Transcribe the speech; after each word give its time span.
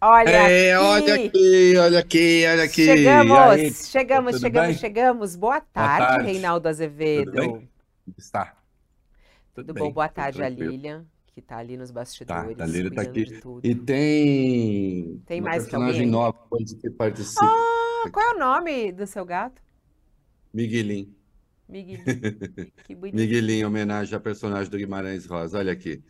Olha 0.00 0.30
É, 0.30 0.74
aqui. 0.74 0.76
olha 0.76 1.14
aqui, 1.14 1.76
olha 1.78 1.98
aqui, 2.00 2.44
olha 2.46 2.62
aqui. 2.64 2.84
Chegamos, 2.84 3.36
aí, 3.38 3.70
chegamos, 3.72 4.32
tudo 4.32 4.40
chegamos, 4.40 4.68
bem? 4.68 4.76
chegamos. 4.76 5.36
Boa 5.36 5.60
tarde, 5.60 6.06
tarde. 6.08 6.24
Reinaldo 6.26 6.68
Azevedo. 6.68 7.32
Tudo 7.32 7.32
bem? 7.32 7.70
Está. 8.16 8.56
Tudo 9.54 9.74
bem, 9.74 9.84
bom? 9.84 9.92
Boa 9.92 10.08
tudo 10.08 10.14
tarde, 10.14 10.42
a. 10.42 10.48
Lilian, 10.48 11.06
que 11.26 11.42
tá 11.42 11.58
ali 11.58 11.76
nos 11.76 11.90
Tá, 11.90 11.94
bastidores, 11.94 12.60
a 12.60 12.66
Lília 12.66 12.90
tá 12.92 13.04
cuidando 13.04 13.10
aqui. 13.10 13.24
de 13.24 13.40
tudo. 13.40 13.66
E 13.66 13.74
tem 13.74 15.22
Tem 15.26 15.40
mais 15.40 15.64
personagem 15.64 16.06
alguém? 16.06 16.10
nova 16.10 16.38
que 16.80 16.90
participa. 16.90 17.56
Ah, 18.04 18.10
qual 18.12 18.26
é 18.32 18.34
o 18.34 18.38
nome 18.38 18.92
do 18.92 19.06
seu 19.06 19.24
gato? 19.24 19.60
Miguelinho. 20.52 21.14
Miguelinho. 21.68 22.04
Que 22.84 22.94
bonito. 22.94 23.14
Miguelinho, 23.14 23.60
em 23.62 23.64
homenagem 23.64 24.14
ao 24.14 24.20
personagem 24.20 24.70
do 24.70 24.76
Guimarães 24.78 25.26
Rosa. 25.26 25.58
Olha 25.58 25.72
aqui. 25.72 26.02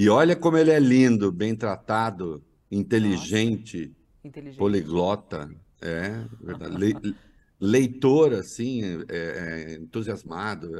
E 0.00 0.08
olha 0.08 0.36
como 0.36 0.56
ele 0.56 0.70
é 0.70 0.78
lindo, 0.78 1.32
bem 1.32 1.56
tratado, 1.56 2.40
inteligente, 2.70 3.92
Inteligente. 4.24 4.56
poliglota. 4.56 5.50
É, 5.82 6.24
verdade. 6.40 6.76
Le- 6.76 7.16
leitor, 7.60 8.32
assim, 8.32 8.80
é, 9.08 9.72
é, 9.72 9.74
entusiasmado. 9.74 10.70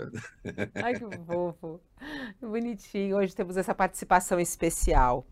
Ai, 0.76 0.94
que 0.94 1.04
fofo. 1.26 1.80
Bonitinho. 2.40 3.16
Hoje 3.16 3.34
temos 3.34 3.56
essa 3.56 3.74
participação 3.74 4.38
especial. 4.38 5.26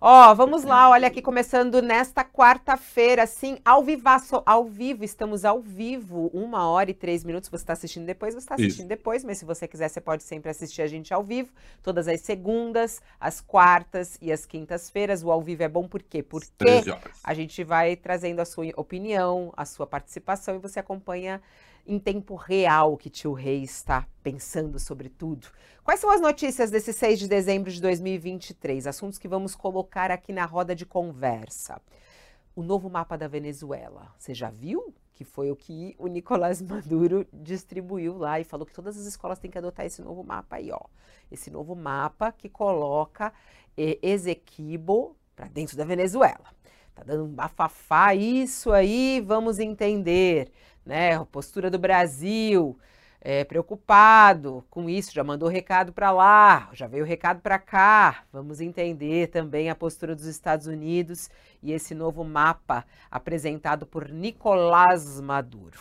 Ó, 0.00 0.34
vamos 0.34 0.64
lá, 0.64 0.90
olha 0.90 1.08
aqui, 1.08 1.22
começando 1.22 1.80
nesta 1.80 2.24
quarta-feira, 2.24 3.22
assim, 3.22 3.58
ao 3.64 3.82
vivaço, 3.82 4.42
ao 4.44 4.64
vivo, 4.64 5.04
estamos 5.04 5.44
ao 5.44 5.60
vivo, 5.60 6.30
uma 6.34 6.68
hora 6.68 6.90
e 6.90 6.94
três 6.94 7.24
minutos. 7.24 7.48
Você 7.48 7.62
está 7.62 7.72
assistindo 7.72 8.04
depois, 8.04 8.34
você 8.34 8.40
está 8.40 8.54
Isso. 8.56 8.66
assistindo 8.66 8.88
depois, 8.88 9.24
mas 9.24 9.38
se 9.38 9.44
você 9.44 9.66
quiser, 9.66 9.88
você 9.88 10.00
pode 10.00 10.22
sempre 10.22 10.50
assistir 10.50 10.82
a 10.82 10.86
gente 10.86 11.14
ao 11.14 11.22
vivo, 11.22 11.50
todas 11.82 12.08
as 12.08 12.20
segundas, 12.20 13.00
as 13.18 13.40
quartas 13.40 14.18
e 14.20 14.30
as 14.30 14.44
quintas-feiras. 14.44 15.22
O 15.22 15.30
ao 15.30 15.40
vivo 15.40 15.62
é 15.62 15.68
bom 15.68 15.88
por 15.88 16.02
quê? 16.02 16.22
Porque 16.22 16.48
13 16.58 16.90
horas. 16.90 17.20
a 17.24 17.34
gente 17.34 17.64
vai 17.64 17.96
trazendo 17.96 18.40
a 18.40 18.44
sua 18.44 18.66
opinião, 18.76 19.52
a 19.56 19.64
sua 19.64 19.86
participação 19.86 20.56
e 20.56 20.58
você 20.58 20.78
acompanha 20.78 21.40
em 21.86 21.98
tempo 21.98 22.34
real 22.34 22.96
que 22.96 23.08
tio 23.08 23.32
Rei 23.32 23.62
está 23.62 24.06
pensando 24.22 24.78
sobre 24.78 25.08
tudo. 25.08 25.48
Quais 25.84 26.00
são 26.00 26.10
as 26.10 26.20
notícias 26.20 26.70
desse 26.70 26.92
6 26.92 27.18
de 27.20 27.28
dezembro 27.28 27.70
de 27.70 27.80
2023? 27.80 28.86
Assuntos 28.86 29.18
que 29.18 29.28
vamos 29.28 29.54
colocar 29.54 30.10
aqui 30.10 30.32
na 30.32 30.44
roda 30.44 30.74
de 30.74 30.84
conversa. 30.84 31.80
O 32.54 32.62
novo 32.62 32.90
mapa 32.90 33.16
da 33.16 33.28
Venezuela. 33.28 34.12
Você 34.18 34.34
já 34.34 34.50
viu? 34.50 34.92
Que 35.12 35.24
foi 35.24 35.50
o 35.50 35.56
que 35.56 35.94
o 35.98 36.08
Nicolás 36.08 36.60
Maduro 36.60 37.26
distribuiu 37.32 38.18
lá 38.18 38.40
e 38.40 38.44
falou 38.44 38.66
que 38.66 38.72
todas 38.72 38.98
as 38.98 39.06
escolas 39.06 39.38
têm 39.38 39.50
que 39.50 39.58
adotar 39.58 39.86
esse 39.86 40.02
novo 40.02 40.24
mapa 40.24 40.56
aí, 40.56 40.70
ó. 40.72 40.80
Esse 41.30 41.50
novo 41.50 41.74
mapa 41.74 42.32
que 42.32 42.48
coloca 42.48 43.32
Esequibo 43.76 45.16
para 45.34 45.48
dentro 45.48 45.76
da 45.76 45.84
Venezuela. 45.84 46.56
Tá 46.94 47.02
dando 47.04 47.24
um 47.24 47.34
bafafá 47.34 48.14
isso 48.14 48.72
aí, 48.72 49.20
vamos 49.20 49.58
entender, 49.58 50.50
né? 50.86 51.16
A 51.16 51.24
postura 51.24 51.68
do 51.68 51.78
Brasil, 51.78 52.78
é, 53.20 53.42
preocupado 53.42 54.64
com 54.70 54.88
isso, 54.88 55.12
já 55.12 55.24
mandou 55.24 55.48
recado 55.48 55.92
para 55.92 56.12
lá, 56.12 56.70
já 56.72 56.86
veio 56.86 57.04
recado 57.04 57.40
para 57.40 57.58
cá. 57.58 58.22
Vamos 58.32 58.60
entender 58.60 59.26
também 59.26 59.68
a 59.68 59.74
postura 59.74 60.14
dos 60.14 60.26
Estados 60.26 60.68
Unidos 60.68 61.28
e 61.60 61.72
esse 61.72 61.94
novo 61.94 62.22
mapa 62.22 62.84
apresentado 63.10 63.84
por 63.84 64.08
Nicolás 64.08 65.20
Maduro. 65.20 65.80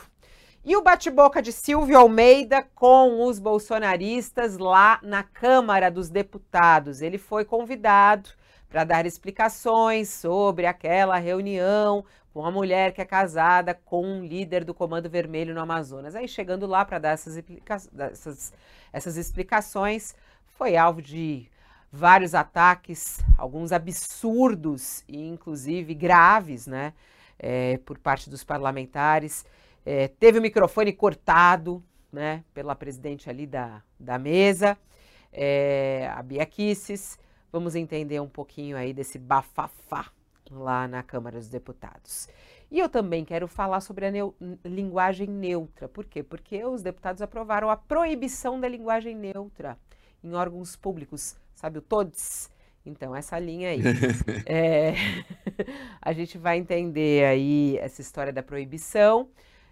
E 0.67 0.75
o 0.75 0.81
bate-boca 0.81 1.43
de 1.43 1.51
Silvio 1.51 1.99
Almeida 1.99 2.63
com 2.73 3.23
os 3.27 3.37
bolsonaristas 3.37 4.57
lá 4.57 4.99
na 5.03 5.21
Câmara 5.21 5.91
dos 5.91 6.09
Deputados. 6.09 7.03
Ele 7.03 7.19
foi 7.19 7.45
convidado 7.45 8.31
para 8.67 8.83
dar 8.83 9.05
explicações 9.05 10.09
sobre 10.09 10.65
aquela 10.65 11.17
reunião 11.17 12.03
com 12.35 12.45
a 12.45 12.51
mulher 12.51 12.91
que 12.91 12.99
é 13.01 13.05
casada 13.05 13.73
com 13.73 14.05
um 14.05 14.25
líder 14.25 14.65
do 14.65 14.73
Comando 14.73 15.09
Vermelho 15.09 15.53
no 15.53 15.61
Amazonas. 15.61 16.15
Aí 16.17 16.27
chegando 16.27 16.67
lá 16.67 16.83
para 16.83 16.99
dar 16.99 17.11
essas, 17.11 17.41
essas- 18.11 18.53
essas 18.91 19.15
explicações, 19.15 20.13
foi 20.45 20.75
alvo 20.75 21.01
de 21.01 21.49
vários 21.89 22.35
ataques, 22.35 23.23
alguns 23.37 23.71
absurdos 23.71 25.01
e 25.07 25.25
inclusive 25.25 25.93
graves, 25.93 26.67
né, 26.67 26.91
eh, 27.39 27.79
por 27.85 27.97
parte 27.97 28.29
dos 28.29 28.43
parlamentares. 28.43 29.45
Eh, 29.85 30.09
teve 30.19 30.37
o 30.37 30.41
microfone 30.41 30.91
cortado, 30.91 31.81
né, 32.11 32.43
pela 32.53 32.75
presidente 32.75 33.29
ali 33.29 33.47
da, 33.47 33.81
da 33.97 34.19
mesa, 34.19 34.77
eh, 35.31 36.11
a 36.13 36.21
Bia 36.21 36.45
Kicis. 36.45 37.17
Vamos 37.49 37.75
entender 37.75 38.19
um 38.19 38.27
pouquinho 38.27 38.75
aí 38.75 38.91
desse 38.93 39.17
bafafá 39.17 40.11
lá 40.49 40.87
na 40.87 41.03
Câmara 41.03 41.37
dos 41.39 41.49
Deputados. 41.49 42.27
E 42.71 42.79
eu 42.79 42.89
também 42.89 43.23
quero 43.23 43.47
falar 43.47 43.79
sobre 43.81 44.07
a 44.07 44.11
neu- 44.11 44.35
linguagem 44.63 45.27
neutra. 45.27 45.87
Por 45.87 46.05
quê? 46.05 46.23
Porque 46.23 46.63
os 46.65 46.81
deputados 46.81 47.21
aprovaram 47.21 47.69
a 47.69 47.77
proibição 47.77 48.59
da 48.59 48.67
linguagem 48.67 49.15
neutra 49.15 49.77
em 50.23 50.33
órgãos 50.33 50.75
públicos, 50.75 51.35
sabe 51.53 51.77
o 51.77 51.81
TODES? 51.81 52.49
Então, 52.85 53.15
essa 53.15 53.37
linha 53.39 53.69
aí. 53.69 53.81
É, 54.45 54.93
a 56.01 56.13
gente 56.13 56.37
vai 56.37 56.57
entender 56.57 57.25
aí 57.25 57.77
essa 57.79 58.01
história 58.01 58.31
da 58.33 58.43
proibição. 58.43 59.29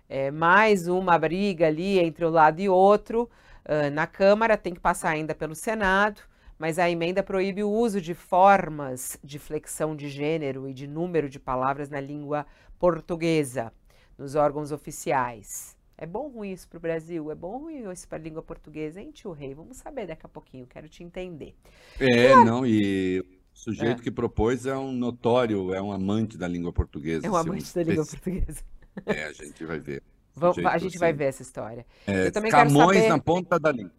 É, 0.09 0.29
mais 0.31 0.88
uma 0.88 1.17
briga 1.17 1.67
ali 1.67 2.00
entre 2.00 2.25
um 2.25 2.29
lado 2.29 2.59
e 2.59 2.69
outro 2.69 3.29
ah, 3.66 3.89
na 3.89 4.06
Câmara, 4.07 4.57
tem 4.57 4.73
que 4.73 4.79
passar 4.79 5.09
ainda 5.09 5.33
pelo 5.33 5.56
Senado, 5.56 6.22
mas 6.63 6.79
a 6.79 6.90
emenda 6.90 7.22
proíbe 7.22 7.62
o 7.62 7.69
uso 7.69 8.00
de 8.00 8.13
formas 8.13 9.19
de 9.22 9.38
flexão 9.38 9.94
de 9.94 10.07
gênero 10.07 10.66
e 10.69 10.74
de 10.74 10.88
número 10.88 11.28
de 11.28 11.38
palavras 11.38 11.90
na 11.90 12.00
língua 12.00 12.46
portuguesa, 12.79 13.74
nos 14.18 14.35
órgãos 14.35 14.72
oficiais. 14.72 15.75
É 15.97 16.06
bom 16.06 16.29
ruim 16.29 16.53
isso 16.53 16.66
para 16.69 16.78
o 16.78 16.79
Brasil? 16.79 17.29
É 17.29 17.35
bom 17.35 17.57
ruim 17.57 17.91
isso 17.91 18.07
para 18.07 18.18
a 18.18 18.22
língua 18.22 18.41
portuguesa, 18.41 19.01
hein, 19.01 19.12
tio 19.12 19.34
Rei? 19.34 19.53
Vamos 19.53 19.75
saber 19.75 20.07
daqui 20.07 20.25
a 20.25 20.29
pouquinho, 20.29 20.66
quero 20.66 20.88
te 20.88 21.03
entender. 21.03 21.53
É, 22.00 22.34
não, 22.46 22.66
e 22.66 23.19
o 23.19 23.25
sujeito 23.53 24.00
É. 24.00 24.03
que 24.06 24.09
propôs 24.09 24.66
é 24.66 24.74
um 24.78 24.94
notório, 24.94 25.74
é 25.74 25.81
um 25.81 25.91
amante 25.91 26.38
da 26.38 26.47
língua 26.47 26.72
portuguesa. 26.72 27.28
É 27.28 27.30
um 27.30 27.35
amante 27.35 27.75
da 27.75 27.84
língua 27.84 28.06
portuguesa. 28.06 28.63
É, 29.06 29.25
a 29.25 29.34
gente 29.34 29.66
vai 29.66 29.80
ver. 29.81 30.01
Vamos, 30.34 30.57
a 30.66 30.78
gente 30.78 30.97
vai 30.97 31.09
assim. 31.09 31.18
ver 31.18 31.25
essa 31.25 31.41
história. 31.41 31.85
É, 32.07 32.28
Eu 32.28 32.31
também 32.31 32.51
quero 32.51 32.69
Camões 32.69 32.95
saber- 33.00 33.09
na 33.09 33.19
ponta 33.19 33.59
da 33.59 33.69
língua. 33.69 33.91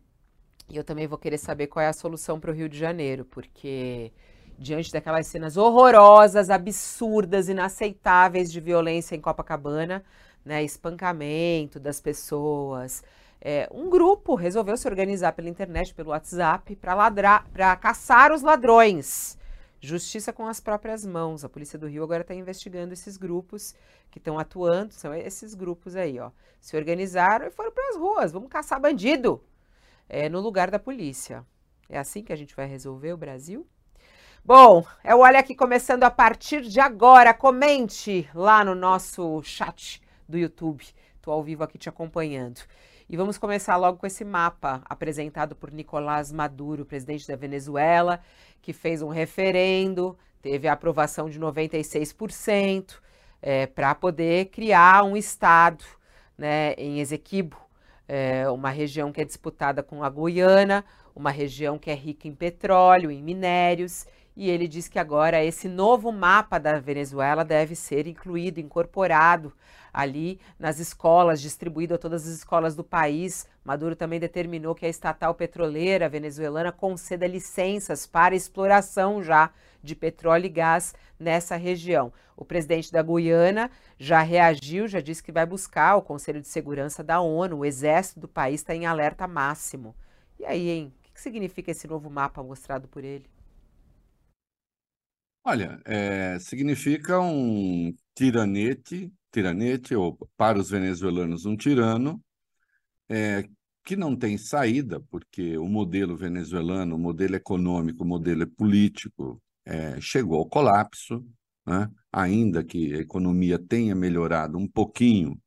E 0.68 0.76
eu 0.76 0.84
também 0.84 1.06
vou 1.06 1.18
querer 1.18 1.38
saber 1.38 1.66
qual 1.66 1.82
é 1.82 1.88
a 1.88 1.92
solução 1.92 2.40
para 2.40 2.50
o 2.50 2.54
Rio 2.54 2.68
de 2.68 2.78
Janeiro, 2.78 3.24
porque 3.24 4.12
diante 4.58 4.90
daquelas 4.90 5.26
cenas 5.26 5.56
horrorosas, 5.56 6.48
absurdas, 6.48 7.48
inaceitáveis 7.48 8.50
de 8.50 8.60
violência 8.60 9.14
em 9.14 9.20
Copacabana, 9.20 10.04
né, 10.44 10.62
espancamento 10.62 11.78
das 11.78 12.00
pessoas, 12.00 13.02
é, 13.40 13.68
um 13.72 13.90
grupo 13.90 14.34
resolveu 14.34 14.76
se 14.76 14.88
organizar 14.88 15.32
pela 15.32 15.48
internet, 15.48 15.94
pelo 15.94 16.10
WhatsApp, 16.10 16.74
para 16.76 16.94
ladrar, 16.94 17.46
para 17.50 17.76
caçar 17.76 18.32
os 18.32 18.42
ladrões. 18.42 19.38
Justiça 19.80 20.32
com 20.32 20.46
as 20.46 20.60
próprias 20.60 21.04
mãos. 21.04 21.44
A 21.44 21.48
Polícia 21.48 21.78
do 21.78 21.86
Rio 21.86 22.02
agora 22.02 22.22
está 22.22 22.34
investigando 22.34 22.94
esses 22.94 23.18
grupos 23.18 23.74
que 24.10 24.18
estão 24.18 24.38
atuando, 24.38 24.94
são 24.94 25.12
esses 25.12 25.54
grupos 25.54 25.94
aí, 25.94 26.18
ó. 26.18 26.30
Se 26.58 26.74
organizaram 26.74 27.46
e 27.46 27.50
foram 27.50 27.70
para 27.70 27.90
as 27.90 27.96
ruas. 27.96 28.32
Vamos 28.32 28.48
caçar 28.48 28.80
bandido 28.80 29.42
é, 30.08 30.28
no 30.28 30.40
lugar 30.40 30.70
da 30.70 30.78
polícia. 30.78 31.44
É 31.88 31.98
assim 31.98 32.22
que 32.22 32.32
a 32.32 32.36
gente 32.36 32.54
vai 32.54 32.66
resolver 32.66 33.12
o 33.12 33.16
Brasil? 33.16 33.66
Bom, 34.44 34.84
é 35.02 35.14
o 35.14 35.20
Olha 35.20 35.38
Aqui 35.38 35.54
começando 35.54 36.04
a 36.04 36.10
partir 36.10 36.62
de 36.62 36.80
agora. 36.80 37.32
Comente 37.32 38.28
lá 38.34 38.64
no 38.64 38.74
nosso 38.74 39.42
chat 39.42 40.02
do 40.28 40.36
YouTube. 40.36 40.84
Estou 41.16 41.32
ao 41.32 41.42
vivo 41.42 41.64
aqui 41.64 41.78
te 41.78 41.88
acompanhando. 41.88 42.60
E 43.08 43.16
vamos 43.16 43.38
começar 43.38 43.76
logo 43.76 43.98
com 43.98 44.06
esse 44.06 44.24
mapa 44.24 44.82
apresentado 44.84 45.54
por 45.54 45.70
Nicolás 45.70 46.32
Maduro, 46.32 46.84
presidente 46.84 47.28
da 47.28 47.36
Venezuela, 47.36 48.20
que 48.60 48.72
fez 48.72 49.02
um 49.02 49.08
referendo, 49.08 50.18
teve 50.40 50.68
a 50.68 50.72
aprovação 50.72 51.28
de 51.28 51.38
96% 51.38 52.96
para 53.74 53.94
poder 53.94 54.46
criar 54.46 55.04
um 55.04 55.16
estado 55.16 55.84
né, 56.36 56.72
em 56.74 57.00
Esequibo, 57.00 57.56
é, 58.08 58.48
uma 58.50 58.70
região 58.70 59.12
que 59.12 59.20
é 59.20 59.24
disputada 59.24 59.82
com 59.82 60.02
a 60.02 60.10
Guiana, 60.10 60.84
uma 61.14 61.30
região 61.30 61.78
que 61.78 61.90
é 61.90 61.94
rica 61.94 62.28
em 62.28 62.34
petróleo, 62.34 63.10
em 63.10 63.22
minérios, 63.22 64.06
e 64.36 64.50
ele 64.50 64.66
diz 64.66 64.88
que 64.88 64.98
agora 64.98 65.44
esse 65.44 65.68
novo 65.68 66.10
mapa 66.10 66.58
da 66.58 66.78
Venezuela 66.80 67.44
deve 67.44 67.76
ser 67.76 68.06
incluído, 68.06 68.60
incorporado 68.60 69.52
ali 69.92 70.40
nas 70.58 70.80
escolas, 70.80 71.40
distribuído 71.40 71.94
a 71.94 71.98
todas 71.98 72.26
as 72.26 72.34
escolas 72.34 72.74
do 72.74 72.82
país. 72.82 73.46
Maduro 73.64 73.94
também 73.94 74.18
determinou 74.18 74.74
que 74.74 74.84
a 74.84 74.88
estatal 74.88 75.34
petroleira 75.34 76.08
venezuelana 76.08 76.72
conceda 76.72 77.28
licenças 77.28 78.06
para 78.06 78.34
exploração 78.34 79.22
já 79.22 79.50
de 79.80 79.94
petróleo 79.94 80.46
e 80.46 80.48
gás 80.48 80.94
nessa 81.18 81.54
região. 81.54 82.12
O 82.36 82.44
presidente 82.44 82.90
da 82.90 83.02
Guiana 83.02 83.70
já 83.96 84.20
reagiu, 84.20 84.88
já 84.88 85.00
disse 85.00 85.22
que 85.22 85.30
vai 85.30 85.46
buscar 85.46 85.94
o 85.94 86.02
Conselho 86.02 86.40
de 86.40 86.48
Segurança 86.48 87.04
da 87.04 87.20
ONU. 87.20 87.58
O 87.58 87.64
exército 87.64 88.18
do 88.18 88.26
país 88.26 88.60
está 88.60 88.74
em 88.74 88.86
alerta 88.86 89.28
máximo. 89.28 89.94
E 90.40 90.44
aí, 90.44 90.68
hein? 90.68 90.92
O 91.10 91.14
que 91.14 91.20
significa 91.20 91.70
esse 91.70 91.86
novo 91.86 92.10
mapa 92.10 92.42
mostrado 92.42 92.88
por 92.88 93.04
ele? 93.04 93.33
Olha, 95.44 95.78
é, 95.84 96.38
significa 96.38 97.20
um 97.20 97.94
tiranete, 98.14 99.12
tiranete, 99.30 99.94
ou 99.94 100.16
para 100.36 100.58
os 100.58 100.70
venezuelanos, 100.70 101.44
um 101.44 101.54
tirano, 101.56 102.22
é, 103.08 103.44
que 103.84 103.96
não 103.96 104.16
tem 104.16 104.38
saída, 104.38 105.00
porque 105.10 105.58
o 105.58 105.68
modelo 105.68 106.16
venezuelano, 106.16 106.96
o 106.96 106.98
modelo 106.98 107.36
econômico, 107.36 108.04
o 108.04 108.06
modelo 108.06 108.46
político, 108.46 109.42
é, 109.66 110.00
chegou 110.00 110.38
ao 110.38 110.48
colapso, 110.48 111.24
né? 111.66 111.90
ainda 112.12 112.64
que 112.64 112.94
a 112.94 112.98
economia 112.98 113.58
tenha 113.58 113.94
melhorado 113.94 114.58
um 114.58 114.68
pouquinho, 114.68 115.38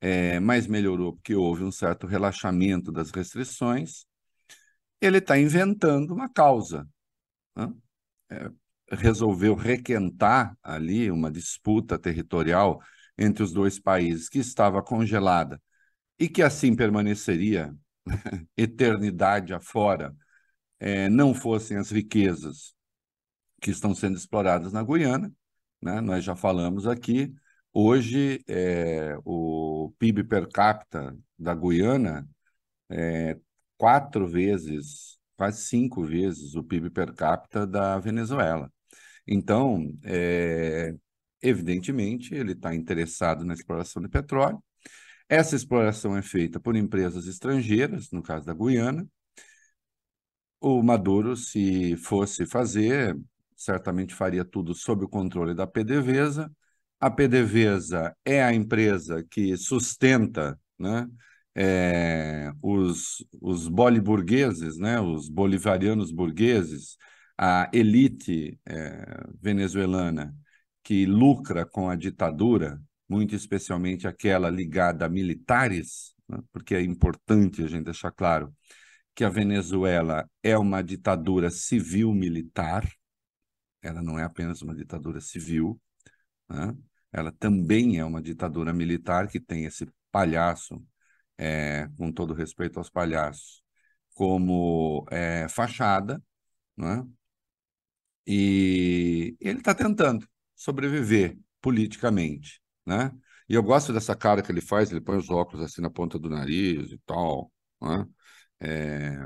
é, 0.00 0.40
mas 0.40 0.66
melhorou 0.66 1.14
porque 1.14 1.34
houve 1.34 1.64
um 1.64 1.72
certo 1.72 2.06
relaxamento 2.06 2.92
das 2.92 3.10
restrições, 3.10 4.06
ele 5.00 5.18
está 5.18 5.38
inventando 5.38 6.12
uma 6.14 6.28
causa. 6.28 6.88
Né? 7.56 7.72
É, 8.30 8.50
resolveu 8.90 9.54
requentar 9.54 10.56
ali 10.62 11.10
uma 11.10 11.30
disputa 11.30 11.98
territorial 11.98 12.80
entre 13.16 13.42
os 13.42 13.52
dois 13.52 13.78
países 13.78 14.28
que 14.28 14.38
estava 14.38 14.82
congelada 14.82 15.60
e 16.18 16.28
que 16.28 16.42
assim 16.42 16.74
permaneceria 16.76 17.74
eternidade 18.56 19.54
afora, 19.54 20.14
é, 20.78 21.08
não 21.08 21.34
fossem 21.34 21.76
as 21.76 21.90
riquezas 21.90 22.74
que 23.60 23.70
estão 23.70 23.94
sendo 23.94 24.16
exploradas 24.16 24.72
na 24.72 24.82
Guiana. 24.82 25.32
Né? 25.82 26.00
Nós 26.00 26.24
já 26.24 26.36
falamos 26.36 26.86
aqui, 26.86 27.32
hoje 27.72 28.42
é, 28.48 29.16
o 29.24 29.92
PIB 29.98 30.24
per 30.24 30.48
capita 30.48 31.16
da 31.38 31.54
Guiana 31.54 32.28
é 32.90 33.38
quatro 33.78 34.26
vezes, 34.26 35.18
quase 35.36 35.62
cinco 35.64 36.04
vezes 36.04 36.54
o 36.54 36.64
PIB 36.64 36.90
per 36.90 37.14
capita 37.14 37.66
da 37.66 37.98
Venezuela. 37.98 38.70
Então, 39.32 39.96
é, 40.02 40.92
evidentemente, 41.40 42.34
ele 42.34 42.52
está 42.52 42.74
interessado 42.74 43.44
na 43.44 43.54
exploração 43.54 44.02
de 44.02 44.08
petróleo. 44.08 44.60
Essa 45.28 45.54
exploração 45.54 46.16
é 46.16 46.22
feita 46.22 46.58
por 46.58 46.74
empresas 46.74 47.26
estrangeiras, 47.28 48.10
no 48.10 48.22
caso 48.22 48.44
da 48.44 48.52
Guiana. 48.52 49.06
O 50.60 50.82
Maduro, 50.82 51.36
se 51.36 51.96
fosse 51.96 52.44
fazer, 52.44 53.16
certamente 53.56 54.14
faria 54.14 54.44
tudo 54.44 54.74
sob 54.74 55.04
o 55.04 55.08
controle 55.08 55.54
da 55.54 55.66
PDVSA. 55.66 56.50
A 56.98 57.10
PDVSA 57.10 58.14
é 58.24 58.42
a 58.42 58.52
empresa 58.52 59.24
que 59.30 59.56
sustenta 59.56 60.58
né, 60.78 61.06
é, 61.54 62.52
os, 62.60 63.24
os 63.40 63.68
boliburgueses, 63.68 64.76
né, 64.76 65.00
os 65.00 65.28
bolivarianos 65.28 66.10
burgueses, 66.10 66.96
a 67.42 67.70
elite 67.72 68.60
é, 68.66 69.24
venezuelana 69.40 70.36
que 70.82 71.06
lucra 71.06 71.64
com 71.64 71.88
a 71.88 71.96
ditadura, 71.96 72.78
muito 73.08 73.34
especialmente 73.34 74.06
aquela 74.06 74.50
ligada 74.50 75.06
a 75.06 75.08
militares, 75.08 76.14
né, 76.28 76.38
porque 76.52 76.74
é 76.74 76.82
importante 76.82 77.62
a 77.62 77.66
gente 77.66 77.86
deixar 77.86 78.10
claro 78.12 78.54
que 79.14 79.24
a 79.24 79.30
Venezuela 79.30 80.28
é 80.42 80.56
uma 80.58 80.82
ditadura 80.82 81.50
civil-militar, 81.50 82.86
ela 83.82 84.02
não 84.02 84.18
é 84.18 84.22
apenas 84.24 84.60
uma 84.60 84.74
ditadura 84.74 85.20
civil, 85.20 85.80
né? 86.48 86.76
ela 87.10 87.32
também 87.32 87.98
é 87.98 88.04
uma 88.04 88.20
ditadura 88.22 88.72
militar 88.72 89.28
que 89.28 89.40
tem 89.40 89.64
esse 89.64 89.88
palhaço, 90.12 90.82
é, 91.38 91.88
com 91.96 92.12
todo 92.12 92.34
respeito 92.34 92.78
aos 92.78 92.90
palhaços, 92.90 93.62
como 94.14 95.06
é, 95.10 95.48
fachada, 95.48 96.22
né? 96.76 97.02
E 98.32 99.36
ele 99.40 99.58
está 99.58 99.74
tentando 99.74 100.24
sobreviver 100.54 101.36
politicamente, 101.60 102.62
né? 102.86 103.10
E 103.48 103.54
eu 103.54 103.62
gosto 103.62 103.92
dessa 103.92 104.14
cara 104.14 104.40
que 104.40 104.52
ele 104.52 104.60
faz, 104.60 104.92
ele 104.92 105.00
põe 105.00 105.16
os 105.16 105.28
óculos 105.30 105.64
assim 105.64 105.82
na 105.82 105.90
ponta 105.90 106.16
do 106.16 106.30
nariz 106.30 106.92
e 106.92 106.98
tal, 107.04 107.52
né? 107.82 108.06
É... 108.60 109.18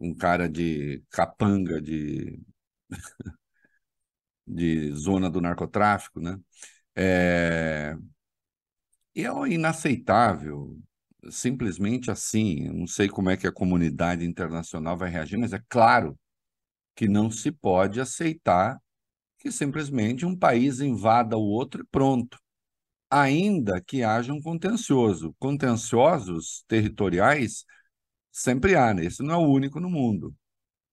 Um 0.00 0.14
cara 0.14 0.48
de 0.48 1.02
capanga 1.10 1.80
de 1.80 2.40
de 4.46 4.92
zona 4.92 5.30
do 5.30 5.40
narcotráfico, 5.40 6.20
né? 6.20 6.38
É... 6.96 7.96
E 9.14 9.24
é 9.24 9.30
inaceitável, 9.48 10.78
simplesmente 11.30 12.10
assim. 12.10 12.66
Eu 12.66 12.74
não 12.74 12.86
sei 12.86 13.08
como 13.08 13.30
é 13.30 13.36
que 13.36 13.46
a 13.46 13.52
comunidade 13.52 14.24
internacional 14.24 14.96
vai 14.96 15.10
reagir, 15.10 15.36
mas 15.38 15.52
é 15.52 15.60
claro 15.68 16.18
que 16.98 17.06
não 17.06 17.30
se 17.30 17.52
pode 17.52 18.00
aceitar 18.00 18.76
que 19.38 19.52
simplesmente 19.52 20.26
um 20.26 20.36
país 20.36 20.80
invada 20.80 21.36
o 21.36 21.42
outro 21.42 21.82
e 21.82 21.86
pronto. 21.86 22.36
Ainda 23.08 23.80
que 23.80 24.02
haja 24.02 24.32
um 24.32 24.42
contencioso. 24.42 25.32
Contenciosos 25.38 26.64
territoriais 26.66 27.64
sempre 28.32 28.74
há, 28.74 28.92
né? 28.92 29.04
Esse 29.04 29.22
não 29.22 29.34
é 29.34 29.38
o 29.38 29.48
único 29.48 29.78
no 29.78 29.88
mundo. 29.88 30.34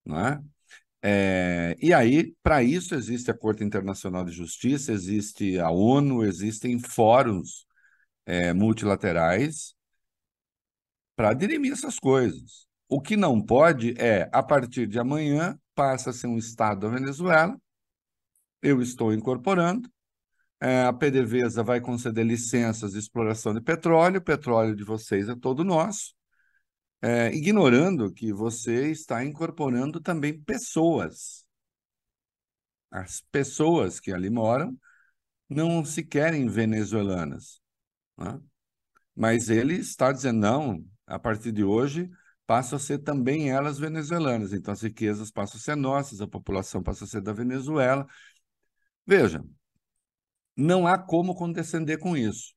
Não 0.06 0.20
é? 0.20 0.40
É, 1.02 1.76
e 1.82 1.92
aí, 1.92 2.36
para 2.44 2.62
isso, 2.62 2.94
existe 2.94 3.32
a 3.32 3.38
Corte 3.38 3.64
Internacional 3.64 4.24
de 4.24 4.32
Justiça, 4.32 4.92
existe 4.92 5.60
a 5.60 5.72
ONU, 5.72 6.24
existem 6.24 6.78
fóruns 6.80 7.66
é, 8.28 8.54
multilaterais 8.54 9.76
para 11.16 11.34
dirimir 11.34 11.74
essas 11.74 11.98
coisas. 11.98 12.65
O 12.88 13.02
que 13.02 13.18
não 13.18 13.42
pode 13.42 13.96
é, 13.98 14.30
a 14.32 14.44
partir 14.44 14.88
de 14.88 15.00
amanhã, 15.00 15.60
passa 15.74 16.12
a 16.12 16.14
ser 16.14 16.28
um 16.28 16.38
Estado 16.38 16.82
da 16.82 16.90
Venezuela, 16.90 17.60
eu 18.62 18.82
estou 18.82 19.14
incorporando, 19.14 19.90
é, 20.60 20.84
a 20.84 20.94
PDVSA 20.94 21.64
vai 21.64 21.82
conceder 21.82 22.26
licenças 22.26 22.94
de 22.94 23.00
exploração 23.00 23.54
de 23.54 23.62
petróleo, 23.62 24.20
o 24.20 24.24
petróleo 24.24 24.76
de 24.76 24.84
vocês 24.84 25.30
é 25.30 25.36
todo 25.36 25.64
nosso, 25.64 26.14
é, 27.02 27.34
ignorando 27.34 28.12
que 28.12 28.34
você 28.34 28.90
está 28.92 29.24
incorporando 29.24 30.02
também 30.02 30.42
pessoas. 30.42 31.46
As 32.90 33.22
pessoas 33.32 34.00
que 34.00 34.12
ali 34.12 34.30
moram 34.30 34.78
não 35.50 35.84
se 35.86 36.04
querem 36.04 36.48
venezuelanas. 36.48 37.62
Né? 38.18 38.40
Mas 39.16 39.50
ele 39.50 39.76
está 39.76 40.12
dizendo, 40.12 40.40
não, 40.40 40.86
a 41.06 41.20
partir 41.20 41.52
de 41.52 41.64
hoje 41.64 42.10
passam 42.46 42.78
a 42.78 42.80
ser 42.80 43.00
também 43.00 43.50
elas 43.50 43.80
venezuelanas. 43.80 44.54
Então, 44.54 44.72
as 44.72 44.82
riquezas 44.82 45.32
passam 45.32 45.58
a 45.58 45.62
ser 45.62 45.76
nossas, 45.76 46.22
a 46.22 46.28
população 46.28 46.84
passa 46.84 47.06
a 47.06 47.08
ser 47.08 47.22
da 47.22 47.34
Venezuela. 47.34 48.06
Veja, 49.06 49.44
não 50.56 50.88
há 50.88 50.98
como 50.98 51.36
condescender 51.36 52.00
com 52.00 52.16
isso. 52.16 52.54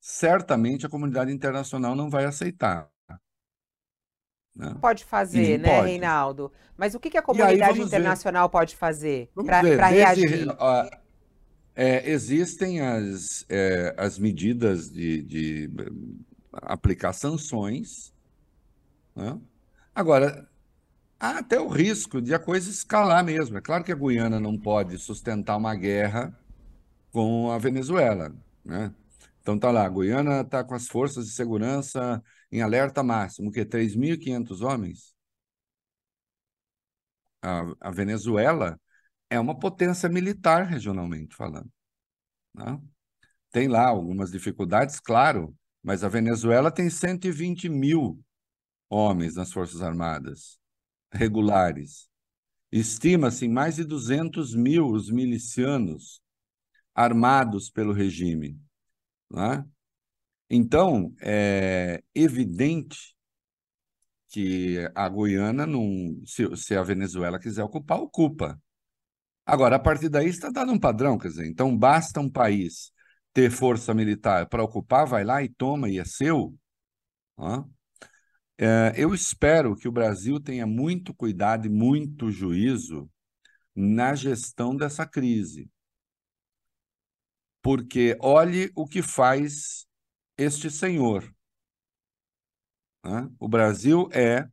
Certamente 0.00 0.86
a 0.86 0.88
comunidade 0.88 1.32
internacional 1.32 1.94
não 1.94 2.08
vai 2.08 2.24
aceitar. 2.24 2.88
Né? 4.54 4.74
Pode 4.80 5.04
fazer, 5.04 5.58
né, 5.58 5.76
pode. 5.76 5.88
Reinaldo? 5.88 6.52
Mas 6.76 6.94
o 6.94 7.00
que, 7.00 7.10
que 7.10 7.18
a 7.18 7.22
comunidade 7.22 7.80
internacional 7.80 8.48
ver. 8.48 8.52
pode 8.52 8.76
fazer 8.76 9.30
para 9.34 9.60
reagir? 9.86 10.46
é, 11.76 12.10
existem 12.10 12.80
as, 12.80 13.46
é, 13.48 13.94
as 13.96 14.18
medidas 14.18 14.90
de, 14.90 15.22
de 15.22 15.70
aplicar 16.52 17.12
sanções. 17.12 18.12
Né? 19.14 19.38
Agora, 19.94 20.48
há 21.18 21.38
até 21.38 21.60
o 21.60 21.68
risco 21.68 22.20
de 22.20 22.34
a 22.34 22.38
coisa 22.38 22.70
escalar 22.70 23.24
mesmo. 23.24 23.58
É 23.58 23.60
claro 23.60 23.84
que 23.84 23.92
a 23.92 23.96
Guiana 23.96 24.38
não 24.40 24.58
pode 24.58 24.98
sustentar 24.98 25.56
uma 25.56 25.74
guerra 25.74 26.38
com 27.12 27.50
a 27.50 27.58
Venezuela. 27.58 28.34
Né? 28.64 28.94
Então 29.40 29.58
tá 29.58 29.70
lá, 29.70 29.84
a 29.86 29.88
Guiana 29.88 30.42
está 30.42 30.62
com 30.62 30.74
as 30.74 30.86
forças 30.88 31.26
de 31.26 31.32
segurança 31.32 32.22
em 32.52 32.60
alerta 32.62 33.02
máximo, 33.02 33.50
que 33.50 33.64
3.500 33.64 34.62
homens. 34.62 35.14
A, 37.42 37.62
a, 37.80 37.90
Venezuela 37.90 38.78
é 39.30 39.38
uma 39.38 39.58
potência 39.58 40.08
militar 40.08 40.64
regionalmente 40.66 41.34
falando. 41.36 41.70
Né? 42.54 42.80
Tem 43.50 43.68
lá 43.68 43.86
algumas 43.86 44.30
dificuldades, 44.30 45.00
claro, 45.00 45.56
mas 45.82 46.04
a 46.04 46.08
Venezuela 46.08 46.70
tem 46.70 46.90
120 46.90 47.68
mil 47.68 48.20
homens 48.88 49.34
nas 49.34 49.52
Forças 49.52 49.82
Armadas, 49.82 50.58
regulares. 51.12 52.08
Estima-se 52.70 53.46
em 53.46 53.48
mais 53.48 53.76
de 53.76 53.84
200 53.84 54.54
mil 54.54 54.88
os 54.88 55.10
milicianos 55.10 56.20
armados 56.94 57.70
pelo 57.70 57.92
regime. 57.92 58.60
Né? 59.30 59.64
Então, 60.50 61.14
é 61.20 62.02
evidente 62.14 63.16
que 64.28 64.78
a 64.94 65.08
Guiana, 65.08 65.66
não, 65.66 66.20
se, 66.26 66.44
se, 66.56 66.74
a 66.74 66.82
Venezuela 66.82 67.38
quiser 67.38 67.62
ocupar, 67.62 67.98
ocupa. 67.98 68.60
Agora, 69.46 69.76
a 69.76 69.78
partir 69.78 70.10
daí 70.10 70.28
está 70.28 70.50
dando 70.50 70.72
um 70.72 70.78
padrão, 70.78 71.16
quer 71.16 71.28
dizer, 71.28 71.46
então 71.46 71.76
basta 71.76 72.20
um 72.20 72.30
país 72.30 72.92
ter 73.38 73.52
força 73.52 73.94
militar 73.94 74.48
para 74.48 74.64
ocupar, 74.64 75.06
vai 75.06 75.22
lá 75.22 75.40
e 75.40 75.48
toma 75.48 75.88
e 75.88 76.00
é 76.00 76.04
seu. 76.04 76.58
É, 78.58 78.92
eu 78.96 79.14
espero 79.14 79.76
que 79.76 79.86
o 79.86 79.92
Brasil 79.92 80.40
tenha 80.40 80.66
muito 80.66 81.14
cuidado 81.14 81.64
e 81.64 81.70
muito 81.70 82.32
juízo 82.32 83.08
na 83.76 84.12
gestão 84.16 84.76
dessa 84.76 85.06
crise. 85.06 85.70
Porque 87.62 88.18
olhe 88.20 88.72
o 88.74 88.88
que 88.88 89.02
faz 89.02 89.86
este 90.36 90.68
senhor. 90.68 91.22
Né? 93.04 93.30
O 93.38 93.48
Brasil 93.48 94.08
é, 94.10 94.48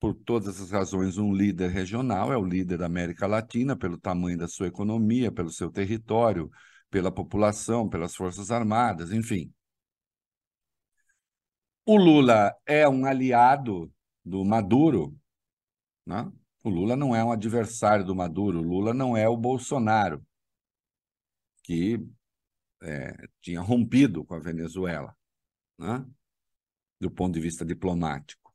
por 0.00 0.14
todas 0.14 0.60
as 0.60 0.72
razões, 0.72 1.16
um 1.16 1.32
líder 1.32 1.70
regional, 1.70 2.32
é 2.32 2.36
o 2.36 2.44
líder 2.44 2.78
da 2.78 2.86
América 2.86 3.28
Latina, 3.28 3.76
pelo 3.76 3.96
tamanho 3.96 4.36
da 4.36 4.48
sua 4.48 4.66
economia, 4.66 5.30
pelo 5.30 5.52
seu 5.52 5.70
território, 5.70 6.50
pela 6.90 7.12
população, 7.12 7.88
pelas 7.88 8.14
Forças 8.14 8.50
Armadas, 8.50 9.12
enfim. 9.12 9.52
O 11.86 11.96
Lula 11.96 12.54
é 12.66 12.88
um 12.88 13.06
aliado 13.06 13.92
do 14.24 14.44
Maduro, 14.44 15.16
né? 16.06 16.30
O 16.62 16.68
Lula 16.68 16.94
não 16.94 17.16
é 17.16 17.24
um 17.24 17.32
adversário 17.32 18.04
do 18.04 18.14
Maduro, 18.14 18.58
o 18.58 18.62
Lula 18.62 18.92
não 18.92 19.16
é 19.16 19.26
o 19.28 19.36
Bolsonaro, 19.36 20.24
que 21.64 21.98
é, 22.82 23.28
tinha 23.40 23.60
rompido 23.60 24.24
com 24.24 24.34
a 24.34 24.38
Venezuela, 24.38 25.16
né? 25.78 26.04
do 27.00 27.10
ponto 27.10 27.32
de 27.32 27.40
vista 27.40 27.64
diplomático. 27.64 28.54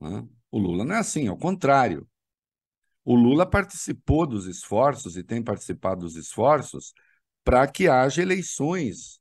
Né? 0.00 0.28
O 0.50 0.58
Lula 0.58 0.84
não 0.84 0.94
é 0.94 0.98
assim, 0.98 1.28
ao 1.28 1.38
contrário. 1.38 2.06
O 3.04 3.14
Lula 3.14 3.48
participou 3.48 4.26
dos 4.26 4.46
esforços 4.46 5.16
e 5.16 5.24
tem 5.24 5.42
participado 5.42 6.02
dos 6.02 6.14
esforços 6.14 6.92
para 7.44 7.66
que 7.66 7.88
haja 7.88 8.22
eleições 8.22 9.20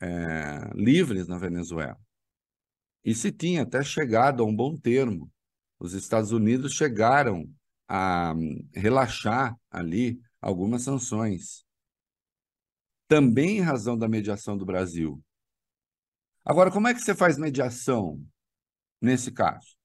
é, 0.00 0.70
livres 0.74 1.28
na 1.28 1.38
Venezuela. 1.38 1.98
E 3.04 3.14
se 3.14 3.32
tinha 3.32 3.62
até 3.62 3.82
chegado 3.82 4.42
a 4.42 4.46
um 4.46 4.54
bom 4.54 4.76
termo. 4.76 5.30
Os 5.78 5.94
Estados 5.94 6.30
Unidos 6.30 6.74
chegaram 6.74 7.52
a 7.88 8.34
relaxar 8.72 9.56
ali 9.70 10.20
algumas 10.40 10.82
sanções. 10.82 11.64
Também 13.08 13.58
em 13.58 13.60
razão 13.60 13.98
da 13.98 14.08
mediação 14.08 14.56
do 14.56 14.64
Brasil. 14.64 15.22
Agora, 16.44 16.70
como 16.70 16.88
é 16.88 16.94
que 16.94 17.00
você 17.00 17.14
faz 17.14 17.36
mediação 17.36 18.24
nesse 19.00 19.32
caso? 19.32 19.76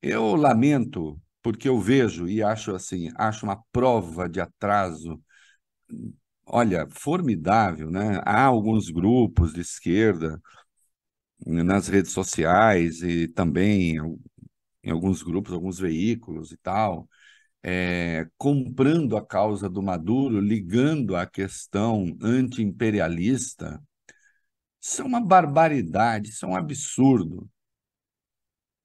Eu 0.00 0.34
lamento, 0.34 1.20
porque 1.42 1.68
eu 1.68 1.80
vejo 1.80 2.28
e 2.28 2.42
acho 2.42 2.74
assim, 2.74 3.10
acho 3.16 3.46
uma 3.46 3.62
prova 3.72 4.28
de 4.28 4.40
atraso 4.40 5.20
olha, 6.46 6.86
formidável, 6.90 7.90
né? 7.90 8.20
Há 8.24 8.44
alguns 8.44 8.90
grupos 8.90 9.52
de 9.52 9.60
esquerda 9.60 10.40
nas 11.46 11.88
redes 11.88 12.12
sociais 12.12 13.02
e 13.02 13.28
também 13.28 13.96
em 14.82 14.90
alguns 14.90 15.22
grupos, 15.22 15.52
alguns 15.52 15.78
veículos 15.78 16.52
e 16.52 16.56
tal, 16.58 17.08
é, 17.62 18.28
comprando 18.38 19.16
a 19.16 19.26
causa 19.26 19.68
do 19.70 19.82
Maduro, 19.82 20.40
ligando 20.40 21.16
à 21.16 21.26
questão 21.26 22.16
anti-imperialista. 22.22 23.82
Isso 24.80 25.02
é 25.02 25.04
uma 25.04 25.20
barbaridade, 25.20 26.30
isso 26.30 26.44
é 26.44 26.48
um 26.48 26.56
absurdo. 26.56 27.48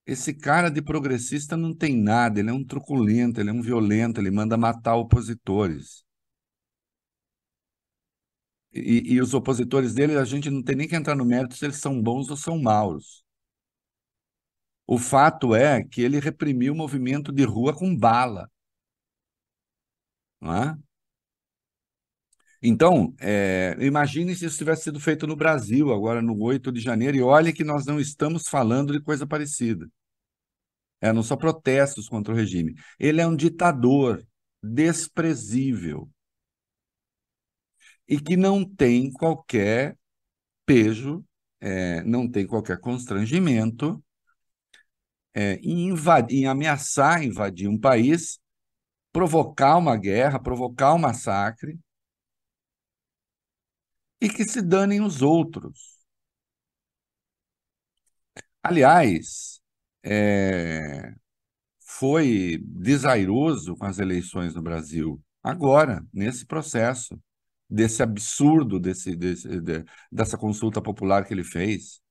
Esse 0.06 0.34
cara 0.34 0.70
de 0.70 0.82
progressista 0.82 1.56
não 1.56 1.74
tem 1.74 1.96
nada, 1.96 2.40
ele 2.40 2.50
é 2.50 2.54
um 2.54 2.64
truculento, 2.64 3.40
ele 3.40 3.50
é 3.50 3.54
um 3.54 3.62
violento, 3.62 4.20
ele 4.20 4.32
manda 4.32 4.58
matar 4.58 4.96
opositores. 4.96 6.04
E, 8.74 9.14
e, 9.14 9.22
os 9.22 9.34
opositores 9.34 9.94
dele, 9.94 10.18
a 10.18 10.26
gente 10.26 10.50
não 10.50 10.64
tem 10.64 10.76
nem 10.76 10.88
que 10.88 10.96
entrar 10.96 11.16
no 11.16 11.26
mérito 11.26 11.56
se 11.56 11.66
eles 11.66 11.78
são 11.78 12.02
bons 12.02 12.30
ou 12.30 12.38
são 12.38 12.60
maus. 12.60 13.24
O 14.88 14.98
fato 14.98 15.54
é 15.56 15.84
que 15.84 16.02
ele 16.02 16.20
reprimiu 16.20 16.74
o 16.74 16.76
movimento 16.76 17.32
de 17.32 17.44
rua 17.44 17.74
com 17.76 17.96
bala. 17.96 18.50
Não 20.40 20.54
é? 20.56 20.78
Então, 22.66 23.14
é, 23.20 23.76
imagine 23.82 24.34
se 24.34 24.46
isso 24.46 24.58
tivesse 24.58 24.84
sido 24.84 24.98
feito 24.98 25.28
no 25.28 25.36
Brasil, 25.36 25.92
agora 25.92 26.22
no 26.22 26.42
8 26.42 26.72
de 26.72 26.80
janeiro, 26.80 27.18
e 27.18 27.22
olhe 27.22 27.52
que 27.52 27.64
nós 27.64 27.86
não 27.86 28.00
estamos 28.00 28.44
falando 28.48 28.94
de 28.94 29.02
coisa 29.02 29.28
parecida. 29.28 29.86
É, 31.02 31.12
não 31.12 31.22
são 31.22 31.36
protestos 31.36 32.08
contra 32.08 32.34
o 32.34 32.38
regime. 32.38 32.74
Ele 32.98 33.20
é 33.20 33.28
um 33.28 33.36
ditador 33.36 34.26
desprezível 34.64 36.10
e 38.08 38.18
que 38.18 38.38
não 38.38 38.64
tem 38.64 39.12
qualquer 39.12 39.98
pejo, 40.66 41.26
é, 41.60 42.02
não 42.04 42.30
tem 42.32 42.48
qualquer 42.48 42.80
constrangimento 42.80 44.02
é, 45.34 45.56
em, 45.56 45.90
invadir, 45.90 46.40
em 46.40 46.48
ameaçar 46.48 47.24
invadir 47.26 47.68
um 47.68 47.78
país, 47.78 48.40
provocar 49.12 49.76
uma 49.78 49.98
guerra, 49.98 50.40
provocar 50.40 50.94
um 50.94 51.00
massacre, 51.00 51.78
e 54.24 54.30
que 54.30 54.46
se 54.46 54.62
danem 54.62 55.02
os 55.02 55.22
outros. 55.22 56.00
Aliás, 58.64 59.60
é, 60.02 61.14
foi 61.82 62.58
desairoso 62.66 63.76
com 63.76 63.86
as 63.86 64.00
eleições 64.00 64.56
no 64.56 64.62
Brasil, 64.62 65.22
agora, 65.44 66.06
nesse 66.14 66.46
processo 66.46 67.20
desse 67.70 68.02
absurdo 68.02 68.80
desse, 68.80 69.16
desse, 69.16 69.60
de, 69.60 69.84
dessa 70.12 70.38
consulta 70.38 70.82
popular 70.82 71.26
que 71.26 71.34
ele 71.34 71.44
fez, 71.44 72.02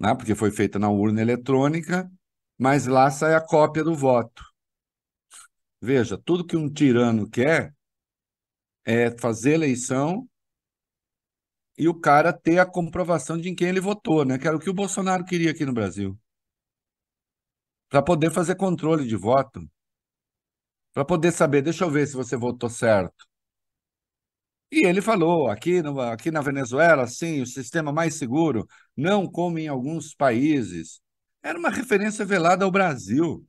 né? 0.00 0.14
porque 0.14 0.34
foi 0.34 0.50
feita 0.50 0.78
na 0.78 0.88
urna 0.88 1.20
eletrônica, 1.20 2.10
mas 2.56 2.86
lá 2.86 3.10
sai 3.10 3.34
a 3.34 3.40
cópia 3.40 3.84
do 3.84 3.94
voto. 3.94 4.42
Veja, 5.80 6.16
tudo 6.16 6.46
que 6.46 6.56
um 6.56 6.72
tirano 6.72 7.28
quer 7.28 7.74
é 8.86 9.10
fazer 9.18 9.52
eleição 9.54 10.26
e 11.78 11.88
o 11.88 11.94
cara 11.94 12.32
ter 12.32 12.58
a 12.58 12.66
comprovação 12.66 13.38
de 13.38 13.48
em 13.48 13.54
quem 13.54 13.68
ele 13.68 13.80
votou, 13.80 14.24
né? 14.24 14.38
Que 14.38 14.46
era 14.48 14.56
o 14.56 14.60
que 14.60 14.70
o 14.70 14.74
Bolsonaro 14.74 15.24
queria 15.24 15.50
aqui 15.50 15.64
no 15.64 15.72
Brasil. 15.72 16.18
Para 17.88 18.02
poder 18.02 18.30
fazer 18.30 18.56
controle 18.56 19.06
de 19.06 19.16
voto. 19.16 19.68
Para 20.92 21.04
poder 21.04 21.32
saber, 21.32 21.62
deixa 21.62 21.84
eu 21.84 21.90
ver 21.90 22.06
se 22.06 22.14
você 22.14 22.36
votou 22.36 22.68
certo. 22.68 23.26
E 24.70 24.84
ele 24.86 25.00
falou, 25.00 25.48
aqui, 25.48 25.80
no, 25.82 25.98
aqui 26.00 26.30
na 26.30 26.42
Venezuela, 26.42 27.06
sim, 27.06 27.40
o 27.40 27.46
sistema 27.46 27.90
mais 27.92 28.14
seguro, 28.16 28.66
não 28.96 29.26
como 29.30 29.58
em 29.58 29.68
alguns 29.68 30.14
países. 30.14 31.00
Era 31.42 31.58
uma 31.58 31.70
referência 31.70 32.24
velada 32.24 32.64
ao 32.64 32.70
Brasil. 32.70 33.46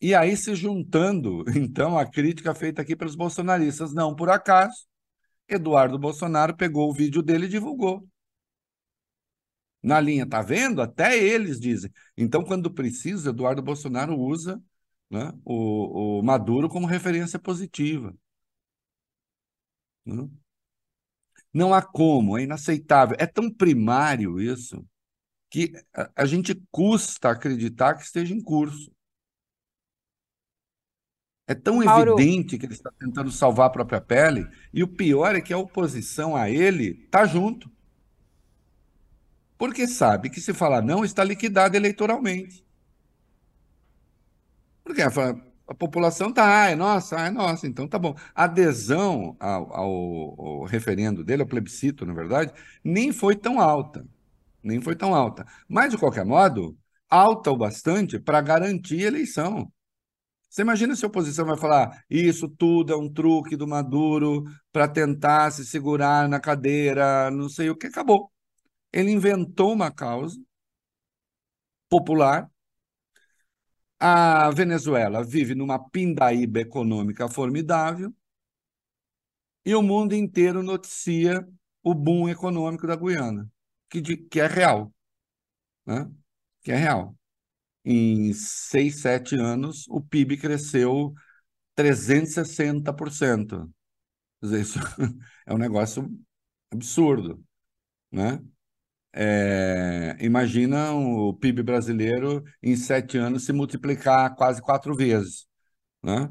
E 0.00 0.14
aí 0.14 0.36
se 0.36 0.54
juntando, 0.54 1.44
então, 1.56 1.98
a 1.98 2.06
crítica 2.06 2.54
feita 2.54 2.82
aqui 2.82 2.96
pelos 2.96 3.14
bolsonaristas. 3.14 3.92
Não 3.92 4.14
por 4.14 4.30
acaso, 4.30 4.86
Eduardo 5.50 5.98
Bolsonaro 5.98 6.56
pegou 6.56 6.90
o 6.90 6.94
vídeo 6.94 7.22
dele 7.22 7.46
e 7.46 7.48
divulgou. 7.48 8.06
Na 9.82 9.98
linha, 10.00 10.26
tá 10.28 10.42
vendo? 10.42 10.82
Até 10.82 11.16
eles 11.18 11.58
dizem. 11.58 11.90
Então, 12.16 12.44
quando 12.44 12.72
precisa, 12.72 13.30
Eduardo 13.30 13.62
Bolsonaro 13.62 14.14
usa 14.18 14.62
né, 15.10 15.32
o, 15.44 16.18
o 16.20 16.22
Maduro 16.22 16.68
como 16.68 16.86
referência 16.86 17.38
positiva. 17.38 18.14
Não, 20.04 20.30
não 21.52 21.74
há 21.74 21.82
como, 21.82 22.38
é 22.38 22.42
inaceitável. 22.42 23.16
É 23.18 23.26
tão 23.26 23.52
primário 23.52 24.40
isso 24.40 24.84
que 25.50 25.72
a 26.14 26.26
gente 26.26 26.54
custa 26.70 27.30
acreditar 27.30 27.94
que 27.96 28.04
esteja 28.04 28.34
em 28.34 28.42
curso. 28.42 28.92
É 31.50 31.54
tão 31.54 31.84
Mauro... 31.84 32.12
evidente 32.12 32.56
que 32.56 32.64
ele 32.64 32.74
está 32.74 32.92
tentando 32.96 33.28
salvar 33.32 33.66
a 33.66 33.70
própria 33.70 34.00
pele, 34.00 34.46
e 34.72 34.84
o 34.84 34.86
pior 34.86 35.34
é 35.34 35.40
que 35.40 35.52
a 35.52 35.58
oposição 35.58 36.36
a 36.36 36.48
ele 36.48 37.02
está 37.04 37.26
junto. 37.26 37.68
Porque 39.58 39.88
sabe 39.88 40.30
que 40.30 40.40
se 40.40 40.54
falar 40.54 40.80
não, 40.80 41.04
está 41.04 41.24
liquidado 41.24 41.74
eleitoralmente. 41.74 42.64
Porque 44.84 45.02
a 45.02 45.74
população 45.74 46.32
tá, 46.32 46.66
ah, 46.66 46.70
é 46.70 46.76
nossa, 46.76 47.20
ah, 47.20 47.26
é 47.26 47.30
nossa, 47.30 47.66
então 47.66 47.88
tá 47.88 47.98
bom. 47.98 48.14
A 48.32 48.44
adesão 48.44 49.36
ao, 49.40 49.74
ao, 49.74 50.40
ao, 50.40 50.64
referendo 50.66 51.24
dele, 51.24 51.42
ao 51.42 51.48
plebiscito, 51.48 52.06
na 52.06 52.14
verdade, 52.14 52.52
nem 52.84 53.12
foi 53.12 53.34
tão 53.34 53.60
alta. 53.60 54.06
Nem 54.62 54.80
foi 54.80 54.94
tão 54.94 55.12
alta. 55.16 55.44
Mas, 55.68 55.90
de 55.90 55.98
qualquer 55.98 56.24
modo, 56.24 56.78
alta 57.08 57.50
o 57.50 57.56
bastante 57.56 58.20
para 58.20 58.40
garantir 58.40 59.02
a 59.02 59.08
eleição. 59.08 59.68
Você 60.50 60.62
imagina 60.62 60.96
se 60.96 61.04
a 61.04 61.08
oposição 61.08 61.46
vai 61.46 61.56
falar 61.56 62.04
isso 62.10 62.48
tudo 62.48 62.92
é 62.92 62.96
um 62.96 63.12
truque 63.12 63.56
do 63.56 63.68
Maduro 63.68 64.44
para 64.72 64.88
tentar 64.88 65.50
se 65.52 65.64
segurar 65.64 66.28
na 66.28 66.40
cadeira, 66.40 67.30
não 67.30 67.48
sei 67.48 67.70
o 67.70 67.76
que, 67.76 67.86
acabou. 67.86 68.32
Ele 68.92 69.10
inventou 69.12 69.72
uma 69.72 69.90
causa 69.92 70.36
popular 71.88 72.50
a 74.00 74.50
Venezuela 74.50 75.22
vive 75.22 75.54
numa 75.54 75.78
pindaíba 75.78 76.60
econômica 76.60 77.28
formidável 77.28 78.14
e 79.64 79.74
o 79.74 79.82
mundo 79.82 80.14
inteiro 80.14 80.62
noticia 80.62 81.46
o 81.82 81.94
boom 81.94 82.28
econômico 82.28 82.86
da 82.86 82.96
Guiana, 82.96 83.50
que, 83.90 84.00
de, 84.00 84.16
que 84.16 84.40
é 84.40 84.46
real. 84.46 84.92
Né? 85.86 86.10
Que 86.62 86.72
é 86.72 86.76
real. 86.76 87.14
Em 87.84 88.32
seis, 88.34 89.00
sete 89.00 89.36
anos, 89.36 89.86
o 89.88 90.00
PIB 90.00 90.36
cresceu 90.36 91.14
360%. 91.74 93.72
Quer 94.40 94.46
dizer, 94.46 94.60
isso 94.62 94.78
é 95.46 95.54
um 95.54 95.58
negócio 95.58 96.10
absurdo. 96.72 97.42
Né? 98.12 98.40
É, 99.14 100.16
imagina 100.20 100.92
o 100.94 101.34
PIB 101.34 101.62
brasileiro 101.64 102.44
em 102.62 102.76
sete 102.76 103.18
anos 103.18 103.44
se 103.44 103.52
multiplicar 103.52 104.36
quase 104.36 104.62
quatro 104.62 104.94
vezes, 104.96 105.46
né? 106.02 106.30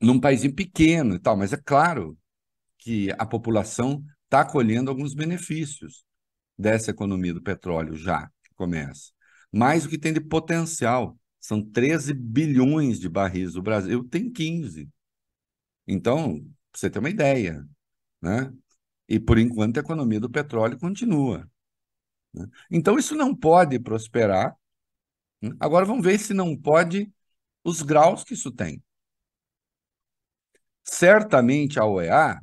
Num 0.00 0.18
país 0.20 0.42
pequeno 0.52 1.14
e 1.14 1.18
tal, 1.18 1.36
mas 1.36 1.52
é 1.52 1.56
claro 1.58 2.16
que 2.78 3.10
a 3.18 3.26
população 3.26 4.04
está 4.24 4.44
colhendo 4.44 4.90
alguns 4.90 5.14
benefícios 5.14 6.04
dessa 6.58 6.90
economia 6.90 7.34
do 7.34 7.42
petróleo 7.42 7.96
já 7.96 8.28
que 8.44 8.54
começa. 8.56 9.12
Mais 9.52 9.84
o 9.84 9.88
que 9.88 9.98
tem 9.98 10.12
de 10.12 10.20
potencial. 10.20 11.18
São 11.40 11.62
13 11.62 12.12
bilhões 12.14 13.00
de 13.00 13.08
barris. 13.08 13.56
O 13.56 13.62
Brasil 13.62 14.04
tem 14.04 14.30
15. 14.30 14.88
Então, 15.86 16.44
você 16.74 16.90
ter 16.90 16.98
uma 16.98 17.10
ideia, 17.10 17.66
né? 18.20 18.52
E, 19.08 19.18
por 19.18 19.38
enquanto, 19.38 19.78
a 19.78 19.80
economia 19.80 20.20
do 20.20 20.30
petróleo 20.30 20.78
continua. 20.78 21.50
Né? 22.32 22.46
Então, 22.70 22.98
isso 22.98 23.14
não 23.14 23.34
pode 23.34 23.78
prosperar. 23.80 24.56
Né? 25.42 25.50
Agora, 25.58 25.84
vamos 25.84 26.04
ver 26.04 26.18
se 26.18 26.32
não 26.32 26.56
pode 26.56 27.12
os 27.64 27.82
graus 27.82 28.22
que 28.22 28.34
isso 28.34 28.52
tem. 28.52 28.82
Certamente 30.84 31.78
a 31.78 31.84
OEA 31.84 32.40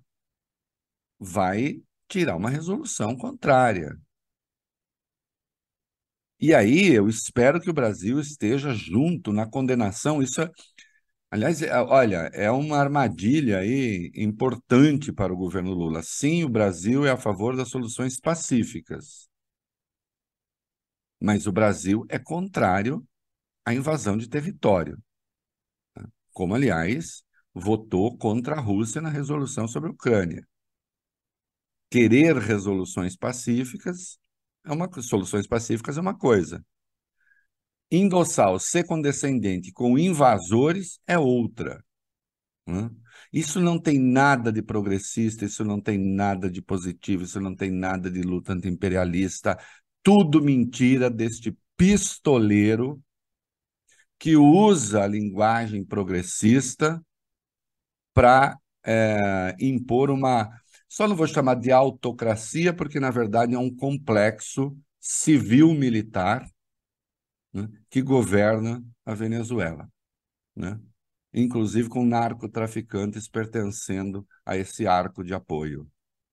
vai 1.20 1.82
tirar 2.08 2.36
uma 2.36 2.50
resolução 2.50 3.16
contrária. 3.16 3.98
E 6.40 6.54
aí 6.54 6.94
eu 6.94 7.08
espero 7.10 7.60
que 7.60 7.70
o 7.70 7.74
Brasil 7.74 8.20
esteja 8.20 8.74
junto 8.74 9.34
na 9.34 9.48
condenação. 9.48 10.22
Isso 10.22 10.42
é, 10.42 10.50
Aliás, 11.30 11.62
é, 11.62 11.72
olha, 11.82 12.30
é 12.34 12.50
uma 12.52 12.78
armadilha 12.78 13.60
aí 13.60 14.12
importante 14.16 15.12
para 15.12 15.34
o 15.34 15.38
governo 15.38 15.74
Lula. 15.74 16.02
Sim, 16.04 16.44
o 16.44 16.50
Brasil 16.50 17.06
é 17.06 17.12
a 17.12 17.18
favor 17.18 17.56
das 17.56 17.70
soluções 17.70 18.20
pacíficas, 18.20 19.30
mas 21.22 21.48
o 21.48 21.52
Brasil 21.52 22.06
é 22.10 22.20
contrário 22.20 23.06
à 23.66 23.74
invasão 23.74 24.18
de 24.18 24.30
território, 24.30 24.98
tá? 25.94 26.08
como, 26.34 26.56
aliás, 26.56 27.24
votou 27.54 28.18
contra 28.18 28.56
a 28.56 28.62
Rússia 28.62 29.02
na 29.02 29.10
resolução 29.10 29.68
sobre 29.68 29.90
a 29.90 29.94
Ucrânia. 29.94 30.48
Querer 31.90 32.38
resoluções 32.38 33.16
pacíficas 33.16 34.18
é 34.68 34.72
uma 34.72 34.90
soluções 35.02 35.48
pacíficas 35.48 35.98
é 35.98 36.02
uma 36.02 36.18
coisa 36.18 36.64
endossar 37.92 38.52
o 38.52 38.60
ser 38.60 38.86
condescendente 38.86 39.72
com 39.72 39.98
invasores 39.98 41.00
é 41.08 41.18
outra. 41.18 41.84
Né? 42.66 42.90
Isso 43.32 43.62
não 43.62 43.80
tem 43.80 43.98
nada 44.00 44.52
de 44.52 44.62
progressista, 44.62 45.46
isso 45.46 45.64
não 45.64 45.82
tem 45.82 45.98
nada 45.98 46.50
de 46.50 46.62
positivo, 46.62 47.24
isso 47.24 47.40
não 47.40 47.56
tem 47.56 47.72
nada 47.72 48.12
de 48.12 48.22
luta 48.22 48.54
anti-imperialista. 48.54 49.58
Tudo 50.04 50.42
mentira 50.42 51.10
deste 51.10 51.58
pistoleiro 51.76 53.02
que 54.20 54.36
usa 54.36 55.04
a 55.04 55.08
linguagem 55.08 55.86
progressista 55.86 57.02
para 58.14 58.58
é, 58.86 59.56
impor 59.60 60.10
uma. 60.10 60.50
Só 60.88 61.08
não 61.08 61.16
vou 61.16 61.28
chamar 61.28 61.56
de 61.56 61.72
autocracia, 61.72 62.74
porque 62.74 63.00
na 63.00 63.12
verdade 63.12 63.54
é 63.54 63.60
um 63.60 63.74
complexo 63.74 64.78
civil-militar 65.00 66.50
né, 67.54 67.70
que 67.90 68.02
governa 68.02 68.84
a 69.06 69.14
Venezuela, 69.14 69.90
né? 70.56 70.80
inclusive 71.34 71.90
com 71.90 72.06
narcotraficantes 72.06 73.28
pertencendo 73.28 74.26
a 74.46 74.58
esse 74.58 74.88
arco 74.88 75.24
de 75.24 75.34
apoio. 75.34 75.90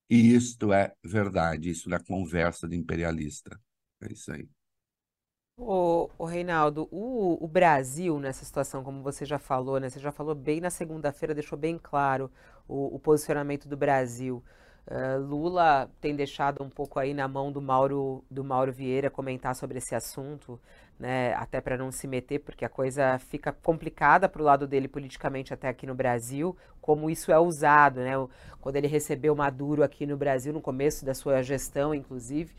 E 0.09 0.35
isto 0.35 0.73
é 0.73 0.95
verdade, 1.03 1.71
isso 1.71 1.88
não 1.88 1.97
é 1.97 2.01
conversa 2.03 2.69
de 2.69 2.77
imperialista. 2.77 3.59
É 4.03 4.12
isso 4.12 4.33
aí. 4.33 4.49
O, 5.57 6.11
o 6.19 6.25
Reinaldo, 6.25 6.88
o, 6.90 7.43
o, 7.43 7.47
Brasil 7.47 8.19
nessa 8.19 8.45
situação, 8.45 8.83
como 8.83 9.03
você 9.03 9.25
já 9.25 9.38
falou, 9.38 9.79
né? 9.79 9.88
Você 9.88 10.01
já 10.01 10.11
falou 10.11 10.35
bem 10.35 10.61
na 10.61 10.69
segunda-feira, 10.69 11.33
deixou 11.33 11.57
bem 11.57 11.79
claro 11.79 12.31
o, 12.68 12.96
o 12.96 12.98
posicionamento 12.98 13.68
do 13.68 13.77
Brasil. 13.77 14.42
Uh, 14.87 15.18
Lula 15.18 15.90
tem 15.98 16.14
deixado 16.14 16.62
um 16.62 16.68
pouco 16.68 16.98
aí 16.98 17.14
na 17.14 17.27
mão 17.27 17.50
do 17.50 17.62
Mauro, 17.62 18.22
do 18.31 18.44
Mauro 18.44 18.70
Vieira 18.70 19.09
comentar 19.09 19.55
sobre 19.57 19.79
esse 19.79 19.94
assunto, 19.94 20.61
né? 20.98 21.33
Até 21.35 21.59
para 21.59 21.79
não 21.79 21.90
se 21.90 22.07
meter, 22.07 22.40
porque 22.40 22.66
a 22.66 22.68
coisa 22.68 23.18
fica 23.18 23.50
complicada 23.50 24.29
para 24.29 24.42
o 24.42 24.44
lado 24.44 24.66
dele 24.66 24.87
politicamente 24.87 25.55
até 25.55 25.68
aqui 25.68 25.87
no 25.87 25.94
Brasil, 25.94 26.55
como 26.83 27.09
isso 27.09 27.33
é 27.33 27.38
usado, 27.38 28.00
né? 28.00 28.12
Quando 28.61 28.77
ele 28.77 28.87
recebeu 28.87 29.35
Maduro 29.35 29.83
aqui 29.83 30.05
no 30.07 30.18
Brasil, 30.18 30.53
no 30.53 30.61
começo 30.61 31.03
da 31.05 31.14
sua 31.14 31.42
gestão, 31.42 31.94
inclusive, 31.94 32.55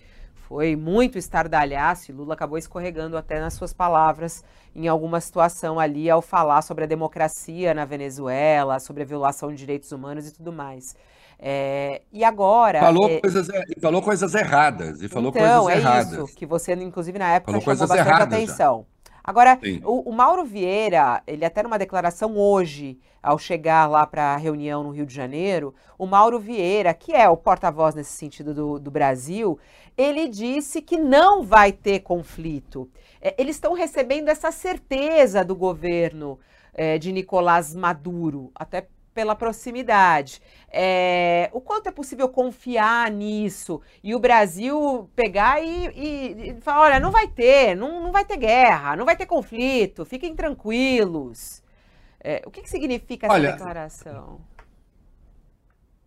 foi 0.47 0.75
muito 0.75 1.17
estardalhaço 1.17 2.11
e 2.11 2.13
Lula 2.13 2.35
acabou 2.35 2.55
escorregando 2.55 3.17
até 3.17 3.39
nas 3.39 3.55
suas 3.55 3.73
palavras 3.73 4.43
em 4.75 4.87
alguma 4.87 5.19
situação 5.19 5.79
ali 5.79 6.07
ao 6.07 6.21
falar 6.21 6.61
sobre 6.61 6.83
a 6.83 6.87
democracia 6.87 7.73
na 7.73 7.83
Venezuela, 7.83 8.79
sobre 8.79 9.01
a 9.01 9.05
violação 9.05 9.49
de 9.49 9.57
direitos 9.57 9.91
humanos 9.91 10.27
e 10.27 10.33
tudo 10.33 10.53
mais. 10.53 10.95
É, 11.39 12.03
e 12.13 12.23
agora. 12.23 12.79
Falou, 12.79 13.09
é, 13.09 13.19
coisas, 13.19 13.47
falou 13.81 14.01
coisas 14.03 14.35
erradas. 14.35 15.01
E 15.01 15.07
falou 15.09 15.31
então, 15.35 15.63
coisas 15.63 15.83
é 15.83 15.87
erradas. 15.87 16.11
isso, 16.13 16.35
que 16.35 16.45
você, 16.45 16.73
inclusive, 16.73 17.17
na 17.17 17.33
época, 17.33 17.51
falou 17.51 17.77
chamou 17.77 17.87
bastante 17.87 18.21
atenção. 18.21 18.85
Já. 18.87 18.94
Agora, 19.27 19.59
o, 19.83 20.11
o, 20.11 20.13
Mauro 20.13 20.45
Vieira, 20.45 21.23
ele 21.25 21.43
até 21.43 21.63
numa 21.63 21.79
declaração 21.79 22.37
hoje, 22.37 22.99
ao 23.23 23.39
chegar 23.39 23.89
lá 23.89 24.05
para 24.05 24.35
a 24.35 24.37
reunião 24.37 24.83
no 24.83 24.91
Rio 24.91 25.03
de 25.03 25.15
Janeiro, 25.15 25.73
o 25.97 26.05
Mauro 26.05 26.39
Vieira, 26.39 26.93
que 26.93 27.11
é 27.11 27.27
o 27.27 27.35
porta-voz 27.35 27.95
nesse 27.95 28.11
sentido 28.11 28.53
do, 28.53 28.79
do, 28.79 28.91
Brasil, 28.91 29.57
ele 29.97 30.27
disse 30.27 30.79
que 30.79 30.95
não 30.95 31.41
vai 31.41 31.71
ter 31.71 32.01
conflito. 32.01 32.87
É, 33.19 33.33
eles 33.39 33.55
estão 33.55 33.73
recebendo 33.73 34.29
essa 34.29 34.51
certeza 34.51 35.43
do 35.43 35.55
governo 35.55 36.39
é, 36.71 36.99
de 36.99 37.11
Nicolás 37.11 37.73
Maduro, 37.73 38.51
até 38.53 38.87
pela 39.15 39.33
proximidade. 39.33 40.41
É, 40.69 41.49
o 41.53 41.61
quanto 41.61 41.87
é 41.87 41.91
possível 41.91 42.27
confiar 42.27 43.09
nisso 43.09 43.81
e 44.03 44.13
o 44.13 44.19
Brasil 44.19 45.09
pegar 45.15 45.63
e, 45.63 45.87
e, 45.87 46.49
e 46.49 46.61
falar: 46.61 46.81
olha, 46.81 46.99
não 46.99 47.09
vai 47.11 47.27
ter, 47.27 47.75
não, 47.75 48.03
não 48.03 48.11
vai 48.11 48.25
ter 48.25 48.37
guerra, 48.37 48.95
não 48.95 49.05
vai 49.05 49.15
ter 49.15 49.25
conflito, 49.25 50.05
fiquem 50.05 50.35
tranquilos. 50.35 51.63
É, 52.19 52.43
o 52.45 52.51
que, 52.51 52.61
que 52.61 52.69
significa 52.69 53.27
essa 53.27 53.35
olha, 53.35 53.51
declaração? 53.53 54.41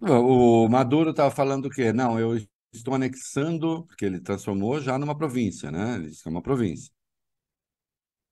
O 0.01 0.69
Maduro 0.69 1.11
estava 1.11 1.31
falando 1.31 1.67
o 1.67 1.71
quê? 1.71 1.93
Não, 1.93 2.21
eu 2.21 2.37
estou 2.73 2.95
anexando, 2.95 3.85
porque 3.87 4.05
ele 4.05 4.21
transformou 4.21 4.81
já 4.81 4.99
numa 4.99 5.17
província, 5.17 5.71
né? 5.71 5.97
Ele 5.97 6.13
é 6.13 6.29
uma 6.29 6.43
província 6.43 6.93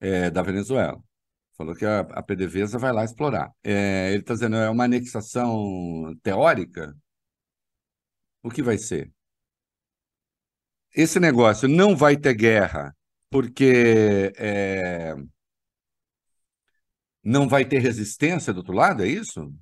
é, 0.01 0.31
da 0.31 0.43
Venezuela. 0.43 1.01
Falou 1.57 1.75
que 1.75 1.85
a, 1.87 2.01
a 2.01 2.23
PDVSA 2.23 2.79
vai 2.79 2.93
lá 2.93 3.05
explorar. 3.05 3.51
É, 3.65 4.11
ele 4.11 4.21
está 4.21 4.35
dizendo, 4.35 4.57
é 4.57 4.69
uma 4.71 4.85
anexação 4.85 6.15
teórica? 6.23 6.95
O 8.43 8.51
que 8.51 8.63
vai 8.63 8.79
ser? 8.79 9.13
Esse 10.95 11.21
negócio 11.21 11.69
não 11.69 11.95
vai 11.97 12.17
ter 12.17 12.35
guerra 12.35 12.97
porque 13.31 14.33
é, 14.37 15.15
não 17.23 17.47
vai 17.49 17.65
ter 17.65 17.79
resistência 17.81 18.53
do 18.55 18.59
outro 18.59 18.73
lado, 18.73 19.03
é 19.03 19.09
isso? 19.09 19.53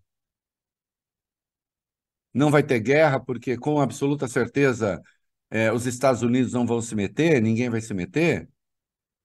Não 2.32 2.50
vai 2.50 2.62
ter 2.62 2.80
guerra 2.80 3.20
porque, 3.20 3.56
com 3.56 3.80
absoluta 3.80 4.26
certeza, 4.28 5.00
é, 5.50 5.72
os 5.72 5.86
Estados 5.86 6.22
Unidos 6.22 6.52
não 6.52 6.66
vão 6.66 6.80
se 6.80 6.94
meter, 6.94 7.40
ninguém 7.40 7.70
vai 7.70 7.80
se 7.80 7.94
meter? 7.94 8.48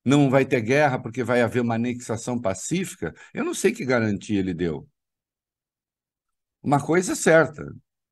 Não 0.10 0.30
vai 0.30 0.46
ter 0.46 0.62
guerra 0.62 1.00
porque 1.00 1.24
vai 1.24 1.42
haver 1.42 1.62
uma 1.62 1.76
anexação 1.76 2.40
pacífica, 2.40 3.14
eu 3.34 3.44
não 3.46 3.54
sei 3.54 3.72
que 3.72 3.86
garantia 3.86 4.40
ele 4.40 4.54
deu. 4.54 4.88
Uma 6.62 6.84
coisa 6.84 7.14
é 7.14 7.16
certa, 7.16 7.64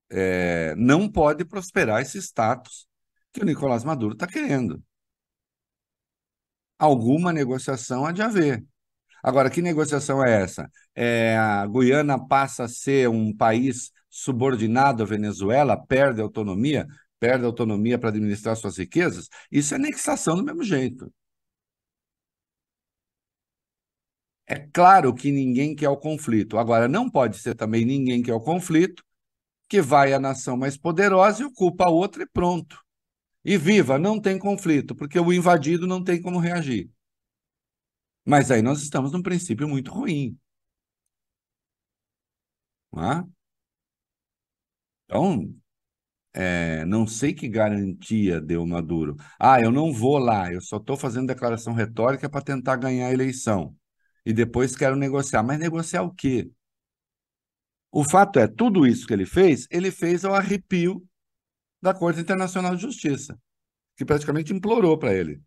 é, 0.09 0.73
não 0.75 1.11
pode 1.11 1.43
prosperar 1.45 2.01
esse 2.01 2.17
status 2.19 2.87
que 3.33 3.41
o 3.41 3.45
Nicolás 3.45 3.83
Maduro 3.83 4.13
está 4.13 4.27
querendo. 4.27 4.81
Alguma 6.79 7.33
negociação 7.33 8.05
há 8.05 8.11
de 8.11 8.21
haver. 8.21 8.63
Agora, 9.23 9.49
que 9.49 9.61
negociação 9.61 10.23
é 10.23 10.43
essa? 10.43 10.69
É, 10.95 11.35
a 11.37 11.65
Guiana 11.65 12.19
passa 12.27 12.65
a 12.65 12.67
ser 12.67 13.09
um 13.09 13.35
país 13.35 13.91
subordinado 14.09 15.03
à 15.03 15.05
Venezuela, 15.05 15.75
perde 15.75 16.21
autonomia, 16.21 16.87
perde 17.19 17.45
autonomia 17.45 17.97
para 17.97 18.09
administrar 18.09 18.55
suas 18.55 18.77
riquezas? 18.77 19.27
Isso 19.51 19.73
é 19.73 19.77
anexação 19.77 20.35
do 20.35 20.43
mesmo 20.43 20.63
jeito. 20.63 21.11
É 24.47 24.55
claro 24.59 25.13
que 25.13 25.31
ninguém 25.31 25.75
quer 25.75 25.89
o 25.89 25.97
conflito. 25.97 26.57
Agora, 26.57 26.87
não 26.87 27.09
pode 27.09 27.37
ser 27.37 27.55
também 27.55 27.85
ninguém 27.85 28.21
quer 28.23 28.33
o 28.33 28.39
conflito 28.41 29.03
que 29.69 29.81
vai 29.81 30.13
a 30.13 30.19
nação 30.19 30.57
mais 30.57 30.77
poderosa 30.77 31.43
e 31.43 31.45
ocupa 31.45 31.85
a 31.85 31.91
outra 31.91 32.23
e 32.23 32.27
pronto. 32.27 32.79
E 33.45 33.57
viva, 33.57 33.99
não 33.99 34.19
tem 34.21 34.39
conflito, 34.39 34.95
porque 34.95 35.19
o 35.19 35.33
invadido 35.33 35.87
não 35.87 36.03
tem 36.03 36.21
como 36.21 36.39
reagir. 36.39 36.89
Mas 38.25 38.51
aí 38.51 38.61
nós 38.61 38.81
estamos 38.83 39.11
num 39.11 39.21
princípio 39.23 39.67
muito 39.67 39.91
ruim. 39.91 40.37
Não 42.91 43.03
é? 43.11 43.23
Então, 45.05 45.53
é, 46.49 46.85
não 46.85 47.05
sei 47.07 47.33
que 47.33 47.47
garantia 47.49 48.39
deu 48.41 48.65
Maduro. 48.65 49.15
Ah, 49.39 49.59
eu 49.61 49.71
não 49.71 49.91
vou 49.93 50.17
lá, 50.17 50.51
eu 50.53 50.61
só 50.61 50.77
estou 50.77 50.95
fazendo 50.97 51.27
declaração 51.27 51.73
retórica 51.73 52.29
para 52.29 52.41
tentar 52.41 52.75
ganhar 52.77 53.07
a 53.07 53.13
eleição. 53.13 53.75
E 54.27 54.33
depois 54.33 54.75
quero 54.75 54.97
negociar. 54.97 55.41
Mas 55.41 55.57
negociar 55.57 56.01
o 56.03 56.13
quê? 56.13 56.51
O 57.89 58.03
fato 58.03 58.39
é, 58.39 58.45
tudo 58.45 58.85
isso 58.85 59.07
que 59.07 59.13
ele 59.13 59.25
fez, 59.25 59.65
ele 59.71 59.89
fez 59.89 60.25
ao 60.25 60.35
arrepio 60.35 61.01
da 61.81 61.93
Corte 61.93 62.19
Internacional 62.19 62.75
de 62.75 62.81
Justiça, 62.81 63.39
que 63.95 64.03
praticamente 64.03 64.51
implorou 64.51 64.99
para 64.99 65.13
ele. 65.13 65.41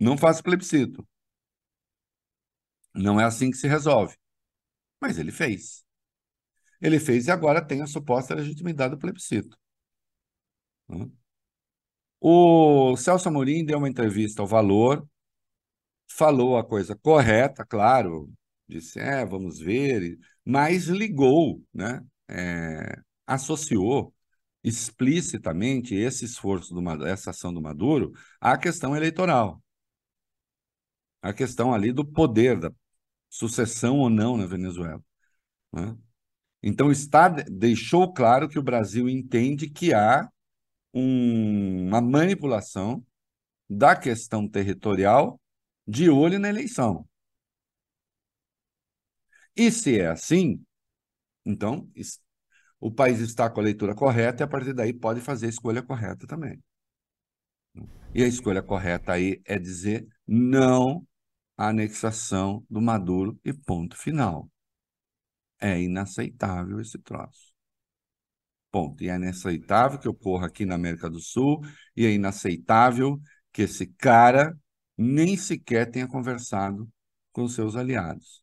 Não 0.00 0.16
faça 0.16 0.42
plebiscito. 0.42 1.06
Não 2.94 3.20
é 3.20 3.24
assim 3.24 3.50
que 3.50 3.58
se 3.58 3.68
resolve. 3.68 4.16
Mas 4.98 5.18
ele 5.18 5.30
fez. 5.30 5.84
Ele 6.80 6.98
fez 6.98 7.26
e 7.26 7.30
agora 7.30 7.62
tem 7.62 7.82
a 7.82 7.86
suposta 7.86 8.34
legitimidade 8.34 8.94
do 8.94 8.98
plebiscito. 8.98 9.58
O 12.18 12.96
Celso 12.96 13.28
Amorim 13.28 13.62
deu 13.62 13.76
uma 13.76 13.90
entrevista 13.90 14.40
ao 14.40 14.48
Valor, 14.48 15.06
falou 16.16 16.56
a 16.56 16.64
coisa 16.64 16.94
correta, 16.96 17.64
claro, 17.64 18.30
disse, 18.68 19.00
é, 19.00 19.24
vamos 19.24 19.58
ver, 19.58 20.18
mas 20.44 20.84
ligou, 20.86 21.62
né? 21.72 22.00
É, 22.28 22.96
associou 23.26 24.14
explicitamente 24.62 25.94
esse 25.94 26.24
esforço, 26.24 26.74
do, 26.74 27.06
essa 27.06 27.30
ação 27.30 27.52
do 27.52 27.60
Maduro 27.60 28.12
à 28.40 28.56
questão 28.56 28.96
eleitoral, 28.96 29.62
à 31.20 31.32
questão 31.32 31.74
ali 31.74 31.92
do 31.92 32.04
poder, 32.04 32.58
da 32.58 32.72
sucessão 33.28 33.98
ou 33.98 34.08
não 34.08 34.36
na 34.36 34.46
Venezuela. 34.46 35.02
Né? 35.72 35.96
Então, 36.62 36.90
está, 36.90 37.28
deixou 37.28 38.12
claro 38.12 38.48
que 38.48 38.58
o 38.58 38.62
Brasil 38.62 39.08
entende 39.08 39.68
que 39.68 39.92
há 39.92 40.28
um, 40.94 41.88
uma 41.88 42.00
manipulação 42.00 43.04
da 43.68 43.96
questão 43.96 44.48
territorial 44.48 45.40
de 45.86 46.08
olho 46.10 46.38
na 46.38 46.48
eleição. 46.48 47.06
E 49.56 49.70
se 49.70 50.00
é 50.00 50.08
assim, 50.08 50.64
então 51.44 51.88
o 52.80 52.90
país 52.90 53.20
está 53.20 53.48
com 53.48 53.60
a 53.60 53.64
leitura 53.64 53.94
correta 53.94 54.42
e 54.42 54.44
a 54.44 54.48
partir 54.48 54.74
daí 54.74 54.92
pode 54.92 55.20
fazer 55.20 55.46
a 55.46 55.50
escolha 55.50 55.82
correta 55.82 56.26
também. 56.26 56.62
E 58.14 58.22
a 58.22 58.26
escolha 58.26 58.62
correta 58.62 59.12
aí 59.12 59.40
é 59.44 59.58
dizer 59.58 60.06
não 60.26 61.06
à 61.56 61.68
anexação 61.68 62.64
do 62.68 62.80
Maduro 62.80 63.38
e 63.44 63.52
ponto 63.52 63.96
final. 63.96 64.48
É 65.60 65.80
inaceitável 65.80 66.80
esse 66.80 66.98
troço. 66.98 67.52
Ponto. 68.70 69.02
E 69.02 69.08
é 69.08 69.16
inaceitável 69.16 69.98
que 69.98 70.08
ocorra 70.08 70.46
aqui 70.46 70.64
na 70.66 70.74
América 70.74 71.08
do 71.08 71.20
Sul, 71.20 71.60
e 71.96 72.04
é 72.04 72.12
inaceitável 72.12 73.20
que 73.52 73.62
esse 73.62 73.86
cara 73.86 74.56
nem 74.96 75.36
sequer 75.36 75.90
tenha 75.90 76.06
conversado 76.06 76.88
com 77.32 77.48
seus 77.48 77.76
aliados. 77.76 78.42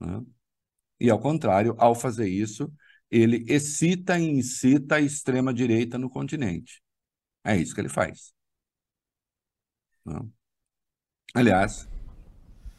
Né? 0.00 0.20
E, 1.00 1.10
ao 1.10 1.20
contrário, 1.20 1.74
ao 1.78 1.94
fazer 1.94 2.28
isso, 2.28 2.72
ele 3.10 3.44
excita 3.48 4.18
e 4.18 4.22
incita 4.24 4.96
a 4.96 5.00
extrema-direita 5.00 5.98
no 5.98 6.10
continente. 6.10 6.82
É 7.44 7.56
isso 7.56 7.74
que 7.74 7.80
ele 7.80 7.88
faz. 7.88 8.32
Né? 10.04 10.20
Aliás, 11.34 11.88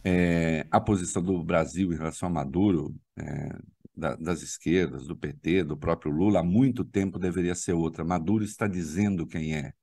é, 0.03 0.67
a 0.69 0.79
posição 0.79 1.21
do 1.21 1.43
Brasil 1.43 1.91
em 1.91 1.97
relação 1.97 2.27
a 2.29 2.31
Maduro 2.31 2.95
é, 3.17 3.49
da, 3.95 4.15
das 4.15 4.41
esquerdas, 4.41 5.07
do 5.07 5.15
PT, 5.15 5.63
do 5.63 5.77
próprio 5.77 6.11
Lula, 6.11 6.39
há 6.39 6.43
muito 6.43 6.83
tempo 6.83 7.19
deveria 7.19 7.55
ser 7.55 7.73
outra. 7.73 8.03
Maduro 8.03 8.43
está 8.43 8.67
dizendo 8.67 9.27
quem 9.27 9.55
é. 9.55 9.73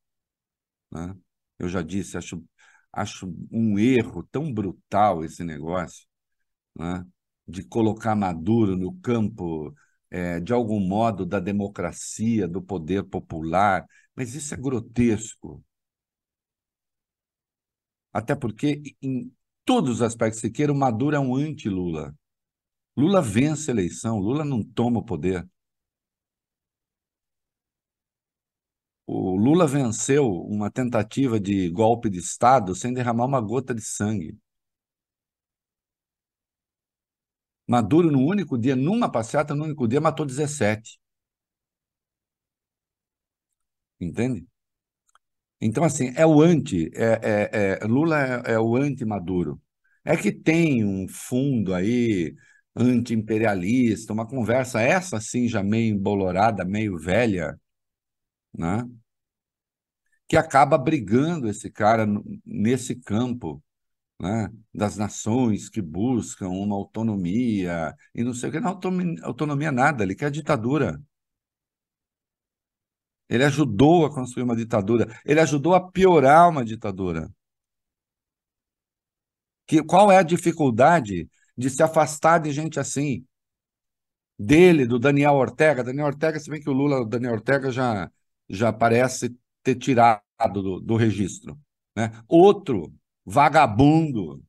Né? 0.91 1.17
Eu 1.59 1.69
já 1.69 1.83
disse, 1.83 2.17
acho, 2.17 2.43
acho 2.93 3.33
um 3.51 3.79
erro 3.79 4.23
tão 4.31 4.53
brutal 4.53 5.25
esse 5.25 5.45
negócio 5.45 6.07
né? 6.77 7.05
de 7.47 7.65
colocar 7.65 8.15
Maduro 8.15 8.77
no 8.77 8.95
campo, 9.01 9.75
é, 10.11 10.41
de 10.41 10.53
algum 10.53 10.81
modo, 10.81 11.27
da 11.27 11.41
democracia, 11.41 12.49
do 12.49 12.63
poder 12.63 13.05
popular. 13.05 13.87
Mas 14.15 14.35
isso 14.35 14.55
é 14.55 14.57
grotesco. 14.57 15.65
Até 18.13 18.35
porque, 18.35 18.83
em 19.03 19.33
todos 19.65 19.97
os 19.97 20.03
aspectos 20.03 20.41
que 20.41 20.51
queira, 20.51 20.73
o 20.73 20.77
Maduro 20.77 21.17
é 21.17 21.21
um 21.21 21.35
anti-Lula. 21.37 22.15
Lula 22.97 23.23
vence 23.23 23.71
a 23.71 23.75
eleição, 23.75 24.19
Lula 24.19 24.45
não 24.45 24.63
toma 24.63 25.01
o 25.01 25.05
poder. 25.05 25.47
O 29.13 29.37
Lula 29.37 29.67
venceu 29.67 30.25
uma 30.31 30.71
tentativa 30.71 31.41
de 31.41 31.69
golpe 31.71 32.09
de 32.09 32.19
Estado 32.19 32.75
sem 32.75 32.93
derramar 32.95 33.27
uma 33.27 33.41
gota 33.41 33.75
de 33.75 33.83
sangue. 33.83 34.39
Maduro, 37.67 38.11
no 38.11 38.21
único 38.21 38.59
dia, 38.59 38.77
numa 38.77 39.11
passeata, 39.11 39.55
no 39.55 39.65
único 39.65 39.89
dia, 39.89 39.99
matou 40.01 40.27
17. 40.27 40.99
Entende? 44.01 44.47
Então, 45.61 45.85
assim, 45.85 46.13
é 46.17 46.25
o 46.27 46.41
anti, 46.41 46.91
é, 46.95 47.79
é, 47.79 47.79
é 47.83 47.87
Lula 47.87 48.43
é, 48.47 48.53
é 48.55 48.59
o 48.61 48.77
anti-Maduro. 48.77 49.61
É 50.05 50.17
que 50.17 50.33
tem 50.33 50.85
um 50.85 51.07
fundo 51.09 51.75
aí 51.75 52.35
anti-imperialista, 52.75 54.13
uma 54.13 54.27
conversa 54.27 54.81
essa 54.81 55.19
assim 55.19 55.47
já 55.49 55.63
meio 55.63 55.95
embolorada, 55.95 56.65
meio 56.65 56.97
velha, 56.99 57.59
né? 58.55 58.85
Que 60.31 60.37
acaba 60.37 60.79
brigando 60.79 61.49
esse 61.49 61.69
cara 61.69 62.07
nesse 62.47 62.95
campo 62.95 63.61
né? 64.21 64.49
das 64.73 64.97
nações 64.97 65.69
que 65.69 65.83
buscam 65.83 66.51
uma 66.51 66.77
autonomia 66.77 67.97
e 68.15 68.23
não 68.23 68.33
sei 68.33 68.49
o 68.49 68.53
que, 68.53 68.61
não 68.61 68.71
autonomia, 69.25 69.73
nada, 69.73 70.05
ele 70.05 70.15
quer 70.15 70.31
ditadura. 70.31 71.03
Ele 73.29 73.43
ajudou 73.45 74.07
a 74.07 74.15
construir 74.15 74.45
uma 74.45 74.55
ditadura, 74.55 75.13
ele 75.25 75.41
ajudou 75.41 75.75
a 75.75 75.91
piorar 75.91 76.49
uma 76.49 76.65
ditadura. 76.65 77.29
Que, 79.67 79.83
qual 79.83 80.13
é 80.13 80.19
a 80.19 80.23
dificuldade 80.23 81.29
de 81.57 81.69
se 81.69 81.83
afastar 81.83 82.39
de 82.39 82.53
gente 82.53 82.79
assim. 82.79 83.27
Dele, 84.39 84.87
do 84.87 84.99
Daniel 84.99 85.35
Ortega. 85.35 85.83
Daniel 85.85 86.07
Ortega, 86.07 86.39
se 86.39 86.49
bem 86.49 86.61
que 86.61 86.71
o 86.71 86.73
Lula, 86.73 87.01
o 87.01 87.05
Daniel 87.05 87.33
Ortega 87.35 87.71
já, 87.73 88.11
já 88.49 88.73
parece 88.73 89.37
ter 89.63 89.77
tirado 89.77 90.23
do, 90.51 90.81
do 90.81 90.97
registro. 90.97 91.59
Né? 91.97 92.11
Outro 92.29 92.95
vagabundo 93.25 94.43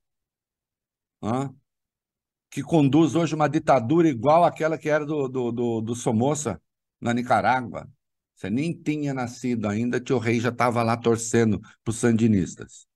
que 2.50 2.63
conduz 2.63 3.15
hoje 3.15 3.36
uma 3.36 3.47
ditadura 3.47 4.10
igual 4.10 4.43
àquela 4.43 4.78
que 4.78 4.89
era 4.89 5.06
do, 5.06 5.28
do, 5.28 5.52
do, 5.52 5.82
do 5.82 5.95
Somoza 5.95 6.62
na 7.00 7.13
Nicarágua. 7.13 7.88
Você 8.36 8.50
nem 8.50 8.74
tinha 8.74 9.13
nascido 9.13 9.67
ainda, 9.67 10.02
tio 10.02 10.17
rei 10.17 10.39
já 10.39 10.50
estava 10.50 10.82
lá 10.82 10.97
torcendo 10.97 11.60
para 11.60 11.91
os 11.91 11.97
sandinistas 11.97 12.88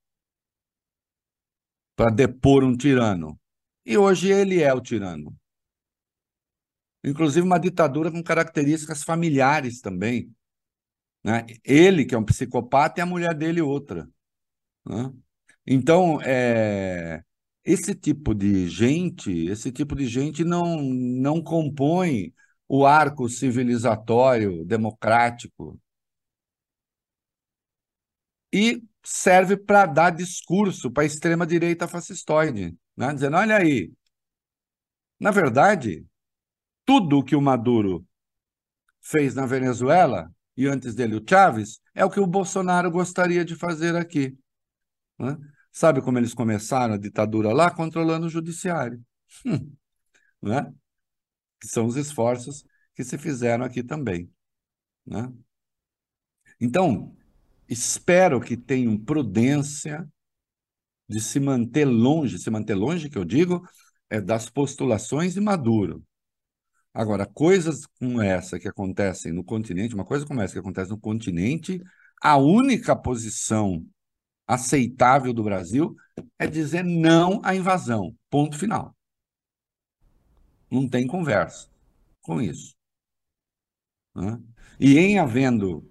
para 1.95 2.11
depor 2.11 2.63
um 2.63 2.75
tirano. 2.75 3.39
E 3.85 3.97
hoje 3.97 4.31
ele 4.31 4.61
é 4.61 4.73
o 4.73 4.81
tirano. 4.81 5.35
Inclusive 7.03 7.45
uma 7.45 7.59
ditadura 7.59 8.11
com 8.11 8.21
características 8.21 9.03
familiares 9.03 9.79
também. 9.79 10.34
Né? 11.25 11.43
Ele, 11.63 12.05
que 12.05 12.13
é 12.13 12.17
um 12.19 12.23
psicopata, 12.23 12.99
e 12.99 13.03
a 13.03 13.05
mulher 13.05 13.33
dele 13.33 13.59
outra. 13.59 14.07
Né? 14.85 15.11
Então, 15.65 16.21
é, 16.21 17.23
esse 17.63 17.95
tipo 17.95 18.35
de 18.35 18.69
gente, 18.69 19.31
esse 19.47 19.71
tipo 19.71 19.95
de 19.95 20.07
gente 20.07 20.43
não, 20.43 20.77
não 20.83 21.41
compõe 21.41 22.31
o 22.67 22.85
arco 22.85 23.27
civilizatório 23.27 24.63
democrático. 24.65 25.79
E 28.53 28.83
serve 29.03 29.57
para 29.57 29.87
dar 29.87 30.11
discurso 30.11 30.91
para 30.91 31.03
a 31.03 31.05
extrema-direita 31.07 31.87
fascistoide 31.87 32.77
né? 32.95 33.13
dizendo: 33.13 33.37
olha 33.37 33.57
aí, 33.57 33.91
na 35.19 35.31
verdade, 35.31 36.05
tudo 36.85 37.19
o 37.19 37.23
que 37.23 37.35
o 37.35 37.41
Maduro 37.41 38.05
fez 39.01 39.33
na 39.35 39.45
Venezuela, 39.47 40.31
e 40.57 40.67
antes 40.67 40.95
dele 40.95 41.15
o 41.15 41.23
Chávez, 41.27 41.79
é 41.93 42.05
o 42.05 42.09
que 42.09 42.19
o 42.19 42.27
Bolsonaro 42.27 42.89
gostaria 42.89 43.43
de 43.43 43.55
fazer 43.55 43.95
aqui. 43.95 44.37
Né? 45.19 45.37
Sabe 45.71 46.01
como 46.01 46.17
eles 46.17 46.33
começaram 46.33 46.93
a 46.93 46.97
ditadura 46.97 47.53
lá? 47.53 47.69
Controlando 47.69 48.27
o 48.27 48.29
judiciário. 48.29 49.03
Hum. 49.45 49.73
Né? 50.41 50.73
Que 51.59 51.67
são 51.67 51.85
os 51.85 51.97
esforços 51.97 52.63
que 52.93 53.03
se 53.03 53.17
fizeram 53.17 53.65
aqui 53.65 53.83
também. 53.83 54.31
Né? 55.05 55.31
Então, 56.59 57.15
espero 57.67 58.39
que 58.39 58.55
tenham 58.55 58.97
prudência 58.97 60.07
de 61.07 61.19
se 61.19 61.39
manter 61.39 61.85
longe, 61.85 62.39
se 62.39 62.49
manter 62.49 62.75
longe, 62.75 63.09
que 63.09 63.17
eu 63.17 63.25
digo, 63.25 63.67
é 64.09 64.21
das 64.21 64.49
postulações 64.49 65.33
de 65.33 65.41
Maduro. 65.41 66.03
Agora, 66.95 67.25
coisas 67.25 67.85
como 67.99 68.21
essa 68.21 68.57
que 68.57 68.69
acontecem 68.69 69.33
no 69.33 69.43
continente, 69.43 69.93
uma 69.93 70.05
coisa 70.05 70.25
como 70.25 70.41
essa 70.41 70.53
que 70.53 70.59
acontece 70.59 70.89
no 70.89 70.97
continente, 70.97 71.83
a 72.23 72.37
única 72.37 72.95
posição 72.95 73.85
aceitável 74.47 75.33
do 75.33 75.43
Brasil 75.43 75.93
é 76.39 76.47
dizer 76.47 76.85
não 76.85 77.41
à 77.43 77.53
invasão. 77.53 78.15
Ponto 78.29 78.57
final. 78.57 78.95
Não 80.71 80.87
tem 80.87 81.05
conversa 81.05 81.69
com 82.21 82.41
isso. 82.41 82.73
Né? 84.15 84.39
E 84.79 84.97
em 84.97 85.19
havendo 85.19 85.85